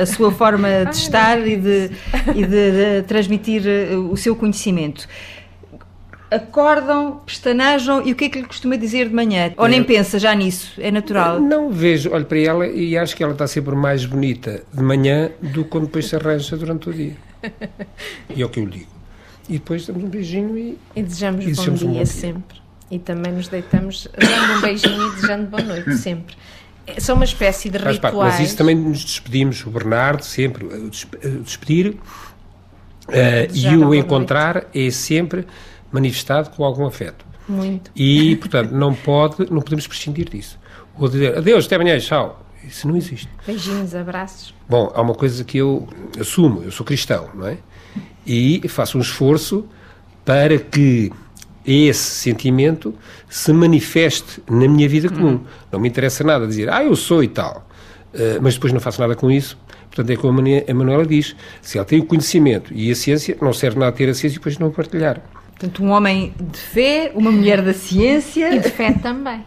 a 0.00 0.06
sua 0.06 0.30
forma 0.30 0.84
de 0.86 0.96
estar 0.96 1.46
e 1.46 1.56
de, 1.56 1.90
e 2.34 2.44
de, 2.44 2.46
de 2.46 3.02
transmitir 3.06 3.62
o 4.10 4.16
seu 4.16 4.34
conhecimento 4.36 5.08
acordam, 6.30 7.20
pestanejam 7.24 8.02
e 8.04 8.12
o 8.12 8.16
que 8.16 8.24
é 8.24 8.28
que 8.28 8.40
lhe 8.40 8.46
costuma 8.46 8.76
dizer 8.76 9.08
de 9.08 9.14
manhã? 9.14 9.52
Ou 9.56 9.68
nem 9.68 9.82
pensa 9.82 10.18
já 10.18 10.34
nisso? 10.34 10.72
É 10.78 10.90
natural? 10.90 11.40
Não 11.40 11.70
vejo, 11.70 12.10
olho 12.10 12.24
para 12.24 12.38
ela 12.38 12.66
e 12.66 12.96
acho 12.96 13.16
que 13.16 13.22
ela 13.22 13.32
está 13.32 13.46
sempre 13.46 13.74
mais 13.74 14.04
bonita 14.04 14.62
de 14.72 14.82
manhã 14.82 15.30
do 15.40 15.64
que 15.64 15.70
quando 15.70 15.84
depois 15.84 16.06
se 16.06 16.16
arranja 16.16 16.56
durante 16.56 16.88
o 16.90 16.92
dia. 16.92 17.16
E 18.34 18.42
é 18.42 18.44
o 18.46 18.48
que 18.48 18.58
eu 18.58 18.64
lhe 18.64 18.70
digo. 18.70 18.90
E 19.48 19.54
depois 19.54 19.86
damos 19.86 20.04
um 20.04 20.08
beijinho 20.08 20.56
e. 20.56 20.78
E 20.96 21.02
desejamos, 21.02 21.44
e 21.44 21.48
desejamos 21.48 21.82
bom, 21.82 21.88
um 21.88 21.92
dia 21.92 22.00
bom 22.00 22.04
dia 22.04 22.06
sempre. 22.06 22.56
E 22.90 22.98
também 22.98 23.32
nos 23.32 23.48
deitamos 23.48 24.08
dando 24.16 24.58
um 24.58 24.60
beijinho 24.60 25.08
e 25.08 25.14
desejando 25.14 25.46
boa 25.46 25.62
noite 25.62 25.96
sempre. 25.98 26.36
São 26.98 27.16
uma 27.16 27.24
espécie 27.24 27.70
de 27.70 27.78
rituais. 27.78 27.98
Parte, 27.98 28.16
mas 28.16 28.40
isso 28.40 28.56
também 28.56 28.74
nos 28.74 29.04
despedimos, 29.04 29.64
o 29.66 29.70
Bernardo 29.70 30.22
sempre, 30.22 30.64
o 30.66 30.90
despedir 31.42 31.96
uh, 33.08 33.14
e 33.52 33.76
o 33.76 33.94
encontrar 33.94 34.54
noite. 34.54 34.86
é 34.86 34.90
sempre 34.90 35.46
manifestado 35.94 36.50
com 36.50 36.64
algum 36.64 36.84
afeto. 36.84 37.24
Muito. 37.48 37.92
E, 37.94 38.34
portanto, 38.36 38.72
não 38.72 38.92
pode, 38.92 39.48
não 39.48 39.62
podemos 39.62 39.86
prescindir 39.86 40.28
disso. 40.28 40.58
Ou 40.98 41.08
dizer 41.08 41.38
adeus, 41.38 41.66
até 41.66 41.76
amanhã, 41.76 41.96
tchau. 41.98 42.44
Isso 42.66 42.88
não 42.88 42.96
existe. 42.96 43.28
Beijinhos, 43.46 43.94
abraços. 43.94 44.52
Bom, 44.68 44.90
há 44.92 45.00
uma 45.00 45.14
coisa 45.14 45.44
que 45.44 45.58
eu 45.58 45.86
assumo, 46.18 46.62
eu 46.64 46.72
sou 46.72 46.84
cristão, 46.84 47.28
não 47.32 47.46
é? 47.46 47.58
E 48.26 48.60
faço 48.68 48.98
um 48.98 49.00
esforço 49.00 49.68
para 50.24 50.58
que 50.58 51.12
esse 51.64 52.00
sentimento 52.00 52.94
se 53.28 53.52
manifeste 53.52 54.42
na 54.50 54.66
minha 54.66 54.88
vida 54.88 55.08
comum. 55.08 55.26
Uhum. 55.26 55.44
Não 55.70 55.78
me 55.78 55.88
interessa 55.88 56.24
nada 56.24 56.46
dizer, 56.46 56.70
ah, 56.70 56.82
eu 56.82 56.96
sou 56.96 57.22
e 57.22 57.28
tal, 57.28 57.68
uh, 58.14 58.42
mas 58.42 58.54
depois 58.54 58.72
não 58.72 58.80
faço 58.80 59.00
nada 59.00 59.14
com 59.14 59.30
isso. 59.30 59.56
Portanto, 59.86 60.10
é 60.10 60.16
como 60.16 60.40
a 60.40 60.74
Manuela 60.74 61.06
diz, 61.06 61.36
se 61.62 61.78
ela 61.78 61.84
tem 61.84 62.00
o 62.00 62.06
conhecimento 62.06 62.72
e 62.74 62.90
a 62.90 62.94
ciência, 62.96 63.36
não 63.40 63.52
serve 63.52 63.78
nada 63.78 63.92
ter 63.92 64.08
a 64.08 64.14
ciência 64.14 64.36
e 64.36 64.38
depois 64.38 64.58
não 64.58 64.70
partilhar. 64.70 65.22
Portanto, 65.58 65.84
um 65.84 65.90
homem 65.90 66.34
de 66.40 66.58
fé, 66.58 67.12
uma 67.14 67.30
mulher 67.30 67.62
da 67.62 67.72
ciência. 67.72 68.54
E 68.54 68.58
de 68.58 68.68
fé 68.70 68.92
também. 68.92 69.44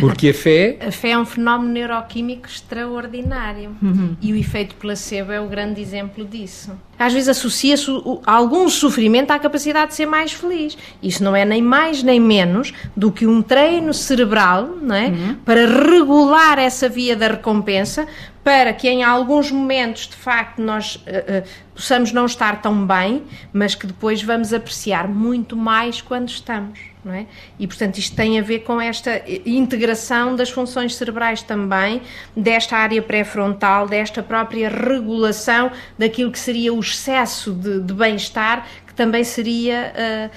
Porque 0.00 0.28
a 0.28 0.34
fé. 0.34 0.78
A 0.80 0.90
fé 0.90 1.10
é 1.10 1.18
um 1.18 1.24
fenómeno 1.24 1.72
neuroquímico 1.72 2.46
extraordinário. 2.46 3.76
Uhum. 3.82 4.16
E 4.20 4.32
o 4.32 4.36
efeito 4.36 4.74
placebo 4.76 5.32
é 5.32 5.40
o 5.40 5.48
grande 5.48 5.80
exemplo 5.80 6.24
disso. 6.24 6.72
Às 6.98 7.12
vezes 7.12 7.28
associa-se 7.28 7.90
algum 8.24 8.68
sofrimento 8.68 9.30
à 9.32 9.38
capacidade 9.38 9.88
de 9.88 9.94
ser 9.96 10.06
mais 10.06 10.32
feliz. 10.32 10.78
Isso 11.02 11.24
não 11.24 11.34
é 11.34 11.44
nem 11.44 11.60
mais 11.60 12.02
nem 12.02 12.20
menos 12.20 12.72
do 12.96 13.10
que 13.10 13.26
um 13.26 13.42
treino 13.42 13.92
cerebral 13.92 14.74
não 14.80 14.94
é? 14.94 15.08
Uhum. 15.08 15.34
para 15.44 15.66
regular 15.66 16.58
essa 16.58 16.88
via 16.88 17.16
da 17.16 17.28
recompensa, 17.28 18.06
para 18.42 18.72
que 18.72 18.88
em 18.88 19.02
alguns 19.02 19.50
momentos, 19.50 20.06
de 20.06 20.16
facto, 20.16 20.60
nós 20.60 20.96
uh, 20.96 20.98
uh, 20.98 21.48
possamos 21.74 22.12
não 22.12 22.26
estar 22.26 22.60
tão 22.60 22.86
bem, 22.86 23.22
mas 23.52 23.74
que 23.74 23.86
depois 23.86 24.22
vamos 24.22 24.52
apreciar 24.52 25.08
muito 25.08 25.56
mais 25.56 26.00
quando 26.00 26.28
estamos. 26.28 26.93
Não 27.04 27.12
é? 27.12 27.26
E, 27.58 27.66
portanto, 27.66 27.98
isto 27.98 28.16
tem 28.16 28.38
a 28.38 28.42
ver 28.42 28.60
com 28.60 28.80
esta 28.80 29.22
integração 29.44 30.34
das 30.34 30.48
funções 30.48 30.94
cerebrais 30.94 31.42
também, 31.42 32.00
desta 32.34 32.78
área 32.78 33.02
pré-frontal, 33.02 33.86
desta 33.86 34.22
própria 34.22 34.70
regulação 34.70 35.70
daquilo 35.98 36.32
que 36.32 36.38
seria 36.38 36.72
o 36.72 36.80
excesso 36.80 37.52
de, 37.52 37.80
de 37.80 37.92
bem-estar, 37.92 38.66
que 38.86 38.94
também 38.94 39.22
seria 39.22 39.92
uh, 39.92 40.30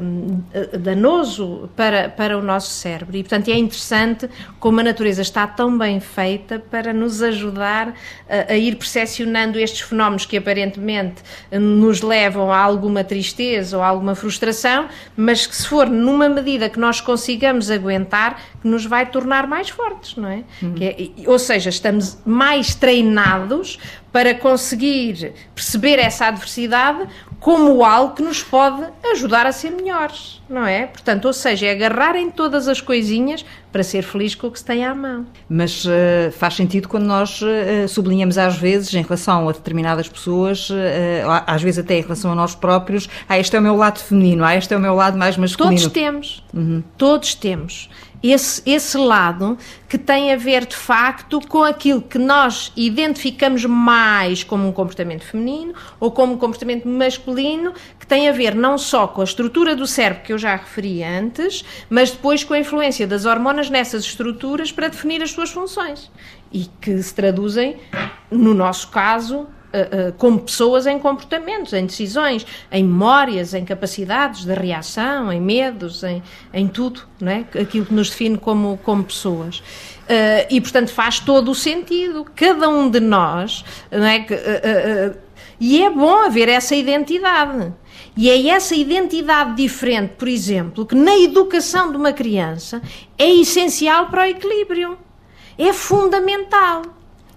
um, 0.00 0.42
danoso 0.78 1.70
para, 1.76 2.08
para 2.08 2.36
o 2.36 2.42
nosso 2.42 2.70
cérebro. 2.70 3.16
E, 3.16 3.22
portanto, 3.22 3.48
é 3.48 3.56
interessante 3.56 4.28
como 4.58 4.80
a 4.80 4.82
natureza 4.82 5.22
está 5.22 5.46
tão 5.46 5.76
bem 5.76 6.00
feita 6.00 6.58
para 6.58 6.92
nos 6.92 7.22
ajudar 7.22 7.94
a, 8.28 8.52
a 8.52 8.56
ir 8.56 8.76
percepcionando 8.76 9.58
estes 9.58 9.82
fenómenos 9.82 10.26
que 10.26 10.36
aparentemente 10.36 11.22
nos 11.52 12.02
levam 12.02 12.52
a 12.52 12.58
alguma 12.58 13.04
tristeza 13.04 13.76
ou 13.76 13.82
a 13.82 13.86
alguma 13.86 14.14
frustração, 14.14 14.88
mas 15.16 15.46
que, 15.46 15.56
se 15.56 15.66
for 15.66 15.88
numa 15.88 16.28
medida 16.28 16.68
que 16.68 16.78
nós 16.78 17.00
consigamos 17.00 17.70
aguentar, 17.70 18.40
que 18.60 18.68
nos 18.68 18.84
vai 18.84 19.06
tornar 19.06 19.46
mais 19.46 19.68
fortes, 19.68 20.16
não 20.16 20.28
é? 20.28 20.42
Uhum. 20.62 20.74
é 20.80 21.28
ou 21.28 21.38
seja, 21.38 21.70
estamos 21.70 22.18
mais 22.24 22.74
treinados 22.74 23.78
para 24.12 24.34
conseguir 24.34 25.32
perceber 25.54 25.98
essa 25.98 26.26
adversidade 26.26 27.06
como 27.38 27.84
algo 27.84 28.14
que 28.14 28.22
nos 28.22 28.42
pode 28.42 28.84
ajudar 29.12 29.46
a 29.46 29.52
ser 29.52 29.67
ser 29.68 29.70
melhores, 29.70 30.40
não 30.48 30.66
é? 30.66 30.86
Portanto, 30.86 31.26
ou 31.26 31.32
seja, 31.32 31.66
é 31.66 31.72
agarrar 31.72 32.16
em 32.16 32.30
todas 32.30 32.68
as 32.68 32.80
coisinhas 32.80 33.44
para 33.70 33.82
ser 33.82 34.02
feliz 34.02 34.34
com 34.34 34.46
o 34.46 34.50
que 34.50 34.58
se 34.58 34.64
tem 34.64 34.84
à 34.84 34.94
mão. 34.94 35.26
Mas 35.48 35.84
uh, 35.84 36.32
faz 36.32 36.54
sentido 36.54 36.88
quando 36.88 37.04
nós 37.04 37.40
uh, 37.42 37.86
sublinhamos 37.86 38.38
às 38.38 38.56
vezes, 38.56 38.92
em 38.94 39.02
relação 39.02 39.48
a 39.48 39.52
determinadas 39.52 40.08
pessoas, 40.08 40.70
uh, 40.70 40.74
às 41.46 41.62
vezes 41.62 41.78
até 41.78 41.98
em 41.98 42.02
relação 42.02 42.32
a 42.32 42.34
nós 42.34 42.54
próprios, 42.54 43.08
ah, 43.28 43.38
este 43.38 43.54
é 43.56 43.58
o 43.58 43.62
meu 43.62 43.76
lado 43.76 43.98
feminino, 43.98 44.44
ah, 44.44 44.56
este 44.56 44.72
é 44.72 44.76
o 44.76 44.80
meu 44.80 44.94
lado 44.94 45.18
mais 45.18 45.36
masculino. 45.36 45.76
Todos 45.76 45.92
temos, 45.92 46.44
uhum. 46.54 46.82
todos 46.96 47.34
temos 47.34 47.90
esse, 48.22 48.62
esse 48.66 48.96
lado 48.96 49.56
que 49.88 49.96
tem 49.96 50.32
a 50.32 50.36
ver 50.36 50.66
de 50.66 50.76
facto 50.76 51.40
com 51.48 51.62
aquilo 51.62 52.02
que 52.02 52.18
nós 52.18 52.72
identificamos 52.76 53.64
mais 53.64 54.42
como 54.42 54.68
um 54.68 54.72
comportamento 54.72 55.24
feminino 55.24 55.74
ou 55.98 56.10
como 56.10 56.34
um 56.34 56.36
comportamento 56.36 56.86
masculino, 56.86 57.72
que 57.98 58.06
tem 58.06 58.28
a 58.28 58.32
ver 58.32 58.54
não 58.54 58.76
só 58.76 59.06
com 59.06 59.20
a 59.20 59.24
estrutura 59.24 59.74
do 59.74 59.86
cérebro 59.86 60.22
que 60.22 60.32
eu 60.32 60.38
já 60.38 60.56
referi 60.56 61.02
antes, 61.02 61.64
mas 61.88 62.10
depois 62.10 62.42
com 62.44 62.54
a 62.54 62.58
influência 62.58 63.06
das 63.06 63.24
hormonas 63.24 63.70
nessas 63.70 64.04
estruturas 64.04 64.72
para 64.72 64.88
definir 64.88 65.22
as 65.22 65.30
suas 65.30 65.50
funções. 65.50 66.10
E 66.52 66.66
que 66.80 67.02
se 67.02 67.14
traduzem, 67.14 67.76
no 68.30 68.54
nosso 68.54 68.88
caso, 68.88 69.46
Uh, 69.68 70.08
uh, 70.08 70.12
como 70.14 70.40
pessoas 70.40 70.86
em 70.86 70.98
comportamentos, 70.98 71.74
em 71.74 71.84
decisões, 71.84 72.46
em 72.72 72.82
memórias, 72.82 73.52
em 73.52 73.66
capacidades 73.66 74.46
de 74.46 74.54
reação, 74.54 75.30
em 75.30 75.40
medos, 75.42 76.02
em, 76.02 76.22
em 76.54 76.66
tudo, 76.66 77.02
não 77.20 77.30
é? 77.30 77.44
aquilo 77.60 77.84
que 77.84 77.92
nos 77.92 78.08
define 78.08 78.38
como, 78.38 78.78
como 78.82 79.04
pessoas. 79.04 79.58
Uh, 79.58 80.48
e, 80.48 80.58
portanto, 80.58 80.90
faz 80.90 81.20
todo 81.20 81.50
o 81.50 81.54
sentido. 81.54 82.24
Cada 82.34 82.66
um 82.66 82.88
de 82.88 82.98
nós. 82.98 83.62
Não 83.92 84.06
é? 84.06 84.24
e 85.60 85.82
é 85.82 85.90
bom 85.90 86.24
haver 86.24 86.48
essa 86.48 86.74
identidade. 86.74 87.70
E 88.16 88.30
é 88.30 88.48
essa 88.48 88.74
identidade 88.74 89.54
diferente, 89.54 90.14
por 90.18 90.26
exemplo, 90.26 90.84
que 90.84 90.94
na 90.94 91.16
educação 91.16 91.90
de 91.92 91.96
uma 91.96 92.12
criança 92.12 92.82
é 93.16 93.30
essencial 93.30 94.06
para 94.06 94.22
o 94.22 94.26
equilíbrio. 94.26 94.98
É 95.56 95.72
fundamental. 95.72 96.82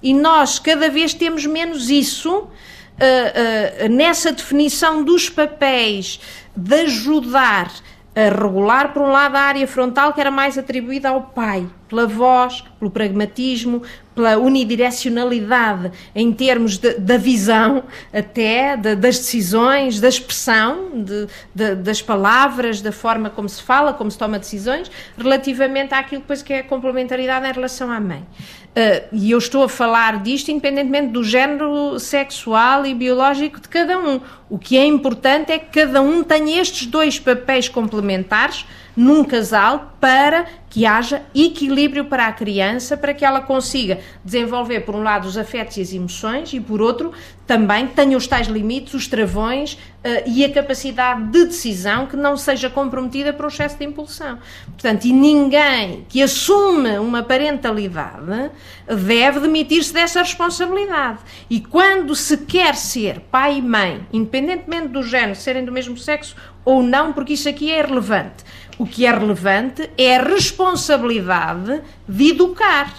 E 0.02 0.14
nós 0.14 0.60
cada 0.60 0.90
vez 0.90 1.14
temos 1.14 1.46
menos 1.46 1.90
isso 1.90 2.32
uh, 2.32 2.44
uh, 2.44 3.90
nessa 3.90 4.32
definição 4.32 5.04
dos 5.04 5.30
papéis 5.30 6.20
de 6.56 6.82
ajudar 6.82 7.72
a 8.16 8.30
regular, 8.30 8.94
por 8.94 9.04
um 9.04 9.12
lado, 9.12 9.36
a 9.36 9.42
área 9.42 9.68
frontal 9.68 10.14
que 10.14 10.20
era 10.20 10.32
mais 10.32 10.58
atribuída 10.58 11.10
ao 11.10 11.22
pai, 11.22 11.66
pela 11.92 12.08
voz, 12.08 12.64
pelo 12.80 12.90
pragmatismo, 12.90 13.84
pela 14.16 14.38
unidirecionalidade 14.38 15.92
em 16.16 16.32
termos 16.32 16.78
de, 16.78 16.94
da 16.94 17.18
visão, 17.18 17.84
até 18.14 18.78
de, 18.78 18.96
das 18.96 19.18
decisões, 19.18 20.00
da 20.00 20.08
expressão, 20.08 20.90
de, 21.54 21.76
das 21.76 22.02
palavras, 22.02 22.82
da 22.82 22.94
forma 22.94 23.30
como 23.30 23.50
se 23.50 23.62
fala, 23.62 23.94
como 23.94 24.10
se 24.10 24.18
toma 24.18 24.40
decisões, 24.40 24.90
relativamente 25.18 25.94
àquilo 25.94 26.22
depois 26.22 26.42
que 26.42 26.54
é 26.54 26.60
a 26.60 26.64
complementaridade 26.64 27.46
em 27.46 27.52
relação 27.52 27.92
à 27.92 28.00
mãe. 28.00 28.20
Uh, 28.72 29.04
e 29.12 29.32
eu 29.32 29.38
estou 29.38 29.66
a 29.66 29.70
falar 29.70 30.24
disto 30.24 30.50
independentemente 30.50 31.08
do 31.10 31.26
género 31.26 32.00
sexual 32.00 32.86
e 32.86 32.94
biológico 32.94 33.60
de 33.60 33.68
cada 33.68 34.00
um. 34.00 34.22
O 34.50 34.58
que 34.58 34.78
é 34.78 34.86
importante 34.86 35.52
é 35.52 35.60
que 35.60 35.82
cada 35.82 36.02
um 36.02 36.24
tenha 36.24 36.62
estes 36.62 36.88
dois 36.88 37.20
papéis 37.20 37.68
complementares 37.68 38.66
num 38.96 39.24
casal 39.24 39.96
para 40.00 40.46
que 40.70 40.86
haja 40.86 41.22
equilíbrio 41.36 42.06
para 42.06 42.28
a 42.28 42.32
criança, 42.32 42.96
para 42.96 43.14
que 43.14 43.26
ela 43.26 43.42
consiga 43.42 44.00
desenvolver, 44.24 44.82
por 44.82 44.96
um 44.96 45.04
lado, 45.04 45.28
os 45.28 45.38
afetos 45.38 45.76
e 45.76 45.82
as 45.82 45.94
emoções, 45.94 46.54
e 46.54 46.62
por 46.62 46.82
outro, 46.82 47.12
também 47.46 47.88
tenha 47.88 48.16
os 48.16 48.26
tais 48.26 48.48
limites, 48.48 48.94
os 48.94 49.06
travões 49.06 49.74
uh, 49.74 50.24
e 50.26 50.46
a 50.46 50.52
capacidade 50.52 51.24
de 51.24 51.46
decisão 51.46 52.08
que 52.08 52.16
não 52.16 52.38
seja 52.38 52.70
comprometida 52.70 53.34
por 53.34 53.46
um 53.46 53.48
excesso 53.50 53.78
de 53.78 53.84
impulsão. 53.84 54.40
Portanto, 54.68 55.06
e 55.06 55.12
ninguém 55.12 56.06
que 56.08 56.22
assume 56.22 56.98
uma 56.98 57.22
parentalidade 57.22 58.50
deve 58.88 59.42
demitir-se 59.42 59.94
dessa 59.94 60.20
responsabilidade. 60.20 61.20
E 61.50 61.60
quando 61.60 62.16
se 62.16 62.38
quer 62.38 62.76
ser 62.76 63.20
pai 63.30 63.58
e 63.58 63.62
mãe, 63.62 64.08
independentemente 64.14 64.88
do 64.88 65.04
género, 65.04 65.36
serem 65.36 65.66
do 65.66 65.72
mesmo 65.72 65.98
sexo 65.98 66.34
ou 66.64 66.82
não, 66.82 67.12
porque 67.12 67.34
isso 67.34 67.50
aqui 67.50 67.72
é 67.72 67.80
irrelevante 67.80 68.46
o 68.82 68.86
que 68.88 69.06
é 69.06 69.12
relevante 69.12 69.92
é 69.96 70.16
a 70.16 70.24
responsabilidade 70.24 71.82
de 72.10 72.30
educar. 72.32 72.92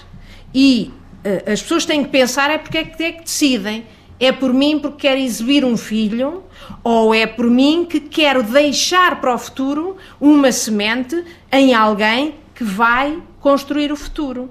E 0.54 0.92
uh, 1.24 1.50
as 1.50 1.60
pessoas 1.60 1.84
têm 1.84 2.04
que 2.04 2.10
pensar 2.10 2.50
é 2.50 2.58
porque 2.58 2.78
é 2.78 2.84
que, 2.84 3.02
é 3.02 3.12
que 3.12 3.22
decidem. 3.24 3.84
É 4.20 4.30
por 4.30 4.54
mim 4.54 4.78
porque 4.78 5.08
quero 5.08 5.18
exibir 5.18 5.64
um 5.64 5.76
filho 5.76 6.44
ou 6.84 7.12
é 7.12 7.26
por 7.26 7.50
mim 7.50 7.84
que 7.84 7.98
quero 7.98 8.44
deixar 8.44 9.20
para 9.20 9.34
o 9.34 9.38
futuro 9.38 9.96
uma 10.20 10.52
semente 10.52 11.24
em 11.50 11.74
alguém 11.74 12.36
que 12.54 12.62
vai 12.62 13.20
construir 13.40 13.90
o 13.90 13.96
futuro. 13.96 14.50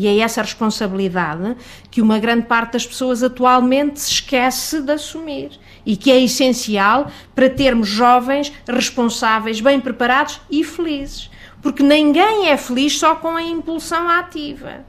E 0.00 0.06
é 0.06 0.20
essa 0.20 0.40
responsabilidade 0.40 1.56
que 1.90 2.00
uma 2.00 2.20
grande 2.20 2.46
parte 2.46 2.74
das 2.74 2.86
pessoas 2.86 3.20
atualmente 3.20 3.98
se 3.98 4.12
esquece 4.12 4.80
de 4.80 4.92
assumir 4.92 5.58
e 5.84 5.96
que 5.96 6.08
é 6.08 6.22
essencial 6.22 7.10
para 7.34 7.50
termos 7.50 7.88
jovens 7.88 8.52
responsáveis, 8.68 9.60
bem 9.60 9.80
preparados 9.80 10.40
e 10.48 10.62
felizes. 10.62 11.28
Porque 11.60 11.82
ninguém 11.82 12.48
é 12.48 12.56
feliz 12.56 12.96
só 12.96 13.16
com 13.16 13.30
a 13.30 13.42
impulsão 13.42 14.08
ativa. 14.08 14.84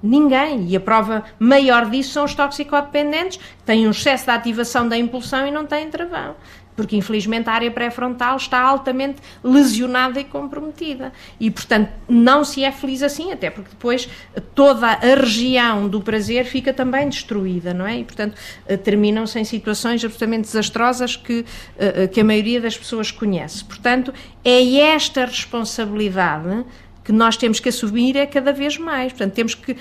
Ninguém. 0.00 0.68
E 0.68 0.76
a 0.76 0.80
prova 0.80 1.24
maior 1.40 1.90
disso 1.90 2.12
são 2.12 2.24
os 2.24 2.32
toxicodependentes, 2.32 3.38
que 3.38 3.64
têm 3.64 3.88
um 3.88 3.90
excesso 3.90 4.26
de 4.26 4.30
ativação 4.30 4.88
da 4.88 4.96
impulsão 4.96 5.44
e 5.44 5.50
não 5.50 5.66
têm 5.66 5.90
travão 5.90 6.36
porque 6.76 6.96
infelizmente 6.96 7.48
a 7.48 7.52
área 7.52 7.70
pré-frontal 7.70 8.36
está 8.36 8.60
altamente 8.60 9.20
lesionada 9.42 10.20
e 10.20 10.24
comprometida. 10.24 11.12
E, 11.38 11.50
portanto, 11.50 11.90
não 12.08 12.44
se 12.44 12.64
é 12.64 12.72
feliz 12.72 13.02
assim, 13.02 13.32
até 13.32 13.50
porque 13.50 13.70
depois 13.70 14.08
toda 14.54 14.86
a 14.86 15.14
região 15.14 15.88
do 15.88 16.00
prazer 16.00 16.44
fica 16.46 16.72
também 16.72 17.08
destruída, 17.08 17.74
não 17.74 17.86
é? 17.86 17.98
E, 17.98 18.04
portanto, 18.04 18.36
eh, 18.66 18.76
terminam-se 18.76 19.38
em 19.38 19.44
situações 19.44 20.04
absolutamente 20.04 20.42
desastrosas 20.42 21.16
que, 21.16 21.44
eh, 21.78 22.04
eh, 22.04 22.06
que 22.06 22.20
a 22.20 22.24
maioria 22.24 22.60
das 22.60 22.76
pessoas 22.76 23.10
conhece. 23.10 23.64
Portanto, 23.64 24.12
é 24.44 24.76
esta 24.78 25.24
responsabilidade 25.24 26.64
que 27.04 27.10
nós 27.10 27.36
temos 27.36 27.58
que 27.58 27.68
assumir 27.68 28.16
é 28.16 28.26
cada 28.26 28.52
vez 28.52 28.78
mais. 28.78 29.12
Portanto, 29.12 29.34
temos 29.34 29.56
que 29.56 29.76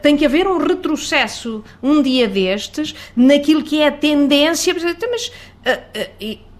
tem 0.00 0.16
que 0.16 0.24
haver 0.24 0.46
um 0.46 0.56
retrocesso 0.56 1.62
um 1.82 2.00
dia 2.00 2.26
destes 2.26 2.94
naquilo 3.14 3.62
que 3.62 3.82
é 3.82 3.88
a 3.88 3.92
tendência, 3.92 4.74
mas 5.10 5.30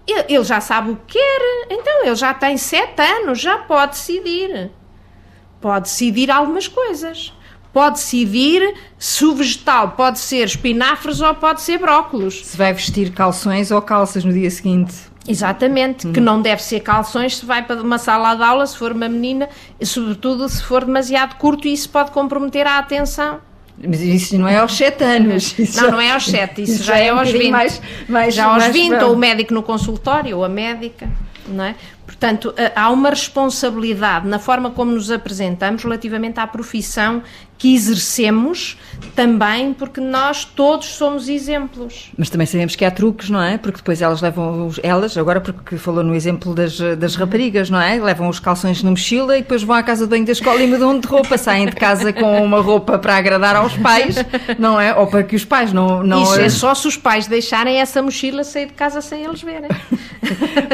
ele 0.07 0.43
já 0.43 0.59
sabe 0.61 0.91
o 0.91 0.95
que 0.95 1.13
quer, 1.13 1.67
então 1.69 2.05
ele 2.05 2.15
já 2.15 2.33
tem 2.33 2.57
sete 2.57 3.01
anos, 3.01 3.39
já 3.39 3.59
pode 3.59 3.93
decidir. 3.93 4.71
Pode 5.61 5.85
decidir 5.85 6.29
algumas 6.29 6.67
coisas. 6.67 7.33
Pode 7.71 7.95
decidir 7.95 8.75
se 8.99 9.25
o 9.25 9.33
vegetal 9.33 9.91
pode 9.91 10.19
ser 10.19 10.45
espinafres 10.45 11.21
ou 11.21 11.33
pode 11.33 11.61
ser 11.61 11.79
brócolos. 11.79 12.45
Se 12.45 12.55
vai 12.55 12.71
vestir 12.71 13.11
calções 13.11 13.71
ou 13.71 13.81
calças 13.81 14.23
no 14.23 14.31
dia 14.31 14.51
seguinte. 14.51 14.93
Exatamente, 15.27 16.07
hum. 16.07 16.13
que 16.13 16.19
não 16.19 16.41
deve 16.41 16.61
ser 16.61 16.81
calções 16.81 17.37
se 17.37 17.45
vai 17.45 17.65
para 17.65 17.81
uma 17.81 17.97
sala 17.97 18.35
de 18.35 18.43
aula, 18.43 18.67
se 18.67 18.77
for 18.77 18.91
uma 18.91 19.07
menina, 19.07 19.49
e 19.79 19.85
sobretudo 19.85 20.47
se 20.49 20.61
for 20.61 20.83
demasiado 20.83 21.35
curto, 21.35 21.67
isso 21.67 21.89
pode 21.89 22.11
comprometer 22.11 22.67
a 22.67 22.77
atenção. 22.77 23.39
Mas 23.85 24.01
isso 24.01 24.37
não 24.37 24.47
é 24.47 24.57
aos 24.57 24.75
7 24.75 25.03
anos. 25.03 25.57
Isso 25.59 25.81
não, 25.81 25.91
não 25.91 26.01
é 26.01 26.11
aos 26.11 26.25
7, 26.25 26.61
isso, 26.61 26.73
isso 26.73 26.83
já, 26.83 26.97
é, 26.97 27.07
é 27.07 27.09
aos 27.09 27.29
20. 27.29 27.51
Mais, 27.51 27.81
mais, 28.07 28.33
já 28.33 28.45
aos 28.45 28.65
20, 28.67 29.01
ou 29.03 29.13
o 29.13 29.17
médico 29.17 29.53
no 29.53 29.63
consultório, 29.63 30.37
ou 30.37 30.45
a 30.45 30.49
médica, 30.49 31.09
não 31.47 31.63
é? 31.63 31.75
Portanto, 32.05 32.53
há 32.75 32.89
uma 32.89 33.09
responsabilidade 33.09 34.27
na 34.27 34.39
forma 34.39 34.71
como 34.71 34.91
nos 34.91 35.09
apresentamos 35.09 35.83
relativamente 35.83 36.39
à 36.39 36.47
profissão 36.47 37.23
que 37.57 37.73
exercemos 37.73 38.77
também 39.15 39.73
porque 39.73 40.01
nós 40.01 40.43
todos 40.43 40.87
somos 40.87 41.29
exemplos. 41.29 42.11
Mas 42.17 42.29
também 42.29 42.47
sabemos 42.47 42.75
que 42.75 42.83
há 42.83 42.91
truques, 42.91 43.29
não 43.29 43.41
é? 43.41 43.57
Porque 43.57 43.77
depois 43.77 44.01
elas 44.01 44.21
levam, 44.21 44.67
os, 44.67 44.79
elas, 44.81 45.17
agora 45.17 45.39
porque 45.39 45.77
falou 45.77 46.03
no 46.03 46.15
exemplo 46.15 46.53
das, 46.53 46.77
das 46.97 47.15
raparigas, 47.15 47.69
não 47.69 47.79
é? 47.79 47.99
Levam 47.99 48.27
os 48.27 48.39
calções 48.39 48.81
na 48.81 48.89
mochila 48.89 49.37
e 49.37 49.41
depois 49.41 49.63
vão 49.63 49.75
à 49.75 49.83
casa 49.83 50.05
de 50.05 50.09
banho 50.09 50.25
da 50.25 50.31
escola 50.31 50.61
e 50.61 50.67
mudam 50.67 50.99
de 50.99 51.07
roupa, 51.07 51.37
saem 51.37 51.67
de 51.67 51.75
casa 51.75 52.11
com 52.11 52.43
uma 52.43 52.59
roupa 52.59 52.97
para 52.97 53.17
agradar 53.17 53.55
aos 53.55 53.75
pais, 53.77 54.15
não 54.57 54.79
é? 54.79 54.95
Ou 54.95 55.07
para 55.07 55.23
que 55.23 55.35
os 55.35 55.45
pais 55.45 55.71
não... 55.71 56.03
não 56.03 56.23
Isso 56.23 56.39
é 56.39 56.49
só 56.49 56.73
se 56.73 56.87
os 56.87 56.97
pais 56.97 57.27
deixarem 57.27 57.79
essa 57.79 58.01
mochila 58.01 58.43
sair 58.43 58.67
de 58.67 58.73
casa 58.73 59.01
sem 59.01 59.23
eles 59.23 59.41
verem. 59.41 59.69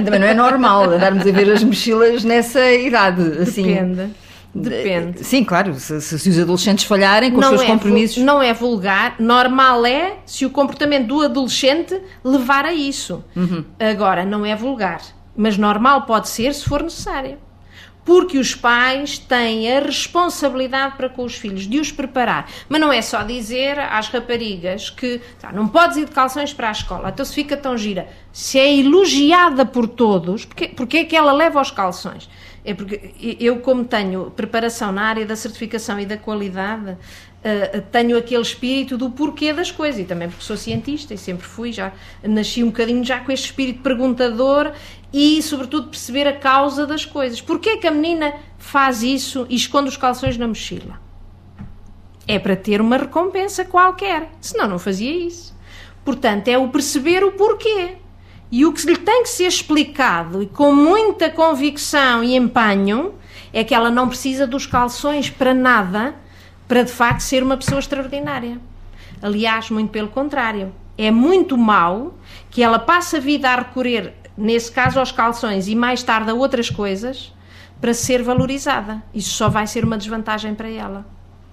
também 0.04 0.20
não 0.20 0.28
é 0.28 0.34
normal 0.34 0.84
andarmos 0.84 1.26
a 1.26 1.32
ver 1.32 1.52
as 1.52 1.64
mochilas 1.64 2.24
nessa 2.24 2.72
idade, 2.72 3.22
assim. 3.42 3.64
Depende. 3.64 4.10
Depende. 4.54 5.24
Sim, 5.24 5.44
claro, 5.44 5.76
se, 5.76 6.02
se, 6.02 6.30
os 6.30 6.40
adolescentes 6.40 6.86
falharem 6.86 7.32
com 7.32 7.40
não 7.40 7.54
os 7.54 7.60
seus 7.60 7.70
é 7.70 7.72
compromissos. 7.72 8.24
Não 8.24 8.42
é 8.42 8.54
vulgar, 8.54 9.16
normal 9.20 9.86
é 9.86 10.18
se 10.26 10.46
o 10.46 10.50
comportamento 10.50 11.08
do 11.08 11.22
adolescente 11.22 12.00
levar 12.24 12.66
a 12.66 12.74
isso. 12.74 13.24
Uhum. 13.36 13.64
Agora, 13.80 14.26
não 14.26 14.46
é 14.46 14.56
vulgar, 14.56 15.02
mas 15.36 15.58
normal 15.58 16.04
pode 16.04 16.30
ser 16.30 16.54
se 16.54 16.66
for 16.66 16.82
necessário. 16.82 17.38
Porque 18.10 18.40
os 18.40 18.56
pais 18.56 19.20
têm 19.20 19.72
a 19.72 19.82
responsabilidade 19.82 20.98
para 20.98 21.08
com 21.08 21.24
os 21.24 21.36
filhos 21.36 21.68
de 21.68 21.80
os 21.80 21.92
preparar. 21.92 22.50
Mas 22.68 22.82
não 22.82 22.92
é 22.92 23.04
só 23.04 23.22
dizer 23.22 23.78
às 23.78 24.08
raparigas 24.08 24.90
que 24.90 25.22
tá, 25.40 25.52
não 25.52 25.68
podes 25.68 25.96
ir 25.96 26.06
de 26.06 26.12
calções 26.12 26.52
para 26.52 26.70
a 26.70 26.72
escola, 26.72 27.10
então 27.10 27.24
se 27.24 27.36
fica 27.36 27.56
tão 27.56 27.78
gira. 27.78 28.08
Se 28.34 28.58
é 28.58 28.80
elogiada 28.80 29.64
por 29.64 29.88
todos, 29.88 30.44
porque, 30.44 30.70
porque 30.70 30.98
é 30.98 31.06
que 31.06 31.16
ela 31.16 31.32
leva 31.32 31.62
os 31.62 31.70
calções? 31.70 32.28
É 32.66 32.74
porque 32.74 33.14
eu, 33.40 33.60
como 33.60 33.86
tenho 33.86 34.32
preparação 34.32 34.92
na 34.92 35.04
área 35.04 35.24
da 35.24 35.36
certificação 35.36 36.00
e 36.00 36.06
da 36.08 36.18
qualidade, 36.18 36.98
Uh, 37.40 37.82
tenho 37.90 38.18
aquele 38.18 38.42
espírito 38.42 38.98
do 38.98 39.10
porquê 39.10 39.54
das 39.54 39.72
coisas 39.72 40.02
e 40.02 40.04
também 40.04 40.28
porque 40.28 40.44
sou 40.44 40.58
cientista 40.58 41.14
e 41.14 41.18
sempre 41.18 41.48
fui, 41.48 41.72
já 41.72 41.94
nasci 42.22 42.62
um 42.62 42.68
bocadinho 42.68 43.02
já 43.02 43.22
com 43.22 43.32
este 43.32 43.46
espírito 43.46 43.82
perguntador 43.82 44.74
e 45.12 45.42
sobretudo 45.42 45.90
perceber 45.90 46.28
a 46.28 46.34
causa 46.34 46.86
das 46.86 47.06
coisas. 47.06 47.42
Porquê 47.42 47.78
que 47.78 47.88
a 47.88 47.92
menina 47.92 48.34
faz 48.58 49.02
isso 49.04 49.46
e 49.50 49.56
esconde 49.56 49.90
os 49.90 49.98
calções 49.98 50.38
na 50.38 50.48
mochila? 50.48 51.00
É 52.28 52.38
para 52.38 52.56
ter 52.56 52.80
uma 52.80 52.98
recompensa 52.98 53.66
qualquer, 53.66 54.30
senão 54.40 54.68
não 54.68 54.80
fazia 54.80 55.12
isso. 55.12 55.58
Portanto, 56.06 56.48
é 56.48 56.58
o 56.58 56.70
perceber 56.70 57.24
o 57.24 57.32
porquê. 57.32 57.98
E 58.52 58.66
o 58.66 58.74
que 58.74 58.86
lhe 58.86 58.98
tem 58.98 59.24
que 59.24 59.30
ser 59.30 59.46
explicado 59.46 60.42
e 60.42 60.48
com 60.48 60.74
muita 60.74 61.30
convicção 61.30 62.24
e 62.24 62.36
empenho 62.36 63.14
é 63.54 63.64
que 63.64 63.76
ela 63.76 63.92
não 63.92 64.08
precisa 64.08 64.48
dos 64.48 64.66
calções 64.66 65.30
para 65.30 65.54
nada 65.54 66.16
para 66.68 66.84
de 66.84 66.92
facto 66.92 67.22
ser 67.22 67.44
uma 67.44 67.58
pessoa 67.58 67.80
extraordinária. 67.80 68.60
Aliás, 69.22 69.70
muito 69.70 69.90
pelo 69.90 70.08
contrário. 70.08 70.74
É 70.98 71.12
muito 71.12 71.58
mau 71.58 72.14
que 72.50 72.62
ela 72.62 72.78
passe 72.78 73.18
a 73.18 73.20
vida 73.20 73.50
a 73.50 73.56
recorrer, 73.56 74.14
nesse 74.40 74.72
caso, 74.72 75.00
aos 75.00 75.12
calções 75.12 75.68
e 75.68 75.76
mais 75.76 76.02
tarde 76.02 76.32
a 76.32 76.34
outras 76.34 76.70
coisas 76.70 77.34
para 77.80 77.94
ser 77.94 78.24
valorizada. 78.24 79.04
Isso 79.14 79.32
só 79.32 79.50
vai 79.50 79.68
ser 79.68 79.84
uma 79.84 79.98
desvantagem 79.98 80.56
para 80.56 80.70
ela 80.70 81.06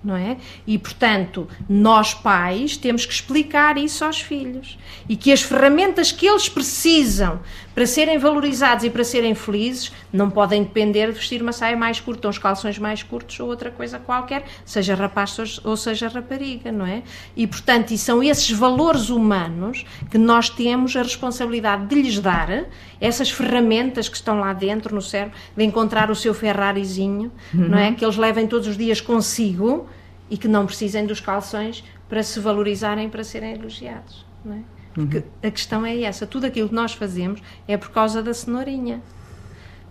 não 0.06 0.16
é? 0.16 0.36
E, 0.66 0.78
portanto, 0.78 1.48
nós 1.68 2.14
pais 2.14 2.76
temos 2.76 3.04
que 3.04 3.12
explicar 3.12 3.76
isso 3.76 4.04
aos 4.04 4.20
filhos 4.20 4.78
e 5.08 5.16
que 5.16 5.32
as 5.32 5.42
ferramentas 5.42 6.12
que 6.12 6.26
eles 6.26 6.48
precisam 6.48 7.40
para 7.76 7.86
serem 7.86 8.16
valorizados 8.16 8.86
e 8.86 8.90
para 8.90 9.04
serem 9.04 9.34
felizes 9.34 9.92
não 10.10 10.30
podem 10.30 10.62
depender 10.62 11.08
de 11.08 11.12
vestir 11.12 11.42
uma 11.42 11.52
saia 11.52 11.76
mais 11.76 12.00
curta, 12.00 12.26
uns 12.26 12.38
calções 12.38 12.78
mais 12.78 13.02
curtos 13.02 13.38
ou 13.38 13.48
outra 13.48 13.70
coisa 13.70 13.98
qualquer, 13.98 14.46
seja 14.64 14.94
rapaz 14.94 15.60
ou 15.62 15.76
seja 15.76 16.08
rapariga, 16.08 16.72
não 16.72 16.86
é? 16.86 17.02
E, 17.36 17.46
portanto, 17.46 17.90
e 17.90 17.98
são 17.98 18.22
esses 18.22 18.50
valores 18.50 19.10
humanos 19.10 19.84
que 20.10 20.16
nós 20.16 20.48
temos 20.48 20.96
a 20.96 21.02
responsabilidade 21.02 21.84
de 21.84 22.00
lhes 22.00 22.18
dar, 22.18 22.64
essas 22.98 23.30
ferramentas 23.30 24.08
que 24.08 24.16
estão 24.16 24.40
lá 24.40 24.54
dentro 24.54 24.94
no 24.94 25.02
cérebro, 25.02 25.36
de 25.54 25.62
encontrar 25.62 26.10
o 26.10 26.14
seu 26.14 26.32
Ferrarizinho, 26.32 27.30
uhum. 27.52 27.68
não 27.68 27.78
é? 27.78 27.92
Que 27.92 28.06
eles 28.06 28.16
levem 28.16 28.46
todos 28.46 28.66
os 28.68 28.78
dias 28.78 29.02
consigo 29.02 29.86
e 30.30 30.38
que 30.38 30.48
não 30.48 30.64
precisem 30.64 31.04
dos 31.04 31.20
calções 31.20 31.84
para 32.08 32.22
se 32.22 32.40
valorizarem, 32.40 33.10
para 33.10 33.22
serem 33.22 33.52
elogiados. 33.52 34.24
Não 34.42 34.54
é? 34.54 34.75
Porque 34.96 35.18
uhum. 35.18 35.24
a 35.42 35.50
questão 35.50 35.84
é 35.84 36.00
essa: 36.00 36.26
tudo 36.26 36.46
aquilo 36.46 36.70
que 36.70 36.74
nós 36.74 36.94
fazemos 36.94 37.42
é 37.68 37.76
por 37.76 37.90
causa 37.90 38.22
da 38.22 38.32
cenourinha. 38.32 39.02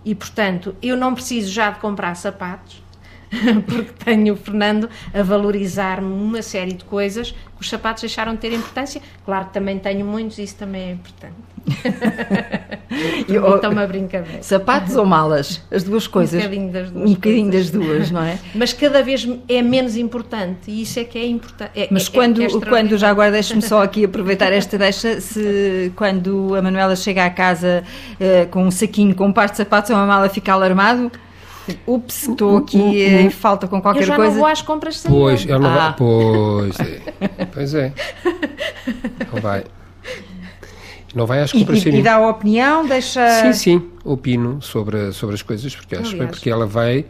E, 0.04 0.14
portanto, 0.14 0.76
eu 0.82 0.96
não 0.96 1.14
preciso 1.14 1.50
já 1.50 1.70
de 1.70 1.78
comprar 1.78 2.14
sapatos, 2.16 2.82
porque 3.66 3.92
tenho 4.04 4.34
o 4.34 4.36
Fernando 4.36 4.90
a 5.14 5.22
valorizar-me 5.22 6.12
uma 6.12 6.42
série 6.42 6.72
de 6.72 6.84
coisas 6.84 7.30
que 7.30 7.60
os 7.60 7.68
sapatos 7.68 8.02
deixaram 8.02 8.34
de 8.34 8.40
ter 8.40 8.52
importância. 8.52 9.00
Claro 9.24 9.46
que 9.46 9.54
também 9.54 9.78
tenho 9.78 10.04
muitos, 10.04 10.38
isso 10.38 10.56
também 10.56 10.82
é 10.82 10.92
importante. 10.92 11.36
então 13.28 13.70
uma 13.70 13.86
brincadeira. 13.86 14.42
Sapatos 14.42 14.96
ou 14.96 15.04
malas? 15.04 15.62
As 15.70 15.82
duas 15.82 16.06
coisas. 16.06 16.40
Um 16.40 16.44
bocadinho 16.44 16.72
das 16.72 16.90
duas. 16.90 17.10
Um 17.10 17.14
bocadinho 17.14 17.52
das 17.52 17.70
duas, 17.70 18.10
não 18.10 18.22
é? 18.22 18.38
Mas 18.54 18.72
cada 18.72 19.02
vez 19.02 19.28
é 19.48 19.62
menos 19.62 19.96
importante 19.96 20.70
e 20.70 20.82
isso 20.82 20.98
é 20.98 21.04
que 21.04 21.18
é 21.18 21.26
importante. 21.26 21.70
É, 21.74 21.88
Mas 21.90 22.08
é, 22.08 22.10
quando, 22.10 22.42
é 22.42 22.48
quando 22.68 22.96
já 22.96 23.10
agora 23.10 23.30
deixe-me 23.30 23.62
só 23.62 23.82
aqui 23.82 24.04
aproveitar 24.04 24.52
esta 24.52 24.78
deixa, 24.78 25.20
se 25.20 25.92
quando 25.96 26.54
a 26.54 26.62
Manuela 26.62 26.96
chega 26.96 27.24
à 27.24 27.30
casa 27.30 27.82
uh, 28.12 28.46
com 28.48 28.64
um 28.64 28.70
saquinho 28.70 29.14
com 29.14 29.26
um 29.26 29.32
par 29.32 29.50
de 29.50 29.56
sapatos 29.56 29.90
ou 29.90 29.96
uma 29.96 30.06
mala 30.06 30.28
fica 30.28 30.52
alarmado, 30.52 31.10
Ups, 31.86 32.28
estou 32.28 32.58
aqui 32.58 33.02
em 33.02 33.30
falta 33.30 33.66
com 33.66 33.80
qualquer 33.82 34.06
coisa. 34.06 34.12
Eu 34.12 34.14
já 34.14 34.16
coisa. 34.16 34.32
não 34.32 34.40
vou 34.40 34.46
às 34.46 34.62
compras 34.62 34.98
sem 34.98 35.10
Pois, 35.10 35.44
não 35.44 35.66
ah. 35.66 35.74
vai. 35.74 35.94
Pois 35.96 36.80
é. 36.80 37.46
Pois 37.52 37.74
é. 37.74 37.92
Não 39.32 39.40
vai. 39.40 39.64
Não 41.16 41.26
vai 41.26 41.40
às 41.40 41.50
compras 41.50 41.82
e, 41.82 41.88
e, 41.88 41.98
e 41.98 42.02
dá 42.02 42.16
a 42.16 42.28
opinião, 42.28 42.86
deixa. 42.86 43.26
Sim, 43.40 43.52
sim, 43.54 43.90
opino 44.04 44.60
sobre, 44.60 45.12
sobre 45.12 45.34
as 45.34 45.40
coisas, 45.40 45.74
porque 45.74 45.96
acho 45.96 46.14
bem, 46.14 46.26
porque 46.28 46.50
ela 46.50 46.66
vai 46.66 47.06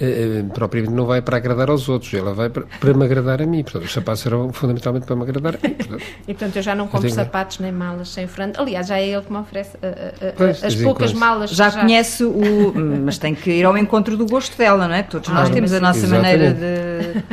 Uh, 0.00 0.48
propriamente 0.50 0.94
não 0.94 1.06
vai 1.06 1.20
para 1.20 1.38
agradar 1.38 1.68
aos 1.70 1.88
outros, 1.88 2.14
ela 2.14 2.32
vai 2.32 2.48
para, 2.48 2.62
para 2.78 2.94
me 2.94 3.04
agradar 3.04 3.42
a 3.42 3.46
mim. 3.46 3.64
Portanto, 3.64 3.82
os 3.82 3.92
sapatos 3.92 4.20
serão 4.20 4.52
fundamentalmente 4.52 5.04
para 5.04 5.16
me 5.16 5.22
agradar 5.22 5.56
a 5.56 5.68
mim. 5.68 5.74
Portanto, 5.74 6.04
e 6.22 6.34
portanto, 6.34 6.54
eu 6.54 6.62
já 6.62 6.72
não 6.72 6.86
compro 6.86 7.10
sapatos 7.10 7.58
nem 7.58 7.72
malas 7.72 8.10
sem 8.10 8.28
Fernando. 8.28 8.60
Aliás, 8.60 8.86
já 8.86 8.96
é 8.96 9.08
ele 9.08 9.22
que 9.22 9.32
me 9.32 9.38
oferece 9.38 9.76
uh, 9.76 9.80
uh, 9.80 10.34
pois, 10.36 10.62
as 10.62 10.76
poucas 10.76 11.12
malas. 11.12 11.50
Já, 11.50 11.68
já 11.68 11.80
conhece 11.80 12.22
o. 12.22 12.72
Mas 13.04 13.18
tem 13.18 13.34
que 13.34 13.50
ir 13.50 13.64
ao 13.64 13.76
encontro 13.76 14.16
do 14.16 14.24
gosto 14.24 14.56
dela, 14.56 14.86
não 14.86 14.94
é? 14.94 15.02
Todos 15.02 15.28
ah, 15.30 15.34
nós 15.34 15.50
temos 15.50 15.72
a 15.72 15.80
nossa 15.80 15.98
exatamente. 15.98 16.38
maneira 16.38 17.24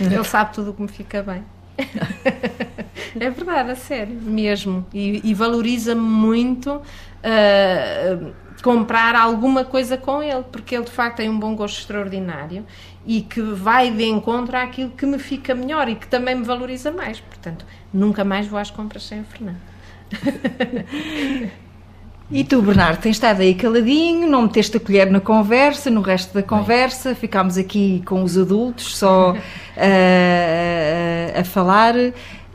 de. 0.00 0.04
ele 0.14 0.24
sabe 0.24 0.54
tudo 0.54 0.70
o 0.70 0.72
que 0.72 0.80
me 0.80 0.88
fica 0.88 1.22
bem. 1.22 1.44
é 3.18 3.30
verdade, 3.30 3.70
a 3.70 3.76
sério, 3.76 4.14
mesmo. 4.20 4.86
E, 4.92 5.20
e 5.24 5.34
valoriza-me 5.34 6.00
muito 6.00 6.72
uh, 6.72 8.32
comprar 8.62 9.14
alguma 9.14 9.64
coisa 9.64 9.96
com 9.96 10.22
ele, 10.22 10.44
porque 10.50 10.74
ele 10.74 10.84
de 10.84 10.90
facto 10.90 11.18
tem 11.18 11.28
um 11.28 11.38
bom 11.38 11.54
gosto 11.54 11.78
extraordinário 11.78 12.66
e 13.06 13.22
que 13.22 13.40
vai 13.40 13.90
de 13.90 14.04
encontro 14.04 14.56
àquilo 14.56 14.90
que 14.90 15.06
me 15.06 15.18
fica 15.18 15.54
melhor 15.54 15.88
e 15.88 15.94
que 15.94 16.06
também 16.06 16.34
me 16.34 16.44
valoriza 16.44 16.90
mais. 16.90 17.20
Portanto, 17.20 17.64
nunca 17.92 18.24
mais 18.24 18.46
vou 18.46 18.58
às 18.58 18.70
compras 18.70 19.04
sem 19.04 19.20
o 19.20 19.24
Fernando. 19.24 19.60
E 22.30 22.44
tu, 22.44 22.60
Bernardo, 22.60 23.00
tens 23.00 23.16
estado 23.16 23.40
aí 23.40 23.54
caladinho, 23.54 24.28
não 24.28 24.42
meteste 24.42 24.76
a 24.76 24.80
colher 24.80 25.10
na 25.10 25.18
conversa, 25.18 25.88
no 25.88 26.02
resto 26.02 26.34
da 26.34 26.42
conversa, 26.42 27.14
ficámos 27.14 27.56
aqui 27.56 28.02
com 28.04 28.22
os 28.22 28.36
adultos 28.36 28.98
só 28.98 29.32
uh, 29.32 29.36
a 31.40 31.42
falar. 31.42 31.94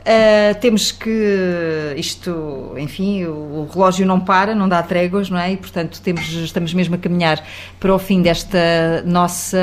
Uh, 0.04 0.54
temos 0.60 0.92
que 0.92 1.94
isto, 1.96 2.74
enfim, 2.76 3.24
o, 3.24 3.32
o, 3.32 3.68
relógio 3.72 4.04
não 4.04 4.20
para, 4.20 4.54
não 4.54 4.68
dá 4.68 4.82
tréguas, 4.82 5.30
não 5.30 5.38
é? 5.38 5.52
E 5.52 5.56
portanto 5.56 5.98
temos, 6.02 6.30
estamos 6.30 6.74
mesmo 6.74 6.94
a 6.94 6.98
caminhar 6.98 7.42
para 7.80 7.94
o 7.94 7.98
fim 7.98 8.20
desta 8.20 9.02
nossa 9.06 9.56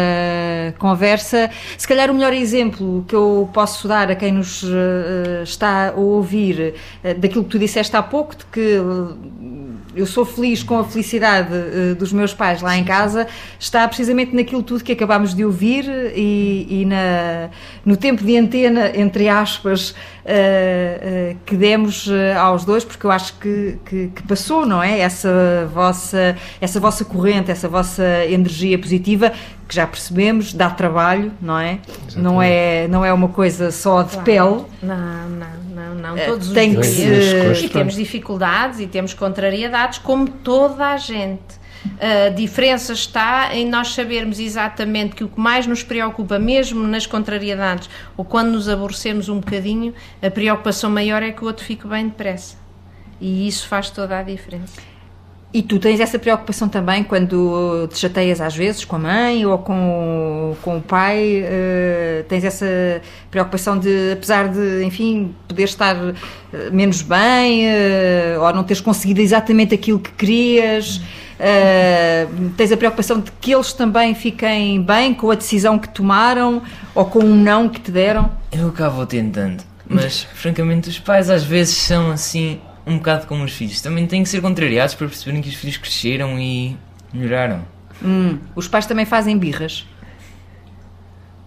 conversa. 0.79 1.47
Se 1.77 1.87
calhar 1.87 2.09
o 2.09 2.15
melhor 2.15 2.33
exemplo 2.33 3.05
que 3.07 3.13
eu 3.13 3.47
posso 3.53 3.87
dar 3.87 4.09
a 4.09 4.15
quem 4.15 4.31
nos 4.31 4.63
uh, 4.63 5.43
está 5.43 5.89
a 5.89 5.91
ouvir 5.91 6.73
uh, 7.03 7.13
daquilo 7.19 7.43
que 7.43 7.51
tu 7.51 7.59
disseste 7.59 7.95
há 7.95 8.01
pouco, 8.01 8.35
de 8.35 8.45
que 8.45 8.81
eu 9.95 10.05
sou 10.05 10.25
feliz 10.25 10.63
com 10.63 10.79
a 10.79 10.83
felicidade 10.83 11.49
uh, 11.53 11.95
dos 11.95 12.13
meus 12.13 12.33
pais 12.33 12.61
lá 12.61 12.77
em 12.77 12.83
casa, 12.83 13.27
está 13.59 13.87
precisamente 13.87 14.35
naquilo 14.35 14.63
tudo 14.63 14.83
que 14.83 14.91
acabámos 14.91 15.33
de 15.33 15.43
ouvir 15.43 15.85
e, 16.15 16.81
e 16.81 16.85
na, 16.85 17.49
no 17.85 17.97
tempo 17.97 18.23
de 18.23 18.37
antena, 18.37 18.91
entre 18.95 19.27
aspas, 19.27 19.89
uh, 19.89 19.95
uh, 20.31 21.37
que 21.45 21.55
demos 21.55 22.09
aos 22.39 22.65
dois, 22.65 22.83
porque 22.83 23.05
eu 23.05 23.11
acho 23.11 23.37
que, 23.37 23.77
que, 23.85 24.07
que, 24.15 24.23
passou, 24.23 24.65
não 24.65 24.81
é? 24.81 24.99
Essa 24.99 25.69
vossa, 25.73 26.35
essa 26.59 26.79
vossa 26.79 27.03
corrente, 27.05 27.51
essa 27.51 27.67
vossa 27.67 28.03
energia 28.25 28.79
positiva 28.79 29.31
que 29.71 29.75
já 29.75 29.87
percebemos, 29.87 30.53
dá 30.53 30.69
trabalho, 30.69 31.31
não 31.41 31.57
é? 31.57 31.79
Não 32.15 32.41
é, 32.41 32.89
não 32.89 33.05
é 33.05 33.13
uma 33.13 33.29
coisa 33.29 33.71
só 33.71 34.03
de 34.03 34.17
claro. 34.17 34.25
pele. 34.25 34.65
Não, 34.83 35.29
não, 35.29 35.47
não, 35.73 35.95
não. 35.95 36.17
Eh, 36.17 36.25
Todos 36.25 36.49
Tem 36.49 36.77
os 36.77 36.93
dias. 36.93 37.57
Se... 37.57 37.65
E 37.65 37.69
temos 37.69 37.95
dificuldades 37.95 38.81
e 38.81 38.87
temos 38.87 39.13
contrariedades, 39.13 39.97
como 39.99 40.27
toda 40.27 40.87
a 40.87 40.97
gente. 40.97 41.60
A 41.99 42.29
diferença 42.29 42.93
está 42.93 43.55
em 43.55 43.67
nós 43.67 43.93
sabermos 43.93 44.39
exatamente 44.39 45.15
que 45.15 45.23
o 45.23 45.27
que 45.27 45.39
mais 45.39 45.65
nos 45.65 45.83
preocupa, 45.83 46.37
mesmo 46.37 46.87
nas 46.87 47.05
contrariedades 47.05 47.89
ou 48.15 48.23
quando 48.23 48.51
nos 48.51 48.69
aborrecemos 48.69 49.29
um 49.29 49.39
bocadinho, 49.39 49.93
a 50.21 50.29
preocupação 50.29 50.89
maior 50.89 51.23
é 51.23 51.31
que 51.31 51.43
o 51.43 51.47
outro 51.47 51.65
fique 51.65 51.87
bem 51.87 52.07
depressa. 52.07 52.55
E 53.19 53.47
isso 53.47 53.67
faz 53.67 53.89
toda 53.89 54.17
a 54.17 54.23
diferença. 54.23 54.81
E 55.53 55.61
tu 55.61 55.79
tens 55.79 55.99
essa 55.99 56.17
preocupação 56.17 56.69
também 56.69 57.03
quando 57.03 57.85
te 57.91 57.99
chateias 57.99 58.39
às 58.39 58.55
vezes 58.55 58.85
com 58.85 58.95
a 58.95 58.99
mãe 58.99 59.45
ou 59.45 59.57
com, 59.57 60.55
com 60.61 60.77
o 60.77 60.81
pai? 60.81 61.43
Uh, 61.43 62.23
tens 62.29 62.45
essa 62.45 63.01
preocupação 63.29 63.77
de, 63.77 64.13
apesar 64.13 64.47
de, 64.47 64.81
enfim, 64.85 65.35
poder 65.49 65.63
estar 65.63 65.97
eh, 66.53 66.69
menos 66.71 67.01
bem 67.01 67.65
uh, 67.67 68.41
ou 68.41 68.53
não 68.53 68.63
teres 68.63 68.79
conseguido 68.79 69.19
exatamente 69.19 69.75
aquilo 69.75 69.99
que 69.99 70.11
querias? 70.11 71.01
Uh, 71.41 72.49
tens 72.51 72.71
a 72.71 72.77
preocupação 72.77 73.19
de 73.19 73.31
que 73.41 73.51
eles 73.51 73.73
também 73.73 74.13
fiquem 74.13 74.79
bem 74.83 75.11
com 75.11 75.31
a 75.31 75.35
decisão 75.35 75.79
que 75.79 75.89
tomaram 75.89 76.61
ou 76.93 77.03
com 77.05 77.17
um 77.19 77.35
não 77.35 77.67
que 77.67 77.79
te 77.81 77.89
deram? 77.89 78.31
Eu 78.51 78.67
acabo 78.69 79.03
tentando, 79.07 79.63
mas 79.89 80.21
francamente 80.35 80.87
os 80.89 80.99
pais 80.99 81.31
às 81.31 81.43
vezes 81.43 81.75
são 81.77 82.11
assim 82.11 82.59
um 82.85 82.97
bocado 82.97 83.25
como 83.25 83.43
os 83.43 83.53
filhos. 83.53 83.81
Também 83.81 84.05
têm 84.05 84.21
que 84.21 84.29
ser 84.29 84.39
contrariados 84.39 84.93
para 84.93 85.07
perceberem 85.07 85.41
que 85.41 85.49
os 85.49 85.55
filhos 85.55 85.77
cresceram 85.77 86.37
e 86.39 86.77
melhoraram. 87.11 87.65
Hum, 88.03 88.37
os 88.55 88.67
pais 88.67 88.85
também 88.85 89.05
fazem 89.05 89.35
birras. 89.35 89.85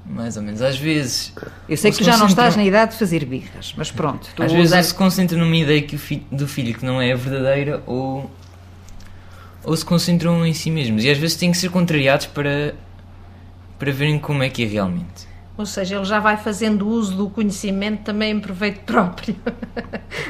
Mais 0.06 0.36
ou 0.36 0.42
menos. 0.42 0.60
Às 0.60 0.76
vezes. 0.76 1.32
Eu 1.68 1.76
sei 1.76 1.90
que 1.90 1.98
tu 1.98 2.04
já 2.04 2.16
não 2.16 2.26
estás 2.26 2.56
na 2.56 2.64
idade 2.64 2.92
de 2.92 2.98
fazer 2.98 3.24
birras, 3.24 3.74
mas 3.76 3.90
pronto. 3.90 4.28
Às 4.38 4.52
vezes 4.52 4.66
usar- 4.70 4.82
se 4.82 4.92
concentram 4.94 5.38
numa 5.38 5.56
ideia 5.56 5.80
que 5.82 5.96
o 5.96 5.98
fi- 5.98 6.22
do 6.30 6.46
filho 6.46 6.74
que 6.74 6.84
não 6.84 7.00
é 7.00 7.14
verdadeira 7.16 7.82
ou, 7.86 8.30
ou 9.64 9.76
se 9.76 9.84
concentram 9.84 10.44
em 10.46 10.52
si 10.52 10.70
mesmos. 10.70 11.04
E 11.04 11.10
às 11.10 11.18
vezes 11.18 11.36
têm 11.36 11.50
que 11.50 11.56
ser 11.58 11.70
contrariados 11.70 12.26
para, 12.26 12.74
para 13.78 13.92
verem 13.92 14.18
como 14.18 14.42
é 14.42 14.48
que 14.48 14.62
é 14.62 14.66
realmente. 14.66 15.26
Ou 15.56 15.64
seja, 15.66 15.96
ele 15.96 16.04
já 16.04 16.18
vai 16.18 16.36
fazendo 16.36 16.86
uso 16.88 17.16
do 17.16 17.30
conhecimento 17.30 18.02
também 18.02 18.32
em 18.32 18.40
proveito 18.40 18.80
próprio. 18.80 19.36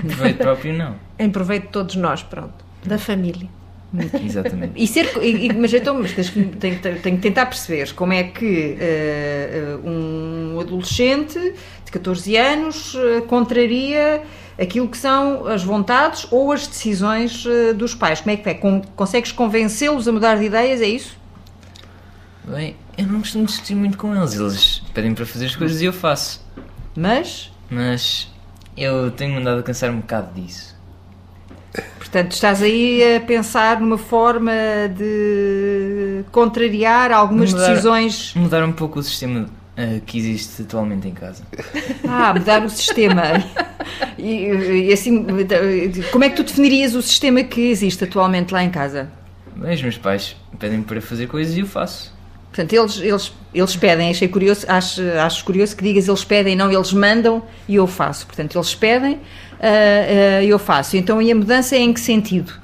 Proveito 0.06 0.36
próprio, 0.38 0.72
não. 0.74 0.96
em 1.18 1.30
proveito 1.30 1.64
de 1.64 1.68
todos 1.70 1.96
nós, 1.96 2.22
pronto. 2.22 2.64
Da 2.84 2.98
família. 2.98 3.48
Exatamente. 4.24 4.72
E 4.74 4.86
ser, 4.88 5.06
e- 5.22 5.52
mas 5.54 5.72
então, 5.72 5.94
mas 6.00 6.12
tenho, 6.12 6.50
tenho- 6.58 6.80
que 6.80 7.16
tentar 7.22 7.46
perceber 7.46 7.92
como 7.94 8.12
é 8.12 8.24
que 8.24 8.76
eh, 8.78 9.78
um 9.84 10.58
adolescente 10.60 11.38
de 11.84 11.92
14 11.92 12.36
anos 12.36 12.96
eh, 12.96 13.20
contraria 13.22 14.20
aquilo 14.60 14.88
que 14.88 14.96
são 14.98 15.46
as 15.46 15.62
vontades 15.64 16.26
ou 16.30 16.52
as 16.52 16.66
decisões 16.66 17.44
eh, 17.46 17.72
dos 17.72 17.94
pais. 17.94 18.20
Como 18.20 18.30
é 18.32 18.36
que 18.36 18.48
é? 18.48 18.54
Con- 18.54 18.82
consegues 18.96 19.32
convencê-los 19.32 20.06
a 20.08 20.12
mudar 20.12 20.36
de 20.36 20.44
ideias? 20.44 20.80
É 20.80 20.86
isso? 20.86 21.16
Bem, 22.44 22.76
eu 22.98 23.06
não 23.06 23.20
costumo 23.20 23.46
discutir 23.46 23.74
muito 23.74 23.96
com 23.98 24.14
eles. 24.14 24.34
Eles 24.34 24.82
pedem 24.92 25.14
para 25.14 25.24
fazer 25.26 25.46
as 25.46 25.56
coisas 25.56 25.80
e 25.80 25.86
eu 25.86 25.92
faço. 25.92 26.44
Mas, 26.96 27.50
Mas 27.70 28.30
eu 28.76 29.10
tenho 29.10 29.38
andado 29.38 29.60
a 29.60 29.62
cansar 29.62 29.90
um 29.90 30.00
bocado 30.00 30.38
disso. 30.40 30.74
portanto, 31.98 32.32
estás 32.32 32.62
aí 32.62 33.16
a 33.16 33.20
pensar 33.20 33.80
numa 33.80 33.98
forma 33.98 34.52
de 34.96 36.22
contrariar 36.30 37.10
algumas 37.10 37.52
Mudar- 37.52 37.68
decisões. 37.70 38.32
Mudar 38.36 38.62
um 38.64 38.72
pouco 38.72 38.98
o 39.00 39.02
sistema 39.02 39.46
ah, 39.76 40.00
que 40.06 40.18
existe 40.18 40.62
atualmente 40.62 41.08
em 41.08 41.12
casa. 41.12 41.42
Ah, 42.06 42.32
mudar 42.32 42.64
o 42.64 42.70
sistema. 42.70 43.22
E, 44.16 44.86
e 44.88 44.92
assim, 44.92 45.26
como 46.12 46.22
é 46.22 46.28
que 46.28 46.36
tu 46.36 46.44
definirias 46.44 46.94
o 46.94 47.02
sistema 47.02 47.42
que 47.42 47.60
existe 47.60 48.04
atualmente 48.04 48.52
lá 48.52 48.62
em 48.62 48.70
casa? 48.70 49.08
Bem, 49.56 49.74
os 49.74 49.82
meus 49.82 49.98
pais 49.98 50.36
pedem 50.58 50.82
para 50.82 51.00
fazer 51.00 51.26
coisas 51.26 51.56
e 51.56 51.60
eu 51.60 51.66
faço. 51.66 52.12
Portanto, 52.50 52.72
eles, 52.72 53.00
eles, 53.00 53.32
eles 53.52 53.74
pedem, 53.74 54.10
achei 54.10 54.28
curioso, 54.28 54.64
acho, 54.68 55.02
acho 55.18 55.44
curioso 55.44 55.76
que 55.76 55.82
digas 55.82 56.06
eles 56.06 56.24
pedem, 56.24 56.54
não, 56.54 56.70
eles 56.70 56.92
mandam 56.92 57.42
e 57.66 57.74
eu 57.74 57.86
faço. 57.86 58.26
Portanto, 58.26 58.56
eles 58.56 58.74
pedem 58.74 59.18
ah, 59.60 60.42
e 60.42 60.48
eu 60.48 60.58
faço. 60.58 60.96
Então, 60.96 61.20
e 61.20 61.32
a 61.32 61.34
mudança 61.34 61.74
é 61.74 61.80
em 61.80 61.92
que 61.92 62.00
sentido? 62.00 62.63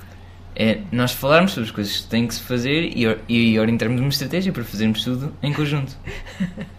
É 0.57 0.79
nós 0.93 1.13
falarmos 1.13 1.53
sobre 1.53 1.69
as 1.69 1.75
coisas 1.75 1.97
que 2.01 2.09
têm 2.09 2.27
que 2.27 2.35
se 2.35 2.43
fazer 2.43 2.91
e, 2.97 3.07
e 3.29 3.59
orientarmos 3.59 4.01
uma 4.01 4.09
estratégia 4.11 4.53
para 4.53 4.65
fazermos 4.65 5.03
tudo 5.05 5.33
em 5.43 5.53
conjunto. 5.53 5.97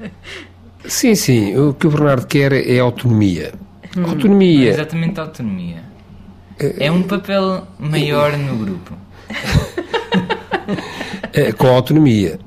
Sim, 0.86 1.14
sim. 1.14 1.56
O 1.58 1.74
que 1.76 1.86
o 1.86 1.92
Bernardo 1.92 2.26
quer 2.26 2.52
é 2.54 2.80
autonomia. 2.80 3.54
É 3.96 4.00
Autonomia. 4.02 4.70
exatamente 4.72 5.20
a 5.20 5.24
autonomia. 5.24 5.84
É 6.58 6.92
um 6.92 7.04
papel 7.04 7.68
maior 7.78 8.36
no 8.36 8.58
grupo. 8.58 8.98
eh, 11.34 11.52
com 11.58 11.68
autonomia. 11.68 12.40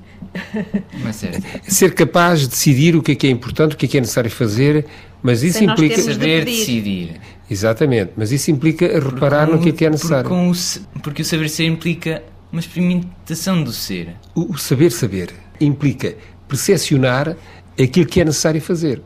Não 0.98 1.08
é 1.08 1.12
certo? 1.12 1.42
Ser 1.62 1.94
capaz 1.94 2.40
de 2.40 2.48
decidir 2.48 2.96
o 2.96 3.02
que 3.02 3.12
é 3.12 3.14
que 3.14 3.26
é 3.26 3.30
importante, 3.30 3.74
o 3.74 3.78
que 3.78 3.86
é 3.86 3.88
que 3.88 3.98
é 3.98 4.00
necessário 4.00 4.30
fazer, 4.30 4.84
mas 5.22 5.42
isso 5.44 5.58
Sem 5.58 5.66
nós 5.68 5.78
implica. 5.78 6.02
Saber 6.02 6.44
pedir. 6.44 6.56
decidir. 6.58 7.20
Exatamente, 7.54 8.12
mas 8.16 8.32
isso 8.32 8.50
implica 8.50 8.86
reparar 8.98 9.46
no 9.48 9.60
que 9.60 9.84
é 9.84 9.86
é 9.86 9.90
necessário. 9.90 10.28
Porque, 10.28 10.48
o 10.50 10.54
se- 10.54 10.80
porque 11.02 11.22
o 11.22 11.24
saber 11.24 11.48
ser 11.48 11.66
implica 11.66 12.22
uma 12.50 12.60
experimentação 12.60 13.62
do 13.62 13.72
ser. 13.72 14.14
O, 14.34 14.52
o 14.54 14.58
saber 14.58 14.90
saber 14.90 15.30
implica 15.60 16.16
percepcionar 16.48 17.36
aquilo 17.80 18.06
que 18.06 18.20
é 18.20 18.24
necessário 18.24 18.60
fazer 18.60 19.00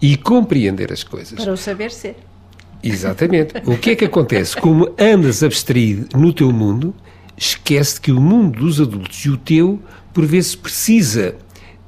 e 0.00 0.16
compreender 0.16 0.90
as 0.92 1.04
coisas. 1.04 1.38
Para 1.38 1.52
o 1.52 1.56
saber 1.56 1.90
ser. 1.90 2.16
Exatamente. 2.82 3.54
O 3.66 3.76
que 3.76 3.90
é 3.90 3.96
que 3.96 4.04
acontece? 4.04 4.56
Como 4.56 4.88
andas 4.98 5.42
abstraído 5.42 6.06
no 6.16 6.32
teu 6.32 6.52
mundo, 6.52 6.94
esquece 7.36 8.00
que 8.00 8.12
o 8.12 8.20
mundo 8.20 8.60
dos 8.60 8.80
adultos 8.80 9.18
e 9.24 9.30
o 9.30 9.36
teu, 9.36 9.80
por 10.14 10.24
vezes, 10.24 10.54
precisa 10.54 11.34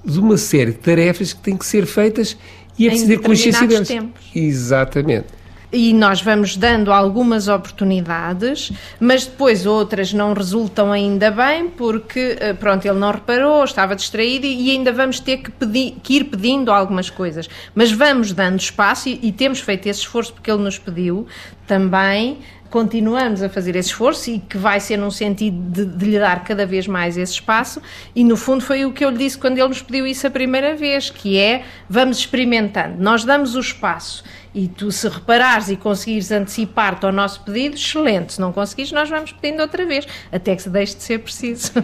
de 0.05 0.19
uma 0.19 0.37
série 0.37 0.73
de 0.73 0.79
tarefas 0.79 1.33
que 1.33 1.41
têm 1.41 1.57
que 1.57 1.67
ser 1.67 1.87
feitas 1.87 2.37
e 2.79 2.87
é 2.87 2.91
preciso 2.91 3.11
ter 3.11 3.19
consciência 3.21 3.67
delas. 3.67 3.89
tempos. 3.89 4.23
Exatamente. 4.35 5.27
E 5.71 5.93
nós 5.93 6.23
vamos 6.23 6.57
dando 6.57 6.91
algumas 6.91 7.47
oportunidades, 7.47 8.73
mas 8.99 9.27
depois 9.27 9.67
outras 9.67 10.15
não 10.15 10.33
resultam 10.33 10.91
ainda 10.91 11.31
bem, 11.31 11.69
porque, 11.69 12.39
eh, 12.41 12.55
pronto, 12.55 12.87
ele 12.87 12.99
não 12.99 13.11
reparou, 13.11 13.63
estava 13.65 13.95
distraído 13.95 14.47
e 14.47 14.71
ainda 14.71 14.91
vamos 14.93 15.21
ter 15.21 15.37
que, 15.37 15.51
pedir- 15.51 15.97
que 16.03 16.17
ir 16.17 16.25
pedindo 16.25 16.73
algumas 16.73 17.11
coisas. 17.11 17.51
Mas 17.75 17.93
vamos 17.93 18.33
dando 18.33 18.59
espaço 18.59 19.11
e, 19.11 19.21
e 19.23 19.31
temos 19.31 19.61
feito 19.61 19.87
esse 19.87 20.01
esforço 20.01 20.33
porque 20.33 20.51
ele 20.51 20.63
nos 20.63 20.79
pediu 20.79 21.27
também. 21.67 22.39
Continuamos 22.71 23.43
a 23.43 23.49
fazer 23.49 23.77
esse 23.77 23.89
esforço 23.89 24.31
e 24.31 24.39
que 24.39 24.59
vai 24.59 24.79
ser 24.79 24.99
num 24.99 25.11
sentido 25.11 25.57
de, 25.71 25.85
de 25.87 26.05
lhe 26.05 26.19
dar 26.19 26.45
cada 26.45 26.67
vez 26.67 26.87
mais 26.87 27.17
esse 27.17 27.33
espaço, 27.33 27.81
e 28.15 28.23
no 28.23 28.37
fundo 28.37 28.63
foi 28.63 28.85
o 28.85 28.93
que 28.93 29.03
eu 29.03 29.09
lhe 29.09 29.17
disse 29.17 29.39
quando 29.39 29.57
ele 29.57 29.69
nos 29.69 29.81
pediu 29.81 30.07
isso 30.07 30.27
a 30.27 30.31
primeira 30.31 30.77
vez, 30.77 31.09
que 31.09 31.39
é 31.39 31.63
vamos 31.89 32.19
experimentando, 32.19 33.03
nós 33.03 33.25
damos 33.25 33.55
o 33.55 33.61
espaço 33.61 34.23
e 34.55 34.67
tu 34.69 34.91
se 34.91 35.09
reparares 35.09 35.69
e 35.69 35.77
conseguires 35.77 36.31
antecipar-te 36.33 37.05
ao 37.07 37.13
nosso 37.13 37.43
pedido, 37.43 37.75
excelente, 37.77 38.33
se 38.35 38.41
não 38.41 38.53
conseguires 38.53 38.93
nós 38.93 39.09
vamos 39.09 39.33
pedindo 39.33 39.61
outra 39.61 39.85
vez, 39.87 40.07
até 40.33 40.55
que 40.57 40.63
se 40.63 40.71
deixe 40.71 40.97
de 40.97 41.03
ser 41.03 41.19
preciso. 41.21 41.73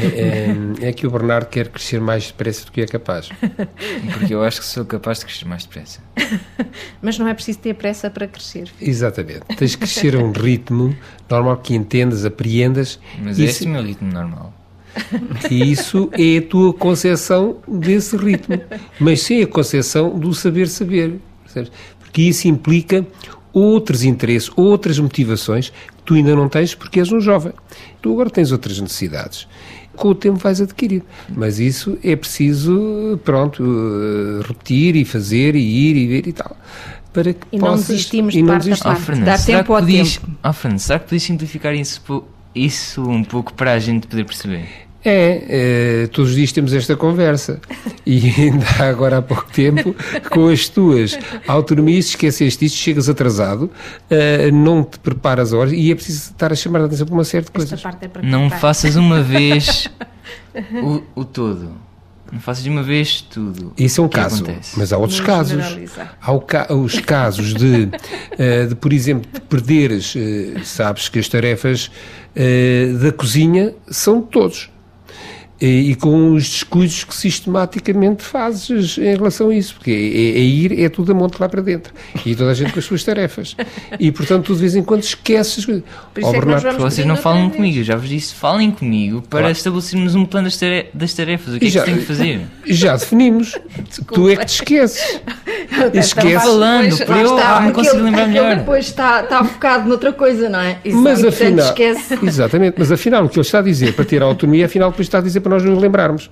É, 0.00 0.84
é- 0.84 0.88
é 0.88 0.92
que 0.92 1.06
o 1.06 1.10
Bernardo 1.10 1.46
quer 1.46 1.68
crescer 1.68 2.00
mais 2.00 2.26
depressa 2.28 2.64
do 2.64 2.72
que 2.72 2.80
é 2.80 2.86
capaz. 2.86 3.28
Porque 4.18 4.34
eu 4.34 4.42
acho 4.42 4.60
que 4.60 4.66
sou 4.66 4.84
capaz 4.84 5.18
de 5.20 5.26
crescer 5.26 5.44
mais 5.46 5.64
depressa. 5.64 6.00
Mas 7.02 7.18
não 7.18 7.26
é 7.28 7.34
preciso 7.34 7.58
ter 7.58 7.74
pressa 7.74 8.10
para 8.10 8.26
crescer. 8.26 8.68
Exatamente. 8.80 9.40
Tens 9.56 9.72
de 9.72 9.78
crescer 9.78 10.14
a 10.14 10.18
um 10.18 10.32
ritmo 10.32 10.96
normal 11.28 11.56
que 11.58 11.74
entendas, 11.74 12.24
apreendas. 12.24 12.98
Mas 13.22 13.38
e 13.38 13.44
esse 13.44 13.60
se- 13.60 13.66
é 13.66 13.68
o 13.68 13.72
meu 13.72 13.82
ritmo 13.82 14.12
normal. 14.12 14.54
E 15.50 15.70
isso 15.70 16.10
é 16.12 16.38
a 16.38 16.42
tua 16.42 16.72
concepção 16.74 17.58
desse 17.66 18.16
ritmo. 18.16 18.60
Mas 18.98 19.22
sem 19.22 19.42
a 19.42 19.46
concepção 19.46 20.18
do 20.18 20.34
saber 20.34 20.68
saber. 20.68 21.18
Percebes? 21.54 21.72
Porque 21.98 22.22
isso 22.22 22.48
implica 22.48 23.06
outros 23.52 24.04
interesses, 24.04 24.50
outras 24.56 24.98
motivações 24.98 25.70
que 25.70 26.02
tu 26.04 26.14
ainda 26.14 26.34
não 26.34 26.48
tens 26.48 26.74
porque 26.74 27.00
és 27.00 27.10
um 27.12 27.20
jovem. 27.20 27.52
Tu 28.00 28.12
agora 28.12 28.30
tens 28.30 28.52
outras 28.52 28.80
necessidades. 28.80 29.46
Com 29.96 30.10
o 30.10 30.14
tempo 30.14 30.38
vais 30.38 30.60
adquirir. 30.60 31.02
Mas 31.28 31.58
isso 31.58 31.98
é 32.04 32.14
preciso, 32.14 33.18
pronto, 33.24 33.62
eh, 33.64 34.46
repetir 34.46 34.94
e 34.94 35.04
fazer 35.04 35.56
e 35.56 35.60
ir 35.60 35.96
e 35.96 36.06
ver 36.06 36.28
e 36.28 36.32
tal. 36.32 36.56
Para 37.12 37.32
que 37.32 37.46
E 37.50 37.58
não 37.58 37.68
possas, 37.68 37.88
desistimos 37.88 38.34
e 38.34 38.36
de 38.38 38.42
não 38.44 38.54
parte 38.54 38.70
a. 38.70 38.74
Oh, 38.74 38.94
parte. 38.94 39.20
Dá 39.24 39.38
tempo 39.38 39.72
ao 39.74 39.80
podias, 39.80 40.18
tempo. 40.18 40.30
oh, 40.44 40.52
Fernando, 40.52 40.78
será 40.78 40.98
que 41.00 41.06
podias 41.06 41.22
simplificar 41.24 41.74
isso, 41.74 42.00
isso 42.54 43.02
um 43.02 43.24
pouco 43.24 43.52
para 43.54 43.72
a 43.72 43.78
gente 43.80 44.06
poder 44.06 44.24
perceber? 44.24 44.68
É, 45.04 45.44
eh, 46.04 46.06
todos 46.08 46.30
os 46.30 46.36
dias 46.36 46.50
temos 46.50 46.72
esta 46.74 46.96
conversa. 46.96 47.60
E 48.04 48.18
ainda 48.36 48.66
há 48.80 48.88
agora 48.88 49.18
há 49.18 49.22
pouco 49.22 49.46
tempo, 49.52 49.94
com 50.30 50.48
as 50.48 50.68
tuas 50.68 51.16
autonomias, 51.46 52.06
esqueceste 52.06 52.64
isto, 52.64 52.76
chegas 52.76 53.08
atrasado, 53.08 53.70
eh, 54.10 54.50
não 54.50 54.82
te 54.82 54.98
preparas 54.98 55.52
a 55.52 55.56
horas 55.58 55.72
e 55.72 55.90
é 55.92 55.94
preciso 55.94 56.30
estar 56.32 56.50
a 56.52 56.54
chamar 56.56 56.80
a 56.80 56.84
atenção 56.86 57.06
para 57.06 57.14
uma 57.14 57.24
coisas. 57.52 57.80
parte 57.80 58.04
é 58.06 58.08
Não 58.22 58.50
faças 58.50 58.96
uma 58.96 59.22
vez 59.22 59.86
o, 60.82 61.02
o 61.20 61.24
todo. 61.24 61.70
Não 62.30 62.40
faças 62.40 62.64
de 62.64 62.68
uma 62.68 62.82
vez 62.82 63.22
tudo. 63.22 63.72
Isso 63.78 64.00
é 64.02 64.04
um 64.04 64.08
caso, 64.08 64.42
acontece. 64.44 64.78
mas 64.78 64.92
há 64.92 64.98
outros 64.98 65.18
Não 65.20 65.26
casos. 65.26 65.64
Há 66.20 66.32
o 66.32 66.40
ca- 66.40 66.66
os 66.74 66.98
casos 67.00 67.54
de, 67.54 67.88
eh, 68.38 68.66
de, 68.66 68.74
por 68.74 68.92
exemplo, 68.92 69.30
de 69.32 69.40
perderes, 69.42 70.14
eh, 70.16 70.60
sabes 70.64 71.08
que 71.08 71.18
as 71.18 71.28
tarefas 71.28 71.90
eh, 72.36 72.92
da 73.00 73.12
cozinha 73.12 73.74
são 73.88 74.20
de 74.20 74.26
todos. 74.26 74.70
E, 75.60 75.90
e 75.90 75.94
com 75.96 76.32
os 76.34 76.44
descuidos 76.48 77.02
que 77.02 77.14
sistematicamente 77.16 78.22
fazes 78.22 78.96
em 78.96 79.16
relação 79.16 79.48
a 79.50 79.54
isso, 79.56 79.74
porque 79.74 79.90
é, 79.90 80.38
é 80.38 80.42
ir, 80.42 80.80
é 80.84 80.88
tudo 80.88 81.10
a 81.10 81.14
monte 81.16 81.38
lá 81.40 81.48
para 81.48 81.60
dentro. 81.60 81.92
E 82.24 82.34
toda 82.36 82.52
a 82.52 82.54
gente 82.54 82.72
com 82.72 82.78
as 82.78 82.84
suas 82.84 83.02
tarefas. 83.02 83.56
E, 83.98 84.12
portanto, 84.12 84.46
tu 84.46 84.54
de 84.54 84.60
vez 84.60 84.76
em 84.76 84.84
quando 84.84 85.02
esqueces 85.02 85.58
as 85.58 85.64
coisas. 85.64 85.82
Por 86.14 86.20
isso 86.20 86.28
Ó, 86.30 86.34
é 86.34 86.38
que 86.40 86.46
nós 86.46 86.54
Bernardo, 86.62 86.78
vamos 86.78 86.94
Vocês 86.94 87.06
não 87.06 87.16
falam 87.16 87.50
comigo, 87.50 87.82
já 87.82 87.96
vos 87.96 88.08
disse, 88.08 88.34
falem 88.34 88.70
comigo 88.70 89.20
para 89.22 89.40
Claro. 89.40 89.52
estabelecermos 89.52 90.14
um 90.14 90.24
plano 90.24 90.44
das, 90.46 90.56
tare- 90.56 90.90
das 90.94 91.12
tarefas. 91.12 91.54
O 91.54 91.58
que 91.58 91.66
é 91.66 91.70
que 91.70 91.78
se 91.78 91.84
tem 91.84 91.96
que 91.96 92.04
fazer? 92.04 92.40
Já 92.64 92.96
definimos. 92.96 93.58
tu 94.12 94.28
é 94.28 94.36
que 94.36 94.44
te 94.46 94.54
esqueces. 94.54 95.20
Esqueces. 95.94 96.42
falando, 96.42 96.96
Depois, 96.96 97.04
para 97.04 97.18
eu 97.20 97.36
está, 97.36 97.60
me 97.60 97.72
consigo 97.72 97.96
lembrar 98.02 98.22
aquele 98.22 98.40
melhor. 98.40 98.56
depois 98.56 98.86
está, 98.86 99.22
está 99.22 99.44
focado 99.44 99.88
noutra 99.88 100.12
coisa, 100.12 100.48
não 100.48 100.60
é? 100.60 100.78
Mas 100.86 101.20
E, 101.22 101.28
afinal, 101.28 101.66
esquece. 101.66 102.18
exatamente, 102.22 102.74
mas 102.78 102.90
afinal 102.92 103.24
o 103.24 103.28
que 103.28 103.36
ele 103.38 103.46
está 103.46 103.58
a 103.58 103.62
dizer 103.62 103.92
para 103.94 104.04
ter 104.04 104.22
autonomia, 104.22 104.66
afinal 104.66 104.90
depois 104.90 105.06
está 105.06 105.18
a 105.18 105.20
dizer 105.20 105.40
para 105.48 105.56
nós 105.56 105.64
nos 105.64 105.80
lembrarmos. 105.80 106.30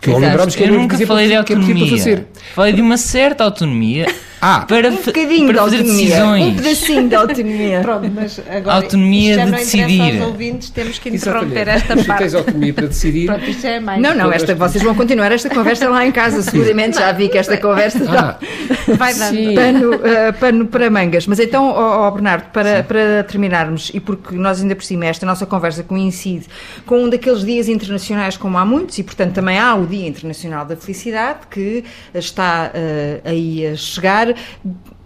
Que 0.00 0.08
não 0.10 0.18
Exato. 0.18 0.30
lembramos 0.30 0.56
que 0.56 0.62
é 0.64 0.68
eu 0.68 0.74
nunca 0.74 0.94
dizer 0.94 1.06
falei 1.06 1.26
de 1.26 1.32
é 1.32 1.36
autonomia. 1.36 1.90
fazer. 1.90 2.26
Falei 2.54 2.72
de 2.72 2.82
uma 2.82 2.96
certa 2.96 3.44
autonomia 3.44 4.06
Ah, 4.40 4.60
para, 4.68 4.90
Um 4.90 4.96
bocadinho 4.96 5.46
de 5.48 5.52
para 5.54 5.62
fazer 5.62 5.76
autonomia. 5.78 6.06
decisões. 6.06 6.44
Um 6.44 6.54
pedacinho 6.56 7.08
de 7.08 7.14
autonomia. 7.14 7.80
Pronto, 7.82 8.10
mas 8.14 8.40
agora 8.50 8.76
Autonomia 8.76 9.30
isto 9.30 9.38
já 9.38 9.44
de 9.46 9.50
não 9.50 9.58
decidir. 9.58 10.20
aos 10.22 10.28
ouvintes, 10.30 10.70
temos 10.70 10.98
que 10.98 11.08
exatamente. 11.08 11.46
interromper 11.52 11.68
esta 11.68 11.96
Tu 11.96 12.04
parte. 12.04 12.18
tens 12.22 12.34
autonomia 12.34 12.74
para 12.74 12.86
decidir. 12.86 13.26
Pronto, 13.26 13.44
isto 13.50 13.66
é 13.66 13.80
mais. 13.80 14.02
Não, 14.02 14.14
não, 14.14 14.32
esta, 14.32 14.54
vocês 14.54 14.84
vão 14.84 14.94
continuar 14.94 15.32
esta 15.32 15.48
conversa 15.48 15.88
lá 15.88 16.06
em 16.06 16.12
casa, 16.12 16.42
seguramente. 16.42 16.98
Já 16.98 17.12
vi 17.12 17.28
que 17.28 17.38
esta 17.38 17.56
conversa 17.56 17.98
Ah, 18.08 18.12
dá 18.12 18.94
Vai 18.94 19.14
dando. 19.14 19.54
pano, 19.54 19.94
eh, 20.06 20.32
pano 20.32 20.66
para 20.66 20.90
mangas. 20.90 21.26
Mas 21.26 21.38
então, 21.38 21.68
ó, 21.70 22.06
ó, 22.06 22.10
Bernardo, 22.10 22.50
para, 22.52 22.82
para 22.82 23.24
terminarmos, 23.24 23.90
e 23.94 24.00
porque 24.00 24.34
nós 24.36 24.60
ainda 24.60 24.76
por 24.76 24.84
cima, 24.84 25.06
esta 25.06 25.24
nossa 25.24 25.46
conversa 25.46 25.82
coincide 25.82 26.46
com 26.84 27.04
um 27.04 27.08
daqueles 27.08 27.44
dias 27.44 27.68
internacionais 27.68 28.36
como 28.36 28.58
há 28.58 28.64
muitos, 28.64 28.98
e 28.98 29.02
portanto 29.02 29.32
também 29.32 29.58
há 29.58 29.74
o 29.74 29.86
Dia 29.86 30.06
Internacional 30.06 30.64
da 30.66 30.76
Felicidade, 30.76 31.40
que 31.50 31.84
está 32.14 32.70
eh, 32.74 33.20
aí 33.24 33.66
a 33.68 33.76
chegar. 33.76 34.25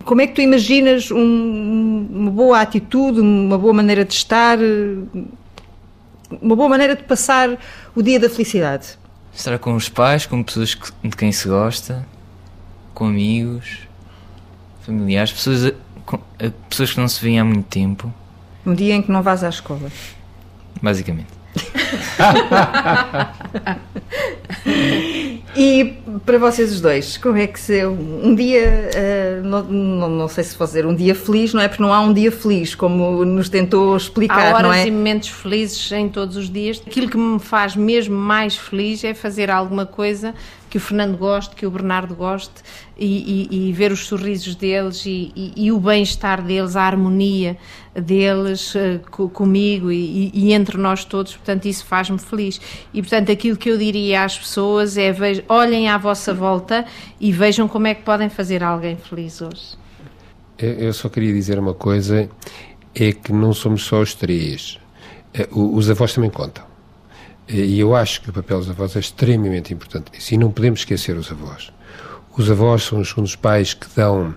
Como 0.04 0.20
é 0.20 0.26
que 0.26 0.34
tu 0.34 0.40
imaginas 0.40 1.10
um- 1.10 2.06
uma 2.10 2.30
boa 2.30 2.60
atitude, 2.60 3.20
uma 3.20 3.58
boa 3.58 3.72
maneira 3.72 4.04
de 4.04 4.14
estar, 4.14 4.58
uma 6.40 6.56
boa 6.56 6.68
maneira 6.68 6.96
de 6.96 7.02
passar 7.04 7.58
o 7.94 8.02
Dia 8.02 8.18
da 8.20 8.28
Felicidade? 8.28 8.98
Estar 9.34 9.58
com 9.58 9.74
os 9.74 9.88
pais, 9.88 10.26
com 10.26 10.42
pessoas 10.42 10.76
de 11.04 11.16
quem 11.16 11.30
se 11.32 11.48
gosta, 11.48 12.06
com 12.94 13.06
amigos, 13.06 13.78
familiares, 14.82 15.32
pessoas, 15.32 15.72
com- 16.06 16.18
pessoas 16.68 16.92
que 16.92 17.00
não 17.00 17.08
se 17.08 17.20
veem 17.22 17.38
há 17.38 17.44
muito 17.44 17.66
tempo, 17.66 18.12
Um 18.66 18.74
dia 18.74 18.94
em 18.94 19.02
que 19.02 19.10
não 19.10 19.22
vais 19.22 19.42
à 19.44 19.48
escola. 19.48 19.90
basicamente. 20.82 21.28
E 25.56 25.96
para 26.24 26.38
vocês 26.38 26.72
os 26.72 26.80
dois, 26.80 27.16
como 27.16 27.36
é 27.36 27.46
que 27.46 27.58
se 27.58 27.84
um 27.84 28.34
dia, 28.34 28.90
eh, 28.94 29.40
não, 29.42 29.64
não, 29.64 30.08
não 30.08 30.28
sei 30.28 30.44
se 30.44 30.54
fazer 30.54 30.86
um 30.86 30.94
dia 30.94 31.14
feliz, 31.14 31.52
não 31.52 31.60
é? 31.60 31.66
Porque 31.66 31.82
não 31.82 31.92
há 31.92 32.00
um 32.00 32.12
dia 32.12 32.30
feliz, 32.30 32.74
como 32.74 33.24
nos 33.24 33.48
tentou 33.48 33.94
Há 33.94 33.96
explicar, 33.96 34.54
horas 34.54 34.62
não 34.62 34.72
é? 34.72 34.86
e 34.86 34.90
momentos 34.90 35.28
felizes 35.28 35.90
em 35.90 36.08
todos 36.08 36.36
os 36.36 36.48
dias. 36.48 36.80
Aquilo 36.86 37.10
que 37.10 37.18
me 37.18 37.40
faz 37.40 37.74
mesmo 37.74 38.16
mais 38.16 38.56
feliz 38.56 39.02
é 39.02 39.12
fazer 39.12 39.50
alguma 39.50 39.84
coisa 39.84 40.34
que 40.70 40.78
o 40.78 40.80
Fernando 40.80 41.18
goste, 41.18 41.54
que 41.56 41.66
o 41.66 41.70
Bernardo 41.70 42.14
goste 42.14 42.54
e, 42.96 43.48
e- 43.50 43.68
e 43.68 43.72
ver 43.72 43.90
os 43.90 44.06
sorrisos 44.06 44.54
deles 44.54 45.04
e, 45.04 45.32
e- 45.34 45.72
o 45.72 45.80
bem-estar 45.80 46.40
deles, 46.42 46.76
a 46.76 46.82
harmonia 46.82 47.56
deles 47.94 48.72
co- 49.10 49.28
comigo 49.28 49.90
e, 49.90 50.52
entre 50.52 50.78
nós 50.78 51.04
todos. 51.04 51.34
Portanto, 51.36 51.66
isso 51.66 51.84
faz-me 51.84 52.18
feliz. 52.18 52.60
E, 52.94 53.02
portanto, 53.02 53.32
aquilo 53.32 53.56
que 53.56 53.68
eu 53.68 53.76
diria 53.76 54.22
às 54.24 54.38
pessoas 54.38 54.96
é 54.96 55.10
vej- 55.12 55.44
olhem 55.48 55.88
à 55.88 55.98
vossa 55.98 56.32
volta 56.32 56.84
e 57.20 57.32
vejam 57.32 57.66
como 57.66 57.88
é 57.88 57.94
que 57.94 58.02
podem 58.02 58.28
fazer 58.28 58.62
alguém 58.62 58.96
feliz 58.96 59.42
hoje. 59.42 59.76
Eu 60.56 60.92
só 60.92 61.08
queria 61.08 61.32
dizer 61.32 61.58
uma 61.58 61.74
coisa: 61.74 62.28
é 62.94 63.12
que 63.12 63.32
não 63.32 63.52
somos 63.52 63.82
só 63.84 64.00
os 64.00 64.14
três. 64.14 64.78
Eh, 65.34 65.48
Os 65.50 65.88
avós 65.90 66.12
também 66.14 66.30
contam. 66.30 66.69
E 67.52 67.80
eu 67.80 67.96
acho 67.96 68.22
que 68.22 68.30
o 68.30 68.32
papel 68.32 68.58
dos 68.58 68.70
avós 68.70 68.94
é 68.94 69.00
extremamente 69.00 69.74
importante 69.74 70.12
nisso. 70.12 70.32
E 70.34 70.38
não 70.38 70.50
podemos 70.52 70.80
esquecer 70.80 71.16
os 71.16 71.30
avós. 71.32 71.72
Os 72.36 72.50
avós 72.50 72.84
são 72.84 73.00
os 73.00 73.08
segundos 73.08 73.34
pais 73.34 73.74
que 73.74 73.86
dão. 73.94 74.34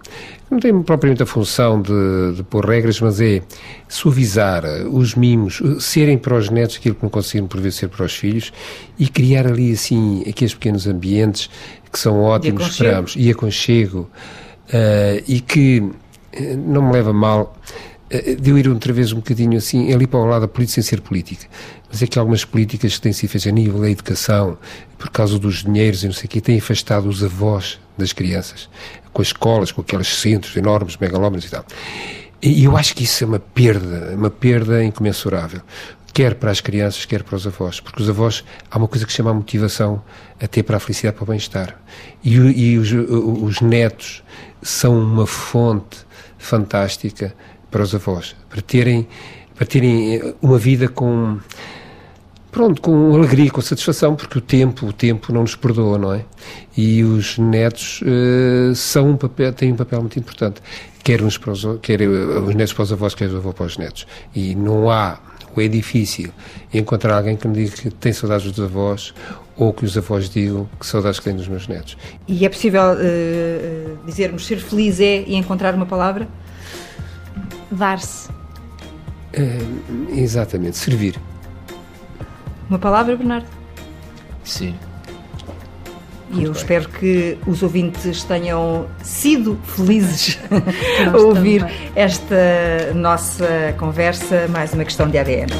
Não 0.50 0.60
têm 0.60 0.82
propriamente 0.82 1.22
a 1.22 1.26
função 1.26 1.82
de, 1.82 2.34
de 2.36 2.44
pôr 2.44 2.66
regras, 2.66 3.00
mas 3.00 3.22
é 3.22 3.42
suavizar 3.88 4.66
eh, 4.66 4.84
os 4.84 5.16
mimos, 5.16 5.62
eh, 5.64 5.80
serem 5.80 6.18
para 6.18 6.36
os 6.36 6.50
netos 6.50 6.78
aquilo 6.78 6.96
que 6.96 7.04
não 7.04 7.10
conseguiram 7.10 7.48
por 7.48 7.62
vezes 7.62 7.80
ser 7.80 7.88
para 7.88 8.06
os 8.06 8.14
filhos 8.14 8.52
e 9.00 9.08
criar 9.08 9.48
ali 9.48 9.72
assim 9.72 10.24
aqueles 10.28 10.54
pequenos 10.54 10.86
ambientes 10.86 11.50
que 11.92 11.98
são 12.00 12.20
ótimos, 12.20 12.64
aconchego. 12.64 12.72
esperamos, 12.72 13.16
e 13.16 13.32
aconchego 13.32 14.10
eh, 14.72 15.24
e 15.28 15.40
que 15.40 15.84
não 16.58 16.88
me 16.88 16.94
leva 16.94 17.14
mal 17.14 17.56
de 18.10 18.50
eu 18.50 18.58
ir 18.58 18.68
outra 18.68 18.94
vez 18.94 19.12
um 19.12 19.18
bocadinho 19.18 19.58
assim, 19.58 19.92
ali 19.92 20.06
para 20.06 20.20
o 20.20 20.26
lado 20.26 20.42
da 20.42 20.48
política 20.48 20.82
sem 20.82 20.84
ser 20.84 21.02
política. 21.02 21.48
Mas 21.94 22.02
é 22.02 22.08
que 22.08 22.18
algumas 22.18 22.44
políticas 22.44 22.96
que 22.96 23.02
têm 23.02 23.14
sido 23.14 23.30
feitas 23.30 23.48
a 23.48 23.52
nível 23.52 23.80
da 23.80 23.88
educação, 23.88 24.58
por 24.98 25.12
causa 25.12 25.38
dos 25.38 25.64
dinheiros 25.64 26.02
e 26.02 26.08
não 26.08 26.14
sei 26.14 26.26
o 26.26 26.28
quê, 26.28 26.42
têm 26.42 26.58
afastado 26.58 27.08
os 27.08 27.24
avós 27.24 27.80
das 27.96 28.12
crianças, 28.12 28.68
com 29.14 29.22
as 29.22 29.28
escolas, 29.28 29.72
com 29.72 29.82
aqueles 29.82 30.08
centros 30.08 30.58
enormes, 30.58 30.98
megalómanos 30.98 31.46
e 31.46 31.52
tal. 31.52 31.64
E 32.42 32.64
eu 32.64 32.76
acho 32.76 32.96
que 32.96 33.04
isso 33.04 33.24
é 33.24 33.28
uma 33.28 33.38
perda, 33.38 34.16
uma 34.16 34.32
perda 34.32 34.84
incomensurável. 34.84 35.62
Quer 36.12 36.34
para 36.34 36.50
as 36.50 36.60
crianças, 36.60 37.06
quer 37.06 37.22
para 37.22 37.36
os 37.36 37.46
avós. 37.46 37.80
Porque 37.80 38.02
os 38.02 38.10
avós, 38.10 38.44
há 38.72 38.78
uma 38.80 38.88
coisa 38.88 39.06
que 39.06 39.12
se 39.12 39.18
chama 39.18 39.30
a 39.30 39.34
motivação 39.36 40.02
até 40.42 40.64
para 40.64 40.78
a 40.78 40.80
felicidade, 40.80 41.16
para 41.16 41.26
o 41.26 41.28
bem-estar. 41.28 41.80
E, 42.24 42.36
e 42.36 42.78
os, 42.80 42.92
os 42.92 43.62
netos 43.62 44.24
são 44.64 45.00
uma 45.00 45.28
fonte 45.28 46.00
fantástica 46.40 47.36
para 47.70 47.84
os 47.84 47.94
avós, 47.94 48.36
para 48.50 48.64
terem, 48.64 49.08
para 49.56 49.68
terem 49.68 50.16
eh, 50.16 50.34
uma 50.42 50.58
vida 50.58 50.88
com 50.88 51.38
pronto, 52.54 52.82
com 52.82 53.16
alegria, 53.16 53.50
com 53.50 53.60
satisfação, 53.60 54.16
porque 54.16 54.38
o 54.38 54.42
tempo, 54.42 54.86
o 54.86 54.94
tempo 54.94 55.34
não 55.34 55.42
nos 55.42 55.56
perdoa, 55.56 55.98
não 55.98 56.14
é? 56.14 56.24
E 56.78 57.04
os 57.04 57.40
netos 57.40 58.00
eh, 58.06 58.74
são 58.76 59.10
um 59.10 59.18
papel, 59.18 59.52
têm 59.52 59.74
um 59.74 59.76
papel 59.76 60.00
muito 60.02 60.20
importante, 60.20 60.62
quer 61.04 61.22
uns 61.24 61.38
para 61.38 61.52
os, 61.52 61.66
quer 61.82 62.00
eh, 62.02 62.08
os 62.08 62.54
netos 62.54 62.72
para 62.74 62.84
os 62.84 62.94
avós, 62.94 63.16
quer 63.16 63.26
os 63.26 63.36
avós 63.36 63.56
para 63.56 63.66
os 63.66 63.78
netos. 63.78 64.06
E 64.36 64.54
não 64.54 64.90
há, 64.92 65.20
ou 65.56 65.64
é 65.64 65.68
difícil 65.68 66.30
encontrar 66.72 67.18
alguém 67.18 67.36
que 67.36 67.48
me 67.48 67.56
diga 67.56 67.72
que 67.76 67.90
tem 67.90 68.14
saudades 68.14 68.50
dos 68.52 68.64
avós 68.64 69.14
ou 69.58 69.74
que 69.74 69.84
os 69.84 69.98
avós 69.98 70.30
digam 70.30 70.70
que 70.80 70.86
saudades 70.86 71.20
que 71.20 71.26
têm 71.26 71.36
dos 71.36 71.48
meus 71.48 71.68
netos. 71.68 71.98
E 72.28 72.46
é 72.46 72.50
possível 72.50 72.96
eh, 73.00 73.96
dizermos 74.06 74.46
ser 74.46 74.58
feliz 74.58 75.00
é 75.00 75.24
e 75.24 75.36
encontrar 75.36 75.74
uma 75.74 75.88
palavra? 75.88 76.28
Dar-se. 77.72 78.30
Eh, 79.34 79.58
exatamente, 80.16 80.78
servir. 80.78 81.20
Uma 82.70 82.80
palavra, 82.80 83.16
Bernardo? 83.16 83.46
Sim. 84.44 84.76
E 86.32 86.44
eu 86.44 86.52
bem. 86.52 86.62
espero 86.62 86.90
que 86.90 87.38
os 87.46 87.62
ouvintes 87.62 88.24
tenham 88.24 88.88
sido 89.04 89.60
felizes 89.66 90.40
a 91.14 91.18
ouvir 91.18 91.62
também. 91.62 91.92
esta 91.96 92.94
nossa 92.96 93.76
conversa, 93.78 94.48
mais 94.50 94.74
uma 94.74 94.84
questão 94.84 95.08
de 95.10 95.18
ADN. 95.18 95.52